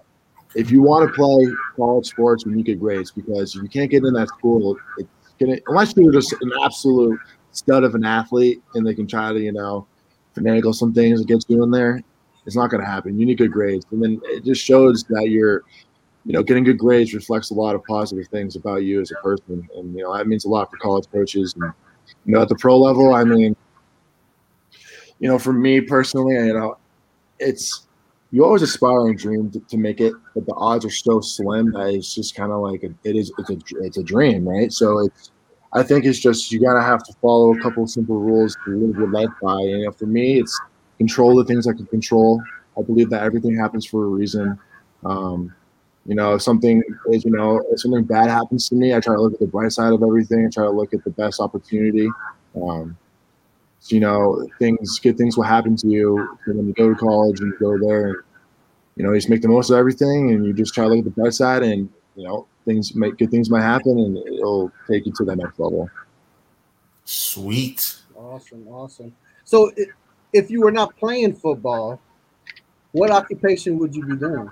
if 0.55 0.71
you 0.71 0.83
want 0.83 1.09
to 1.09 1.15
play 1.15 1.47
college 1.77 2.07
sports, 2.07 2.45
you 2.47 2.53
need 2.53 2.67
good 2.67 2.81
grades 2.81 3.11
because 3.11 3.55
you 3.55 3.69
can't 3.69 3.91
get 3.91 4.05
in 4.05 4.13
that 4.15 4.29
school, 4.29 4.77
gonna 5.39 5.59
unless 5.69 5.97
you're 5.97 6.13
just 6.13 6.33
an 6.41 6.53
absolute 6.65 7.19
stud 7.53 7.85
of 7.85 7.95
an 7.95 8.05
athlete 8.05 8.63
and 8.75 8.87
they 8.87 8.95
can 8.95 9.07
try 9.07 9.33
to, 9.33 9.39
you 9.39 9.53
know, 9.53 9.87
finagle 10.37 10.75
some 10.75 10.93
things 10.93 11.25
gets 11.25 11.45
you 11.49 11.63
in 11.63 11.71
there, 11.71 12.03
it's 12.47 12.57
not 12.57 12.71
gonna 12.71 12.87
happen. 12.87 13.19
You 13.19 13.27
need 13.27 13.39
good 13.39 13.53
grades. 13.53 13.87
And 13.91 14.03
then 14.03 14.21
it 14.25 14.45
just 14.45 14.65
shows 14.65 15.05
that 15.05 15.29
you're 15.29 15.65
you 16.29 16.35
know, 16.35 16.43
getting 16.43 16.63
good 16.63 16.77
grades 16.77 17.15
reflects 17.15 17.51
a 17.51 17.55
lot 17.55 17.75
of 17.75 17.83
positive 17.85 18.29
things 18.29 18.55
about 18.55 18.83
you 18.83 19.01
as 19.01 19.11
a 19.11 19.15
person. 19.15 19.67
And, 19.75 19.95
you 19.95 20.03
know, 20.03 20.15
that 20.15 20.27
means 20.27 20.45
a 20.45 20.49
lot 20.51 20.71
for 20.71 20.77
college 20.77 21.07
coaches. 21.11 21.55
And, 21.55 21.73
you 22.27 22.35
know, 22.35 22.43
at 22.43 22.51
the 22.51 22.55
pro 22.55 22.79
level, 22.79 23.15
I 23.15 23.25
mean, 23.25 23.57
you 25.21 25.29
know, 25.29 25.39
for 25.39 25.55
me 25.55 25.81
personally, 25.81 26.35
you 26.35 26.53
know, 26.53 26.77
it's 27.39 27.88
you 28.31 28.45
always 28.45 28.63
aspire 28.63 29.09
and 29.09 29.19
dream 29.19 29.51
to, 29.51 29.61
to, 29.61 29.77
make 29.79 30.01
it, 30.01 30.13
but 30.35 30.45
the 30.47 30.55
odds 30.55 30.85
are 30.85 30.91
so 30.91 31.21
slim 31.21 31.73
that 31.73 31.95
it's 31.95 32.15
just 32.15 32.35
kind 32.35 32.53
of 32.53 32.61
like 32.61 32.83
a, 32.83 32.91
it 33.05 33.17
is 33.17 33.33
it's 33.39 33.51
a 33.51 33.59
it's 33.81 33.97
a 33.97 34.03
dream, 34.03 34.47
right? 34.47 34.73
So 34.73 34.99
it's 34.99 35.31
I 35.73 35.83
think 35.83 36.05
it's 36.05 36.19
just 36.19 36.53
you 36.53 36.61
gotta 36.61 36.83
have 36.83 37.03
to 37.05 37.13
follow 37.23 37.55
a 37.55 37.61
couple 37.61 37.85
of 37.85 37.91
simple 37.91 38.19
rules 38.19 38.57
to 38.65 38.71
live 38.71 38.97
your 38.97 39.11
life 39.11 39.31
by. 39.43 39.59
You 39.61 39.85
know, 39.85 39.93
for 39.93 40.07
me, 40.07 40.39
it's 40.39 40.59
control 40.99 41.37
the 41.37 41.45
things 41.45 41.67
I 41.67 41.73
can 41.73 41.87
control. 41.87 42.43
I 42.79 42.83
believe 42.83 43.11
that 43.11 43.23
everything 43.23 43.57
happens 43.57 43.87
for 43.87 44.05
a 44.05 44.09
reason. 44.09 44.59
Um, 45.05 45.55
you 46.07 46.15
know, 46.15 46.35
if 46.35 46.43
something 46.43 46.83
is, 47.11 47.25
you 47.25 47.31
know, 47.31 47.63
if 47.71 47.81
something 47.81 48.05
bad 48.05 48.29
happens 48.29 48.69
to 48.71 48.75
me, 48.75 48.95
I 48.95 49.01
try 49.01 49.15
to 49.15 49.21
look 49.21 49.35
at 49.35 49.41
the 49.41 49.47
bright 49.47 49.73
side 49.73 49.93
of 49.93 50.03
everything. 50.03 50.47
I 50.47 50.51
try 50.51 50.65
to 50.65 50.71
look 50.71 50.95
at 50.95 51.05
the 51.05 51.11
best 51.11 51.41
opportunity. 51.41 52.09
Um, 52.63 52.97
you 53.93 54.01
know, 54.01 54.47
things 54.59 54.99
good 54.99 55.17
things 55.17 55.37
will 55.37 55.45
happen 55.45 55.77
to 55.77 55.89
you 55.89 56.37
when 56.47 56.67
you 56.67 56.73
go 56.75 56.89
to 56.89 56.95
college 56.95 57.41
and 57.41 57.53
you 57.53 57.59
go 57.59 57.79
there 57.79 58.09
and 58.09 58.17
you 58.97 59.05
know, 59.05 59.13
you 59.13 59.19
just 59.19 59.31
make 59.31 59.43
the 59.43 59.49
most 59.49 59.71
of 59.71 59.77
everything 59.77 60.33
and 60.33 60.45
you 60.45 60.53
just 60.53 60.75
try 60.75 60.85
to 60.85 60.91
look 60.91 60.99
at 60.99 61.05
the 61.05 61.11
bright 61.11 61.35
side 61.35 61.63
and 61.63 61.89
you 62.17 62.25
know, 62.25 62.47
things 62.65 62.95
make 62.95 63.17
good 63.17 63.31
things 63.31 63.49
might 63.49 63.63
happen 63.63 63.99
and 63.99 64.17
it'll 64.17 64.73
take 64.89 65.07
you 65.07 65.13
to 65.17 65.25
that 65.25 65.37
next 65.37 65.59
level. 65.59 65.89
Sweet. 67.05 67.97
Awesome, 68.17 68.67
awesome. 68.69 69.15
So 69.45 69.73
if 70.33 70.51
you 70.51 70.61
were 70.61 70.73
not 70.73 70.97
playing 70.97 71.35
football, 71.35 72.01
what 72.93 73.11
occupation 73.11 73.79
would 73.79 73.95
you 73.95 74.05
be 74.05 74.17
doing? 74.17 74.51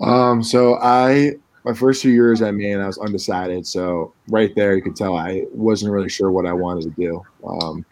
Um, 0.00 0.42
so 0.42 0.78
I 0.80 1.36
my 1.64 1.72
first 1.72 2.02
few 2.02 2.12
years 2.12 2.42
at 2.42 2.54
Maine, 2.54 2.80
I 2.80 2.86
was 2.86 2.98
undecided. 2.98 3.66
So 3.66 4.12
right 4.28 4.54
there, 4.54 4.74
you 4.74 4.82
could 4.82 4.96
tell 4.96 5.16
I 5.16 5.44
wasn't 5.52 5.92
really 5.92 6.08
sure 6.08 6.30
what 6.30 6.46
I 6.46 6.52
wanted 6.52 6.84
to 6.84 6.90
do. 6.90 7.22
Um, 7.46 7.84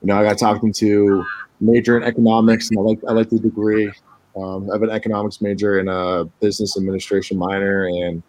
you 0.00 0.06
know, 0.06 0.18
I 0.18 0.24
got 0.24 0.38
talking 0.38 0.72
to 0.74 1.24
major 1.60 1.96
in 1.96 2.02
economics, 2.02 2.70
and 2.70 2.78
I 2.78 2.82
like 2.82 3.00
I 3.08 3.12
like 3.12 3.28
the 3.28 3.38
degree. 3.38 3.92
Um, 4.36 4.70
I 4.70 4.74
have 4.74 4.82
an 4.82 4.90
economics 4.90 5.40
major 5.40 5.78
and 5.78 5.88
a 5.88 6.24
business 6.40 6.76
administration 6.76 7.36
minor, 7.36 7.86
and 7.86 8.22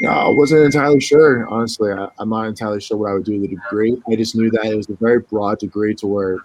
you 0.00 0.08
know, 0.08 0.14
I 0.14 0.28
wasn't 0.30 0.64
entirely 0.64 1.00
sure. 1.00 1.46
Honestly, 1.48 1.92
I, 1.92 2.08
am 2.18 2.30
not 2.30 2.46
entirely 2.46 2.80
sure 2.80 2.96
what 2.96 3.10
I 3.10 3.14
would 3.14 3.24
do 3.24 3.40
with 3.40 3.50
the 3.50 3.56
degree. 3.56 4.00
I 4.10 4.16
just 4.16 4.34
knew 4.34 4.50
that 4.52 4.64
it 4.64 4.76
was 4.76 4.88
a 4.88 4.96
very 4.96 5.20
broad 5.20 5.58
degree 5.58 5.94
to 5.96 6.06
where 6.06 6.38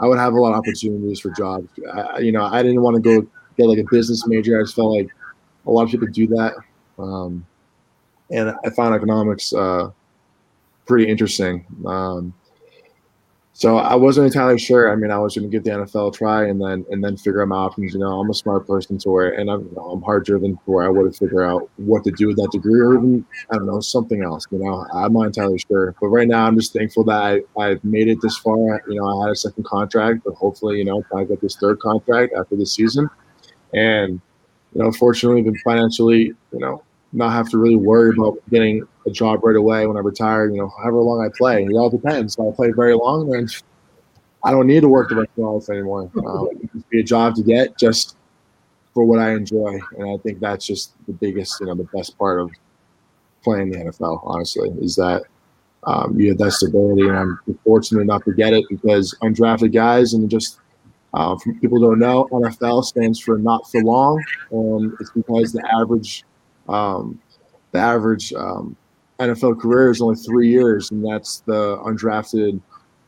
I 0.00 0.06
would 0.06 0.18
have 0.18 0.34
a 0.34 0.40
lot 0.40 0.52
of 0.52 0.58
opportunities 0.58 1.20
for 1.20 1.30
jobs. 1.30 1.68
I, 1.92 2.18
you 2.18 2.32
know, 2.32 2.44
I 2.44 2.62
didn't 2.62 2.82
want 2.82 2.96
to 2.96 3.00
go 3.00 3.26
get 3.56 3.66
like 3.66 3.78
a 3.78 3.84
business 3.90 4.26
major. 4.26 4.58
I 4.58 4.62
just 4.62 4.74
felt 4.74 4.94
like 4.94 5.08
a 5.66 5.70
lot 5.70 5.84
of 5.84 5.90
people 5.90 6.08
do 6.08 6.26
that. 6.28 6.54
Um, 6.98 7.46
and 8.30 8.54
I 8.64 8.70
found 8.70 8.94
economics 8.94 9.52
uh, 9.52 9.90
pretty 10.86 11.08
interesting. 11.08 11.64
Um, 11.86 12.34
So 13.58 13.78
I 13.78 13.94
wasn't 13.94 14.26
entirely 14.26 14.58
sure. 14.58 14.92
I 14.92 14.96
mean, 14.96 15.10
I 15.10 15.16
was 15.18 15.34
going 15.34 15.50
to 15.50 15.50
give 15.50 15.64
the 15.64 15.70
NFL 15.70 16.12
a 16.12 16.12
try 16.12 16.46
and 16.46 16.60
then 16.60 16.84
and 16.90 17.02
then 17.02 17.16
figure 17.16 17.40
out 17.40 17.48
my 17.48 17.56
options. 17.56 17.94
You 17.94 18.00
know, 18.00 18.20
I'm 18.20 18.28
a 18.28 18.34
smart 18.34 18.66
person 18.66 18.98
to 18.98 19.08
where, 19.08 19.30
and 19.32 19.50
I'm, 19.50 19.62
you 19.62 19.72
know, 19.74 19.92
I'm 19.92 20.02
hard 20.02 20.26
driven 20.26 20.56
to 20.56 20.62
where 20.66 20.84
I 20.84 20.90
would 20.90 21.06
have 21.06 21.16
figured 21.16 21.42
out 21.42 21.70
what 21.76 22.04
to 22.04 22.10
do 22.10 22.26
with 22.26 22.36
that 22.36 22.50
degree, 22.52 22.78
or 22.78 22.92
even 22.98 23.24
I 23.50 23.56
don't 23.56 23.64
know 23.64 23.80
something 23.80 24.22
else. 24.22 24.44
You 24.50 24.58
know, 24.58 24.86
I'm 24.92 25.14
not 25.14 25.22
entirely 25.22 25.56
sure. 25.56 25.94
But 25.98 26.08
right 26.08 26.28
now, 26.28 26.44
I'm 26.46 26.54
just 26.58 26.74
thankful 26.74 27.04
that 27.04 27.18
I, 27.56 27.58
I've 27.58 27.82
made 27.82 28.08
it 28.08 28.18
this 28.20 28.36
far. 28.36 28.82
You 28.88 29.00
know, 29.00 29.06
I 29.22 29.24
had 29.24 29.32
a 29.32 29.36
second 29.36 29.64
contract, 29.64 30.24
but 30.26 30.34
hopefully, 30.34 30.76
you 30.76 30.84
know, 30.84 31.02
I 31.16 31.24
get 31.24 31.40
this 31.40 31.56
third 31.56 31.80
contract 31.80 32.34
after 32.38 32.56
this 32.56 32.74
season, 32.74 33.08
and 33.72 34.20
you 34.74 34.82
know, 34.82 34.92
fortunately, 34.92 35.40
been 35.40 35.56
financially, 35.64 36.34
you 36.52 36.58
know, 36.58 36.82
not 37.16 37.32
have 37.32 37.48
to 37.50 37.58
really 37.58 37.76
worry 37.76 38.14
about 38.16 38.38
getting 38.50 38.86
a 39.06 39.10
job 39.10 39.42
right 39.42 39.56
away 39.56 39.86
when 39.86 39.96
I 39.96 40.00
retire. 40.00 40.50
You 40.50 40.58
know, 40.58 40.72
however 40.82 40.98
long 40.98 41.24
I 41.24 41.30
play, 41.36 41.64
it 41.64 41.72
all 41.74 41.90
depends. 41.90 42.36
If 42.38 42.40
I 42.40 42.54
play 42.54 42.70
very 42.70 42.94
long, 42.94 43.30
then 43.30 43.48
I 44.44 44.50
don't 44.50 44.66
need 44.66 44.80
to 44.80 44.88
work 44.88 45.08
the 45.08 45.16
rest 45.16 45.30
of 45.36 45.44
my 45.44 45.48
life 45.50 45.70
anymore. 45.70 46.10
Um, 46.26 46.48
be 46.90 47.00
a 47.00 47.02
job 47.02 47.34
to 47.36 47.42
get 47.42 47.78
just 47.78 48.16
for 48.92 49.04
what 49.04 49.18
I 49.18 49.32
enjoy, 49.32 49.78
and 49.98 50.10
I 50.10 50.16
think 50.22 50.40
that's 50.40 50.66
just 50.66 50.92
the 51.06 51.12
biggest, 51.12 51.60
you 51.60 51.66
know, 51.66 51.74
the 51.74 51.84
best 51.84 52.16
part 52.18 52.40
of 52.40 52.50
playing 53.42 53.70
the 53.70 53.78
NFL. 53.78 54.20
Honestly, 54.24 54.70
is 54.80 54.96
that 54.96 55.24
um, 55.84 56.18
you 56.18 56.30
have 56.30 56.38
that 56.38 56.52
stability, 56.52 57.08
and 57.08 57.16
I'm 57.16 57.38
fortunate 57.64 58.00
enough 58.00 58.24
to 58.24 58.32
get 58.32 58.52
it 58.52 58.64
because 58.68 59.14
undrafted 59.22 59.72
guys 59.72 60.14
and 60.14 60.28
just 60.30 60.60
uh, 61.14 61.36
people 61.60 61.80
don't 61.80 61.98
know, 61.98 62.28
NFL 62.30 62.84
stands 62.84 63.18
for 63.18 63.38
not 63.38 63.70
for 63.70 63.82
long, 63.82 64.22
and 64.50 64.92
it's 65.00 65.10
because 65.10 65.52
the 65.52 65.62
average 65.74 66.24
um, 66.68 67.20
the 67.72 67.78
average 67.78 68.32
um, 68.32 68.76
NFL 69.18 69.60
career 69.60 69.90
is 69.90 70.00
only 70.00 70.16
three 70.16 70.48
years, 70.48 70.90
and 70.90 71.04
that's 71.04 71.40
the 71.40 71.76
undrafted 71.78 72.60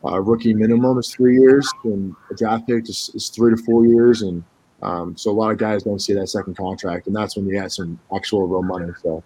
uh, 0.05 0.19
rookie 0.21 0.53
minimum 0.53 0.97
is 0.97 1.13
three 1.13 1.39
years, 1.39 1.69
and 1.83 2.15
a 2.31 2.35
draft 2.35 2.67
pick 2.67 2.87
is, 2.89 3.11
is 3.13 3.29
three 3.29 3.55
to 3.55 3.61
four 3.63 3.85
years, 3.85 4.21
and 4.21 4.43
um, 4.81 5.15
so 5.17 5.29
a 5.29 5.33
lot 5.33 5.51
of 5.51 5.57
guys 5.57 5.83
don't 5.83 5.99
see 5.99 6.13
that 6.13 6.27
second 6.27 6.55
contract, 6.55 7.07
and 7.07 7.15
that's 7.15 7.35
when 7.35 7.45
you 7.45 7.53
get 7.53 7.71
some 7.71 7.99
actual 8.15 8.47
real 8.47 8.63
money. 8.63 8.91
So 9.03 9.23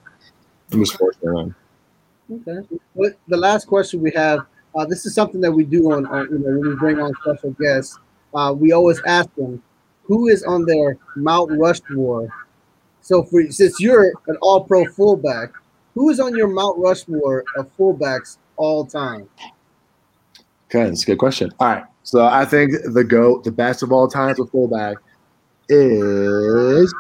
I'm 0.72 0.80
just 0.80 0.98
fortunate. 0.98 1.54
Okay. 2.32 2.68
The 3.28 3.38
last 3.38 3.68
question 3.68 4.02
we 4.02 4.12
have. 4.12 4.46
Uh, 4.76 4.86
this 4.86 5.06
is 5.06 5.14
something 5.14 5.40
that 5.42 5.52
we 5.52 5.64
do 5.64 5.92
on, 5.92 6.08
on, 6.08 6.28
you 6.32 6.40
know, 6.40 6.58
when 6.58 6.70
we 6.70 6.76
bring 6.76 7.00
on 7.00 7.14
special 7.22 7.52
guests. 7.52 8.00
Uh, 8.34 8.52
we 8.58 8.72
always 8.72 9.00
ask 9.06 9.30
them, 9.36 9.62
who 10.02 10.28
is 10.28 10.44
on 10.44 10.66
their 10.66 10.98
Mount 11.16 11.52
Rushmore 11.52 12.28
so 13.04 13.22
for 13.24 13.44
since 13.52 13.80
you're 13.80 14.14
an 14.28 14.38
all 14.42 14.64
pro 14.64 14.86
fullback, 14.86 15.52
who 15.94 16.10
is 16.10 16.20
on 16.20 16.36
your 16.36 16.48
Mount 16.48 16.80
Rushmore 16.80 17.44
of 17.58 17.70
fullbacks 17.78 18.38
all 18.56 18.86
time? 18.86 19.30
Okay, 20.70 20.86
that's 20.86 21.04
a 21.04 21.06
good 21.06 21.20
question. 21.20 21.52
All 21.60 21.68
right. 21.68 21.84
So 22.04 22.24
I 22.26 22.46
think 22.46 22.74
the 22.94 23.04
GOAT, 23.04 23.44
the 23.44 23.52
best 23.52 23.84
of 23.84 23.92
all 23.92 24.08
times 24.08 24.38
for 24.38 24.48
fullback 24.48 24.98
is 25.68 26.94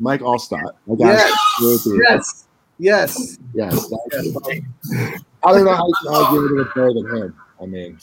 Mike 0.00 0.20
Alstott. 0.20 0.72
Yes. 0.98 1.86
yes. 1.86 2.48
Yes. 2.78 3.38
Yes. 3.54 3.92
I 5.44 5.52
don't 5.52 5.64
know 5.64 5.74
how 5.74 5.88
I'll 6.10 6.32
give 6.32 6.58
it 6.58 6.60
a 6.60 6.64
better 6.74 6.92
than 6.94 7.16
him. 7.16 7.36
I 7.60 7.66
mean, 7.66 7.98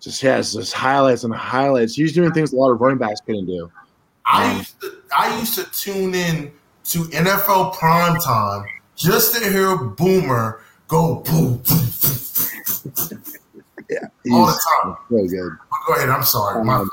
just 0.00 0.22
has 0.22 0.54
just 0.54 0.72
highlights 0.72 1.24
and 1.24 1.34
highlights. 1.34 1.94
He's 1.94 2.12
doing 2.12 2.32
things 2.32 2.52
a 2.52 2.56
lot 2.56 2.70
of 2.70 2.80
running 2.80 2.98
backs 2.98 3.20
couldn't 3.20 3.46
do. 3.46 3.70
I 4.32 4.56
used 4.56 4.80
to 4.80 4.92
I 5.16 5.38
used 5.38 5.54
to 5.56 5.64
tune 5.72 6.14
in 6.14 6.52
to 6.84 6.98
NFL 7.04 7.74
prime 7.74 8.18
time 8.20 8.64
just 8.96 9.34
to 9.36 9.50
hear 9.50 9.76
Boomer 9.76 10.60
go 10.88 11.16
boom, 11.20 11.56
boom, 11.58 13.02
boom 13.08 13.22
yeah, 13.90 14.08
all 14.32 14.46
the 14.46 14.60
time. 14.82 14.96
So 15.10 15.26
good. 15.26 15.52
Go 15.86 15.94
ahead. 15.94 16.08
I'm 16.08 16.22
sorry. 16.22 16.66
Um, 16.68 16.90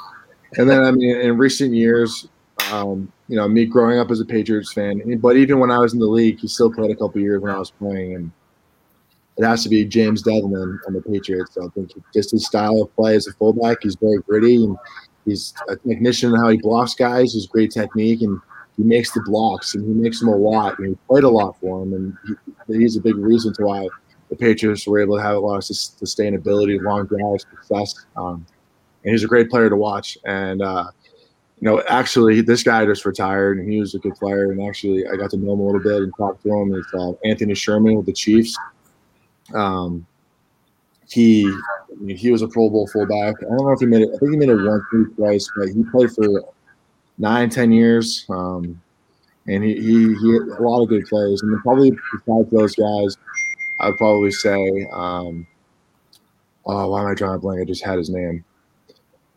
and 0.57 0.69
then 0.69 0.83
I 0.83 0.91
mean, 0.91 1.15
in 1.15 1.37
recent 1.37 1.73
years, 1.73 2.27
um, 2.71 3.11
you 3.27 3.35
know, 3.35 3.47
me 3.47 3.65
growing 3.65 3.99
up 3.99 4.09
as 4.09 4.19
a 4.19 4.25
Patriots 4.25 4.73
fan, 4.73 5.17
but 5.19 5.37
even 5.37 5.59
when 5.59 5.71
I 5.71 5.77
was 5.77 5.93
in 5.93 5.99
the 5.99 6.07
league, 6.07 6.39
he 6.39 6.47
still 6.47 6.71
played 6.71 6.91
a 6.91 6.95
couple 6.95 7.21
years 7.21 7.41
when 7.41 7.53
I 7.53 7.59
was 7.59 7.71
playing, 7.71 8.15
and 8.15 8.31
it 9.37 9.43
has 9.43 9.63
to 9.63 9.69
be 9.69 9.85
James 9.85 10.23
Develin 10.23 10.79
on 10.87 10.93
the 10.93 11.01
Patriots. 11.01 11.53
So 11.53 11.65
I 11.65 11.69
think 11.69 11.91
just 12.13 12.31
his 12.31 12.45
style 12.45 12.81
of 12.81 12.95
play 12.95 13.15
as 13.15 13.27
a 13.27 13.33
fullback, 13.33 13.77
he's 13.83 13.95
very 13.95 14.19
gritty 14.21 14.55
and 14.63 14.77
He's 15.27 15.53
a 15.67 15.75
technician 15.75 16.33
in 16.33 16.39
how 16.39 16.49
he 16.49 16.57
blocks 16.57 16.95
guys. 16.95 17.33
He's 17.33 17.47
great 17.47 17.71
technique, 17.71 18.21
and 18.21 18.39
he 18.77 18.83
makes 18.83 19.11
the 19.11 19.21
blocks, 19.21 19.75
and 19.75 19.85
he 19.85 19.93
makes 19.93 20.19
them 20.19 20.29
a 20.29 20.35
lot. 20.35 20.79
And 20.79 20.87
he 20.87 20.97
played 21.07 21.25
a 21.25 21.29
lot 21.29 21.59
for 21.59 21.83
him, 21.83 21.93
and 21.93 22.17
he, 22.67 22.79
he's 22.79 22.95
a 22.95 23.01
big 23.01 23.17
reason 23.17 23.53
to 23.55 23.65
why 23.65 23.87
the 24.29 24.35
Patriots 24.35 24.87
were 24.87 24.99
able 24.99 25.17
to 25.17 25.23
have 25.23 25.35
a 25.35 25.39
lot 25.39 25.57
of 25.57 25.63
sustainability, 25.63 26.81
long 26.81 27.05
drive 27.05 27.41
success. 27.41 28.05
Um, 28.15 28.45
and 29.03 29.11
he's 29.11 29.23
a 29.23 29.27
great 29.27 29.49
player 29.49 29.69
to 29.69 29.75
watch. 29.75 30.17
And 30.25 30.61
uh, 30.61 30.91
you 31.59 31.69
know, 31.69 31.83
actually, 31.89 32.41
this 32.41 32.63
guy 32.63 32.85
just 32.85 33.05
retired, 33.05 33.57
and 33.57 33.69
he 33.69 33.79
was 33.79 33.95
a 33.95 33.99
good 33.99 34.15
player. 34.15 34.51
And 34.51 34.61
actually, 34.61 35.05
I 35.07 35.15
got 35.17 35.31
to 35.31 35.37
know 35.37 35.53
him 35.53 35.59
a 35.59 35.65
little 35.65 35.81
bit 35.81 36.03
and 36.03 36.13
talk 36.17 36.41
to 36.43 36.53
him. 36.53 36.73
It's 36.73 36.93
uh, 36.93 37.13
Anthony 37.25 37.55
Sherman 37.55 37.95
with 37.95 38.05
the 38.05 38.13
Chiefs. 38.13 38.57
Um, 39.53 40.05
he 41.09 41.47
I 41.99 42.03
mean, 42.03 42.17
he 42.17 42.31
was 42.31 42.41
a 42.41 42.47
Pro 42.47 42.69
Bowl 42.69 42.87
fullback. 42.87 43.35
I 43.41 43.49
don't 43.49 43.57
know 43.57 43.71
if 43.71 43.79
he 43.79 43.85
made 43.85 44.03
it. 44.03 44.09
I 44.13 44.17
think 44.17 44.31
he 44.31 44.37
made 44.37 44.49
it 44.49 44.55
once, 44.55 44.83
maybe 44.91 45.13
twice, 45.15 45.49
but 45.55 45.69
he 45.69 45.83
played 45.91 46.11
for 46.11 46.43
nine, 47.17 47.49
ten 47.49 47.71
years. 47.71 48.25
Um, 48.29 48.79
and 49.47 49.63
he, 49.63 49.75
he 49.75 50.15
he 50.15 50.33
had 50.33 50.59
a 50.59 50.61
lot 50.61 50.83
of 50.83 50.89
good 50.89 51.05
plays. 51.05 51.41
And 51.41 51.59
probably 51.61 51.91
besides 51.91 52.51
those 52.51 52.75
guys, 52.75 53.17
I'd 53.79 53.97
probably 53.97 54.31
say, 54.31 54.87
um, 54.91 55.47
oh, 56.65 56.89
why 56.91 57.01
am 57.01 57.07
I 57.07 57.13
drawing 57.13 57.35
a 57.35 57.39
blank? 57.39 57.61
I 57.61 57.65
just 57.65 57.83
had 57.83 57.97
his 57.97 58.09
name. 58.09 58.43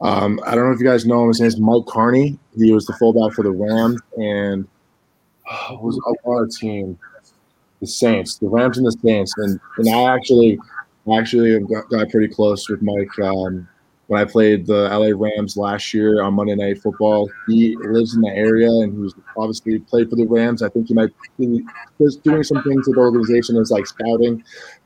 Um, 0.01 0.41
I 0.47 0.55
don't 0.55 0.66
know 0.66 0.73
if 0.73 0.81
you 0.81 0.87
guys 0.87 1.07
know 1.07 1.23
him. 1.23 1.29
His 1.29 1.41
name 1.41 1.49
is 1.49 1.61
Mike 1.61 1.85
Karney. 1.85 2.39
He 2.57 2.73
was 2.73 2.87
the 2.87 2.95
fullback 2.95 3.35
for 3.35 3.43
the 3.43 3.51
Rams 3.51 4.01
and 4.16 4.66
oh, 5.51 5.79
was 5.81 6.01
our 6.27 6.47
team, 6.47 6.99
the 7.81 7.87
Saints, 7.87 8.39
the 8.39 8.49
Rams 8.49 8.79
and 8.79 8.87
the 8.87 8.97
Saints. 9.05 9.35
And 9.37 9.61
and 9.77 9.89
I 9.89 10.14
actually 10.14 10.59
actually 11.19 11.59
got, 11.61 11.89
got 11.89 12.09
pretty 12.11 12.33
close 12.33 12.69
with 12.69 12.83
Mike 12.83 13.19
um, 13.23 13.69
when 14.09 14.21
I 14.21 14.25
played 14.25 14.67
the 14.67 14.89
LA 14.89 15.13
Rams 15.17 15.57
last 15.57 15.95
year 15.95 16.23
on 16.23 16.35
Monday 16.35 16.55
Night 16.55 16.83
Football. 16.83 17.31
He 17.47 17.77
lives 17.77 18.15
in 18.15 18.23
the 18.23 18.31
area 18.31 18.69
and 18.69 19.03
he's 19.03 19.15
obviously 19.37 19.79
played 19.79 20.11
for 20.11 20.17
the 20.17 20.27
Rams. 20.27 20.63
I 20.63 20.69
think 20.69 20.89
he 20.89 20.95
might 20.95 21.11
be 21.39 21.65
just 22.01 22.23
doing 22.25 22.43
some 22.43 22.63
things 22.63 22.87
with 22.87 22.97
the 22.97 23.01
organization 23.01 23.57
as 23.57 23.71
like 23.71 23.87
scouting. 23.87 24.43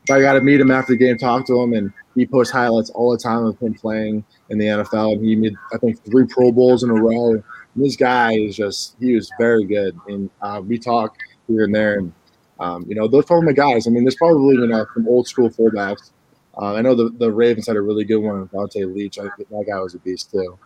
But 0.07 0.19
I 0.19 0.21
got 0.21 0.35
to 0.35 0.41
meet 0.41 0.61
him 0.61 0.71
after 0.71 0.93
the 0.93 0.99
game, 0.99 1.17
talk 1.17 1.47
to 1.47 1.61
him, 1.61 1.73
and 1.73 1.93
he 2.15 2.27
posts 2.27 2.53
highlights 2.53 2.91
all 2.91 3.11
the 3.13 3.19
time 3.19 3.45
of 3.45 3.59
him 3.59 3.75
playing 3.75 4.25
in 4.51 4.59
the 4.59 4.67
NFL. 4.67 5.15
And 5.15 5.25
he 5.25 5.37
made, 5.37 5.55
I 5.73 5.79
think, 5.79 6.05
three 6.05 6.27
Pro 6.27 6.53
Bowls 6.53 6.83
in 6.83 6.91
a 6.91 6.95
row. 6.95 7.33
And 7.33 7.43
this 7.77 7.97
guy 7.97 8.35
is 8.35 8.57
just, 8.57 8.97
he 9.01 9.15
was 9.15 9.31
very 9.41 9.65
good. 9.65 9.99
And 10.07 10.29
uh, 10.43 10.61
we 10.63 10.79
talk 10.79 11.17
here 11.49 11.65
and 11.65 11.75
there. 11.75 11.99
And 11.99 12.13
um, 12.61 12.85
you 12.89 12.95
know, 12.95 13.09
those 13.09 13.25
probably 13.25 13.47
my 13.47 13.53
guys. 13.53 13.87
I 13.87 13.91
mean, 13.91 14.05
there's 14.05 14.17
probably 14.17 14.55
you 14.55 14.67
know 14.67 14.87
some 14.95 15.09
old 15.09 15.27
school 15.27 15.51
fullbacks. 15.51 16.11
Uh, 16.57 16.75
I 16.75 16.83
know 16.83 16.95
the, 16.95 17.11
the 17.11 17.31
Ravens 17.31 17.67
had 17.67 17.77
a 17.77 17.81
really 17.81 18.05
good 18.05 18.19
one. 18.19 18.47
Vonta 18.49 18.93
Leach, 18.95 19.19
I, 19.19 19.29
think 19.37 19.49
that 19.49 19.65
guy 19.67 19.79
was 19.81 19.95
a 19.95 19.99
beast 19.99 20.31
too. 20.31 20.59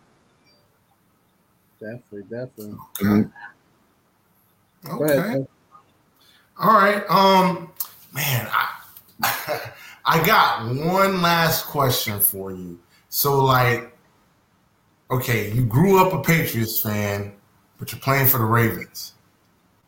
Definitely, 1.79 2.23
definitely. 2.23 2.77
Mm-hmm. 3.01 3.23
Okay. 4.91 5.17
Ahead, 5.17 5.47
All 6.57 6.73
right. 6.73 7.03
Um, 7.09 7.71
man, 8.13 8.47
I 8.51 8.75
I 10.05 10.25
got 10.25 10.65
one 10.65 11.21
last 11.21 11.65
question 11.65 12.19
for 12.19 12.51
you. 12.51 12.79
So, 13.09 13.43
like, 13.43 13.97
okay, 15.11 15.51
you 15.51 15.65
grew 15.65 16.05
up 16.05 16.13
a 16.13 16.21
Patriots 16.21 16.81
fan, 16.81 17.33
but 17.77 17.91
you're 17.91 17.99
playing 17.99 18.27
for 18.27 18.37
the 18.37 18.45
Ravens 18.45 19.13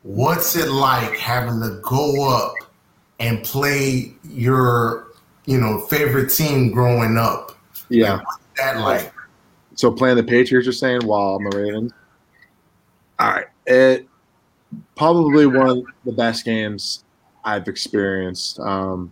what's 0.03 0.55
it 0.55 0.69
like 0.69 1.15
having 1.17 1.59
to 1.61 1.79
go 1.83 2.27
up 2.27 2.55
and 3.19 3.43
play 3.43 4.13
your 4.23 5.10
you 5.45 5.59
know 5.59 5.79
favorite 5.79 6.29
team 6.29 6.71
growing 6.71 7.17
up. 7.17 7.57
Yeah. 7.89 8.15
Like, 8.15 8.25
that 8.57 8.79
like 8.79 9.13
so 9.75 9.91
playing 9.91 10.17
the 10.17 10.23
patriots 10.23 10.65
you're 10.65 10.73
saying? 10.73 11.05
While 11.05 11.35
i'm 11.35 11.49
the 11.49 11.57
ravens 11.57 11.91
all 13.19 13.29
right. 13.29 13.45
It 13.67 14.07
probably 14.95 15.45
one 15.45 15.69
of 15.69 15.83
the 16.05 16.11
best 16.11 16.45
games 16.45 17.03
i've 17.43 17.67
experienced. 17.67 18.59
Um 18.59 19.11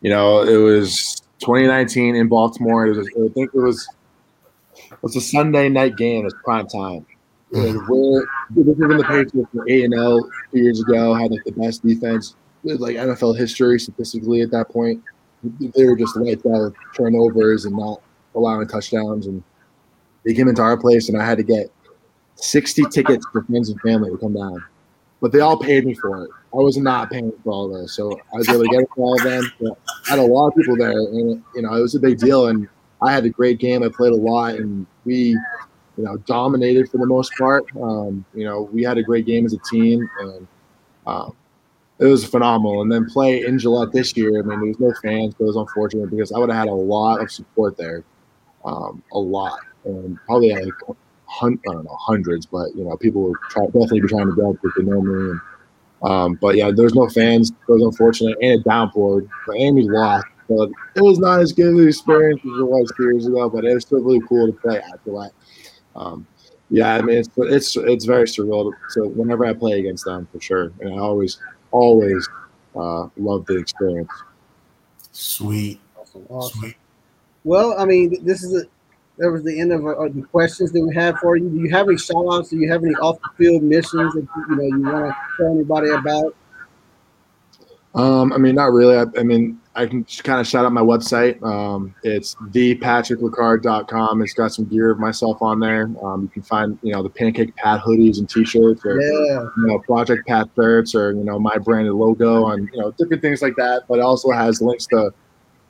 you 0.00 0.10
know 0.10 0.42
it 0.42 0.56
was 0.56 1.22
2019 1.40 2.16
in 2.16 2.28
baltimore. 2.28 2.86
It 2.86 2.96
was 2.96 3.08
i 3.08 3.32
think 3.32 3.50
it 3.54 3.60
was 3.60 3.88
it 4.74 5.02
was 5.02 5.16
a 5.16 5.20
sunday 5.20 5.68
night 5.68 5.96
game. 5.96 6.20
It 6.20 6.24
was 6.24 6.34
prime 6.44 6.66
time. 6.66 7.06
And 7.52 7.80
we're 7.88 8.26
when 8.54 8.98
the 8.98 9.04
Patriots 9.04 9.48
were 9.54 9.68
eight 9.68 9.84
and 9.84 9.94
L 9.94 10.20
two 10.52 10.58
years 10.60 10.80
ago, 10.82 11.14
had 11.14 11.30
like 11.30 11.44
the 11.44 11.52
best 11.52 11.82
defense, 11.82 12.34
like 12.62 12.96
NFL 12.96 13.38
history 13.38 13.80
statistically 13.80 14.42
at 14.42 14.50
that 14.50 14.68
point. 14.68 15.02
They 15.42 15.84
were 15.84 15.96
just 15.96 16.16
lights 16.16 16.44
out 16.46 16.74
turnovers 16.96 17.64
and 17.64 17.76
not 17.76 18.00
allowing 18.34 18.66
touchdowns. 18.68 19.26
And 19.26 19.42
they 20.24 20.34
came 20.34 20.48
into 20.48 20.62
our 20.62 20.76
place, 20.76 21.08
and 21.08 21.20
I 21.20 21.24
had 21.24 21.38
to 21.38 21.44
get 21.44 21.70
60 22.36 22.84
tickets 22.90 23.26
for 23.32 23.42
friends 23.44 23.68
and 23.68 23.80
family 23.80 24.10
to 24.10 24.18
come 24.18 24.34
down. 24.34 24.64
but 25.20 25.32
they 25.32 25.40
all 25.40 25.58
paid 25.58 25.84
me 25.84 25.94
for 25.94 26.24
it. 26.24 26.30
I 26.52 26.56
was 26.56 26.76
not 26.76 27.10
paying 27.10 27.32
for 27.42 27.52
all 27.52 27.68
this, 27.68 27.92
so 27.92 28.12
I 28.32 28.36
was 28.36 28.48
able 28.48 28.62
to 28.62 28.68
get 28.68 28.82
it 28.82 28.88
for 28.94 29.02
all 29.04 29.16
of 29.16 29.24
them. 29.24 29.44
I 30.06 30.10
had 30.10 30.18
a 30.18 30.22
lot 30.22 30.48
of 30.48 30.54
people 30.54 30.76
there, 30.76 30.90
and 30.90 31.42
you 31.54 31.62
know 31.62 31.74
it 31.74 31.80
was 31.80 31.94
a 31.94 32.00
big 32.00 32.18
deal. 32.18 32.46
And 32.48 32.68
I 33.02 33.12
had 33.12 33.24
a 33.24 33.28
great 33.28 33.58
game. 33.58 33.82
I 33.82 33.88
played 33.88 34.12
a 34.12 34.16
lot, 34.16 34.54
and 34.54 34.86
we, 35.04 35.36
you 35.96 36.04
know, 36.04 36.16
dominated 36.18 36.90
for 36.90 36.98
the 36.98 37.06
most 37.06 37.32
part. 37.36 37.64
Um, 37.80 38.24
you 38.34 38.44
know, 38.44 38.62
we 38.72 38.82
had 38.82 38.96
a 38.98 39.02
great 39.02 39.26
game 39.26 39.44
as 39.44 39.52
a 39.52 39.58
team, 39.70 40.08
and 40.20 40.46
um, 41.06 41.36
it 41.98 42.04
was 42.04 42.24
phenomenal. 42.24 42.82
And 42.82 42.90
then 42.90 43.06
play 43.06 43.44
in 43.44 43.58
Gillette 43.58 43.92
this 43.92 44.16
year. 44.16 44.38
I 44.38 44.42
mean, 44.42 44.60
there 44.60 44.68
was 44.68 44.80
no 44.80 44.92
fans, 45.02 45.34
but 45.34 45.44
it 45.44 45.48
was 45.48 45.56
unfortunate 45.56 46.10
because 46.10 46.32
I 46.32 46.38
would 46.38 46.50
have 46.50 46.58
had 46.58 46.68
a 46.68 46.74
lot 46.74 47.20
of 47.20 47.30
support 47.30 47.76
there, 47.76 48.04
um, 48.64 49.02
a 49.12 49.18
lot, 49.18 49.60
and 49.84 50.18
probably 50.26 50.52
like 50.52 50.72
hun- 51.26 51.60
I 51.68 51.72
don't 51.72 51.84
know 51.84 51.96
hundreds, 52.00 52.46
but 52.46 52.74
you 52.74 52.84
know, 52.84 52.96
people 52.96 53.22
would 53.22 53.36
try, 53.50 53.64
definitely 53.66 54.00
be 54.00 54.08
trying 54.08 54.26
to 54.26 54.34
go 54.34 54.52
because 54.52 54.72
they 54.76 54.84
know 54.84 55.00
me. 55.00 55.30
And, 55.30 55.40
um, 56.02 56.38
but 56.40 56.56
yeah, 56.56 56.70
there's 56.70 56.94
no 56.94 57.08
fans. 57.08 57.50
It 57.50 57.72
was 57.72 57.82
unfortunate, 57.82 58.38
and 58.40 58.60
a 58.60 58.62
downpour. 58.62 59.24
But 59.46 59.56
Amy 59.56 59.88
lost. 59.88 60.26
But 60.48 60.70
it 60.94 61.02
was 61.02 61.18
not 61.18 61.40
as 61.40 61.52
good 61.52 61.74
of 61.74 61.78
an 61.78 61.88
experience 61.88 62.40
as 62.40 62.58
it 62.58 62.64
was 62.64 62.90
years 62.98 63.26
ago, 63.26 63.50
but 63.50 63.66
it 63.66 63.74
was 63.74 63.84
still 63.84 64.00
really 64.00 64.22
cool 64.26 64.46
to 64.46 64.52
play 64.52 64.80
after 64.80 65.10
that. 65.10 65.30
Um, 65.94 66.26
yeah, 66.70 66.94
I 66.94 67.02
mean, 67.02 67.18
it's 67.18 67.28
it's 67.36 67.76
it's 67.76 68.04
very 68.04 68.24
surreal. 68.24 68.72
So 68.88 69.08
whenever 69.08 69.44
I 69.44 69.52
play 69.52 69.78
against 69.78 70.04
them, 70.04 70.28
for 70.32 70.40
sure, 70.40 70.72
and 70.80 70.94
I 70.94 70.98
always 70.98 71.38
always 71.70 72.28
uh, 72.76 73.08
love 73.16 73.46
the 73.46 73.56
experience. 73.56 74.10
Sweet, 75.12 75.80
Awesome, 75.96 76.26
awesome. 76.28 76.60
sweet. 76.60 76.76
Well, 77.44 77.74
I 77.78 77.84
mean, 77.84 78.24
this 78.24 78.42
is 78.42 78.62
a 78.62 78.66
that 79.18 79.30
was 79.30 79.42
the 79.42 79.60
end 79.60 79.72
of 79.72 79.84
uh, 79.84 80.08
the 80.08 80.22
questions 80.30 80.70
that 80.70 80.80
we 80.80 80.94
had 80.94 81.18
for 81.18 81.36
you. 81.36 81.48
Do 81.50 81.56
you 81.58 81.70
have 81.70 81.88
any 81.88 81.98
shout 81.98 82.24
outs? 82.30 82.50
Do 82.50 82.56
you 82.56 82.70
have 82.70 82.84
any 82.84 82.94
off 82.96 83.18
the 83.20 83.30
field 83.36 83.64
missions 83.64 84.14
that 84.14 84.20
you, 84.36 84.44
you 84.48 84.56
know 84.56 84.62
you 84.62 84.82
want 84.82 85.06
to 85.06 85.16
tell 85.36 85.52
anybody 85.52 85.90
about? 85.90 86.36
Um, 87.94 88.32
I 88.32 88.38
mean, 88.38 88.54
not 88.54 88.72
really. 88.72 88.96
I, 88.96 89.06
I 89.18 89.24
mean, 89.24 89.60
I 89.78 89.86
can 89.86 90.04
just 90.04 90.24
kind 90.24 90.40
of 90.40 90.46
shout 90.46 90.64
out 90.64 90.72
my 90.72 90.80
website. 90.80 91.40
Um, 91.40 91.94
it's 92.02 92.34
thepatrickricard.com. 92.34 94.22
It's 94.22 94.34
got 94.34 94.52
some 94.52 94.64
gear 94.64 94.90
of 94.90 94.98
myself 94.98 95.40
on 95.40 95.60
there. 95.60 95.88
Um, 96.02 96.22
you 96.22 96.28
can 96.28 96.42
find, 96.42 96.76
you 96.82 96.92
know, 96.92 97.00
the 97.00 97.08
pancake 97.08 97.54
pat 97.54 97.82
hoodies 97.82 98.18
and 98.18 98.28
t-shirts 98.28 98.84
or, 98.84 99.00
Yeah, 99.00 99.42
you 99.56 99.66
know, 99.68 99.78
project 99.78 100.26
pat 100.26 100.48
shirts 100.56 100.96
or, 100.96 101.12
you 101.12 101.22
know, 101.22 101.38
my 101.38 101.56
branded 101.58 101.92
logo 101.92 102.48
and, 102.48 102.68
you 102.72 102.80
know, 102.80 102.90
different 102.98 103.22
things 103.22 103.40
like 103.40 103.54
that. 103.54 103.84
But 103.88 104.00
it 104.00 104.02
also 104.02 104.32
has 104.32 104.60
links 104.60 104.84
to 104.86 105.12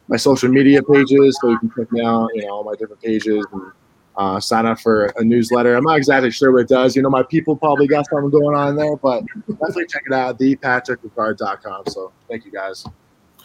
my 0.08 0.16
social 0.16 0.48
media 0.48 0.82
pages. 0.82 1.38
So 1.42 1.50
you 1.50 1.58
can 1.58 1.70
check 1.76 1.92
me 1.92 2.00
out, 2.00 2.30
you 2.32 2.46
know, 2.46 2.54
all 2.54 2.64
my 2.64 2.76
different 2.76 3.02
pages 3.02 3.44
and 3.52 3.72
uh, 4.16 4.40
sign 4.40 4.64
up 4.64 4.80
for 4.80 5.12
a 5.16 5.22
newsletter. 5.22 5.74
I'm 5.74 5.84
not 5.84 5.98
exactly 5.98 6.30
sure 6.30 6.50
what 6.50 6.62
it 6.62 6.68
does. 6.68 6.96
You 6.96 7.02
know, 7.02 7.10
my 7.10 7.24
people 7.24 7.56
probably 7.56 7.86
got 7.86 8.06
something 8.08 8.30
going 8.30 8.56
on 8.56 8.74
there, 8.74 8.96
but 8.96 9.22
definitely 9.46 9.86
check 9.86 10.04
it 10.06 10.14
out, 10.14 10.38
thepatrickricard.com. 10.38 11.82
So 11.88 12.10
thank 12.26 12.46
you 12.46 12.50
guys. 12.50 12.86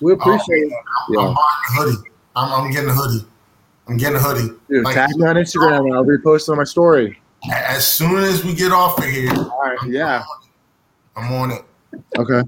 We 0.01 0.13
appreciate 0.13 0.67
it. 0.71 0.73
I'm, 1.09 1.17
I'm 1.19 1.25
buying 1.25 1.35
a 1.35 1.71
hoodie. 1.73 2.09
I'm, 2.35 2.65
I'm 2.65 2.71
getting 2.71 2.89
a 2.89 2.93
hoodie. 2.93 3.25
I'm 3.87 3.97
getting 3.97 4.15
a 4.17 4.19
hoodie. 4.19 4.53
Dude, 4.69 4.83
Like- 4.85 4.95
tag 4.95 5.09
me 5.15 5.27
on 5.27 5.35
Instagram 5.35 5.85
and 5.85 5.93
I'll 5.93 6.05
repost 6.05 6.49
on 6.49 6.57
my 6.57 6.63
story. 6.63 7.19
As 7.51 7.85
soon 7.85 8.23
as 8.23 8.45
we 8.45 8.53
get 8.53 8.71
off 8.71 8.97
of 8.97 9.03
here, 9.05 9.29
All 9.33 9.59
right. 9.61 9.77
Yeah. 9.85 10.23
I'm 11.15 11.31
on 11.33 11.51
it. 11.51 11.61
Okay. 12.17 12.41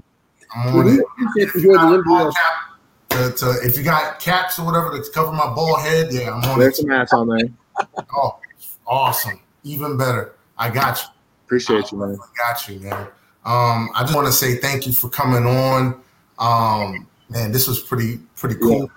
I'm 0.56 0.76
on 0.76 0.88
it. 0.88 1.00
If 1.36 1.54
you 1.54 1.60
you 1.60 1.62
doing 1.62 1.72
the 1.72 1.78
got 1.78 1.94
a 1.94 2.02
ball 2.02 2.30
NBA. 2.30 2.34
cap 2.34 2.78
to, 3.10 3.32
to, 3.38 3.50
if 3.62 3.76
you 3.76 3.84
got 3.84 4.18
caps 4.20 4.58
or 4.58 4.64
whatever 4.64 4.90
to 4.98 5.10
cover 5.12 5.32
my 5.32 5.52
bald 5.54 5.80
head, 5.80 6.08
yeah, 6.10 6.30
I'm 6.32 6.42
on 6.50 6.58
There's 6.58 6.78
it. 6.78 6.82
some 6.82 6.90
hats 6.90 7.12
on 7.12 7.28
there. 7.28 7.48
Oh, 8.14 8.38
awesome. 8.86 9.38
Even 9.64 9.98
better. 9.98 10.34
I 10.56 10.70
got 10.70 10.96
you. 10.98 11.04
Appreciate 11.44 11.92
you, 11.92 11.98
man. 11.98 12.16
I 12.20 12.52
got 12.52 12.66
you, 12.68 12.80
man. 12.80 13.06
Um, 13.44 13.90
I 13.94 14.00
just 14.00 14.14
want 14.14 14.26
to 14.28 14.32
say 14.32 14.56
thank 14.56 14.86
you 14.86 14.92
for 14.94 15.10
coming 15.10 15.44
on. 15.44 16.00
Um, 16.38 17.06
man, 17.28 17.52
this 17.52 17.66
was 17.68 17.80
pretty 17.80 18.18
pretty 18.36 18.56
cool. 18.56 18.90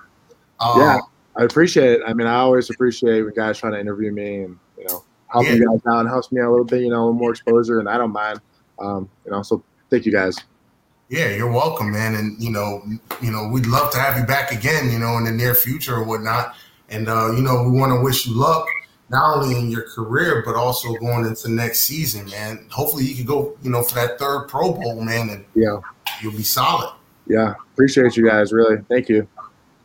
Um, 0.59 0.79
Yeah. 0.79 0.99
I 1.35 1.43
appreciate 1.43 1.91
it. 1.93 2.01
I 2.05 2.13
mean, 2.13 2.27
I 2.27 2.35
always 2.35 2.69
appreciate 2.69 3.21
when 3.23 3.33
guys 3.33 3.57
trying 3.59 3.71
to 3.73 3.79
interview 3.79 4.11
me 4.11 4.41
and, 4.43 4.57
you 4.77 4.85
know, 4.85 5.03
helping 5.27 5.51
Yeah. 5.53 5.57
you 5.59 5.69
guys 5.69 5.81
out 5.93 5.99
and 6.01 6.09
helps 6.09 6.31
me 6.31 6.41
out 6.41 6.49
a 6.49 6.51
little 6.51 6.65
bit, 6.65 6.81
you 6.81 6.89
know, 6.89 6.97
a 6.97 7.05
little 7.05 7.13
more 7.13 7.31
exposure, 7.31 7.79
and 7.79 7.87
I 7.87 7.97
don't 7.97 8.11
mind. 8.11 8.41
Um, 8.79 9.07
you 9.25 9.31
know, 9.31 9.41
so 9.41 9.63
thank 9.89 10.05
you 10.05 10.11
guys. 10.11 10.37
Yeah, 11.07 11.29
you're 11.29 11.51
welcome, 11.51 11.91
man. 11.91 12.15
And 12.15 12.41
you 12.43 12.51
know, 12.51 12.83
you 13.21 13.31
know, 13.31 13.47
we'd 13.47 13.65
love 13.67 13.91
to 13.93 13.99
have 13.99 14.17
you 14.17 14.25
back 14.25 14.51
again, 14.51 14.91
you 14.91 14.99
know, 14.99 15.17
in 15.17 15.23
the 15.23 15.31
near 15.31 15.55
future 15.55 15.95
or 15.95 16.03
whatnot. 16.03 16.55
And 16.89 17.07
uh, 17.07 17.31
you 17.35 17.41
know, 17.41 17.63
we 17.63 17.77
want 17.79 17.93
to 17.93 18.01
wish 18.01 18.25
you 18.27 18.35
luck 18.35 18.67
not 19.09 19.37
only 19.37 19.57
in 19.57 19.71
your 19.71 19.89
career 19.89 20.43
but 20.45 20.55
also 20.55 20.93
going 20.95 21.25
into 21.25 21.49
next 21.49 21.79
season, 21.79 22.29
man. 22.29 22.67
Hopefully, 22.69 23.05
you 23.05 23.15
can 23.15 23.25
go, 23.25 23.55
you 23.63 23.69
know, 23.71 23.81
for 23.81 23.95
that 23.95 24.19
third 24.19 24.47
Pro 24.49 24.73
Bowl, 24.73 25.01
man, 25.01 25.29
and 25.29 25.45
Yeah. 25.55 25.79
you'll 26.21 26.33
be 26.33 26.43
solid. 26.43 26.91
Yeah. 27.29 27.53
Appreciate 27.73 28.17
you 28.17 28.27
guys. 28.27 28.51
Really. 28.51 28.77
Thank 28.89 29.07
you. 29.07 29.27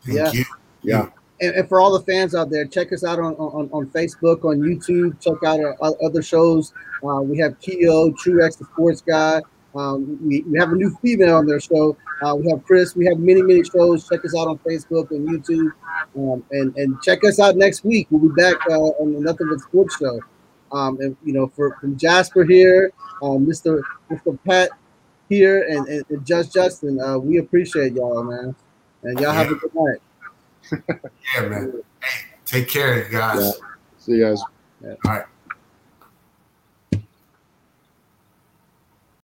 Thank 0.05 0.17
Yeah. 0.19 0.33
you. 0.33 0.45
Yeah. 0.83 1.09
And, 1.41 1.55
and 1.57 1.69
for 1.69 1.81
all 1.81 1.93
the 1.97 2.05
fans 2.05 2.35
out 2.35 2.51
there, 2.51 2.65
check 2.65 2.93
us 2.93 3.05
out 3.05 3.19
on, 3.19 3.35
on, 3.35 3.69
on 3.73 3.87
Facebook, 3.89 4.45
on 4.45 4.61
YouTube. 4.61 5.21
Check 5.21 5.35
out 5.47 5.61
our 5.61 5.77
o- 5.81 5.97
other 6.07 6.23
shows. 6.23 6.73
Uh, 7.07 7.21
we 7.21 7.39
have 7.39 7.59
Keo, 7.61 8.13
True 8.13 8.45
X, 8.45 8.57
the 8.57 8.65
sports 8.65 9.01
guy. 9.03 9.41
Um, 9.75 10.19
we, 10.27 10.43
we 10.43 10.59
have 10.59 10.71
a 10.73 10.75
new 10.77 10.97
female 11.03 11.37
on 11.37 11.47
their 11.47 11.59
show. 11.61 11.97
Uh, 12.23 12.37
we 12.37 12.49
have 12.51 12.65
Chris. 12.65 12.95
We 12.95 13.07
have 13.07 13.19
many, 13.19 13.43
many 13.43 13.65
shows. 13.65 14.09
Check 14.09 14.25
us 14.25 14.35
out 14.39 14.47
on 14.47 14.59
Facebook 14.59 15.11
and 15.11 15.29
YouTube. 15.29 15.73
Um, 16.17 16.45
and, 16.53 16.75
and 16.77 17.03
check 17.03 17.25
us 17.25 17.41
out 17.41 17.57
next 17.57 17.85
week. 17.85 18.07
We'll 18.11 18.23
be 18.31 18.41
back 18.41 18.55
uh, 18.71 18.79
on 18.79 19.13
the 19.13 19.21
Nothing 19.21 19.49
But 19.51 19.61
Sports 19.61 19.97
show. 19.99 20.21
Um, 20.73 20.99
and, 21.01 21.17
you 21.25 21.33
know, 21.33 21.49
for 21.49 21.77
from 21.81 21.97
Jasper 21.97 22.45
here, 22.45 22.93
um, 23.23 23.45
Mr. 23.47 23.81
Mr. 24.11 24.39
Pat 24.47 24.71
here, 25.29 25.67
and, 25.69 25.87
and, 25.89 26.05
and 26.09 26.27
Just 26.27 26.53
Justin, 26.53 27.01
uh, 27.01 27.19
we 27.19 27.39
appreciate 27.39 27.95
y'all, 27.95 28.23
man. 28.23 28.55
And 29.03 29.21
y'all 29.21 29.33
have 29.33 29.51
a 29.51 29.55
good 29.55 29.75
night. 29.75 30.01
Yeah, 31.37 31.49
man. 31.49 31.83
Hey, 32.03 32.21
take 32.45 32.69
care, 32.69 33.09
guys. 33.11 33.41
Yeah. 33.41 33.67
See 33.99 34.13
you 34.13 34.25
guys. 34.25 34.43
All 34.83 34.97
right. 35.05 35.25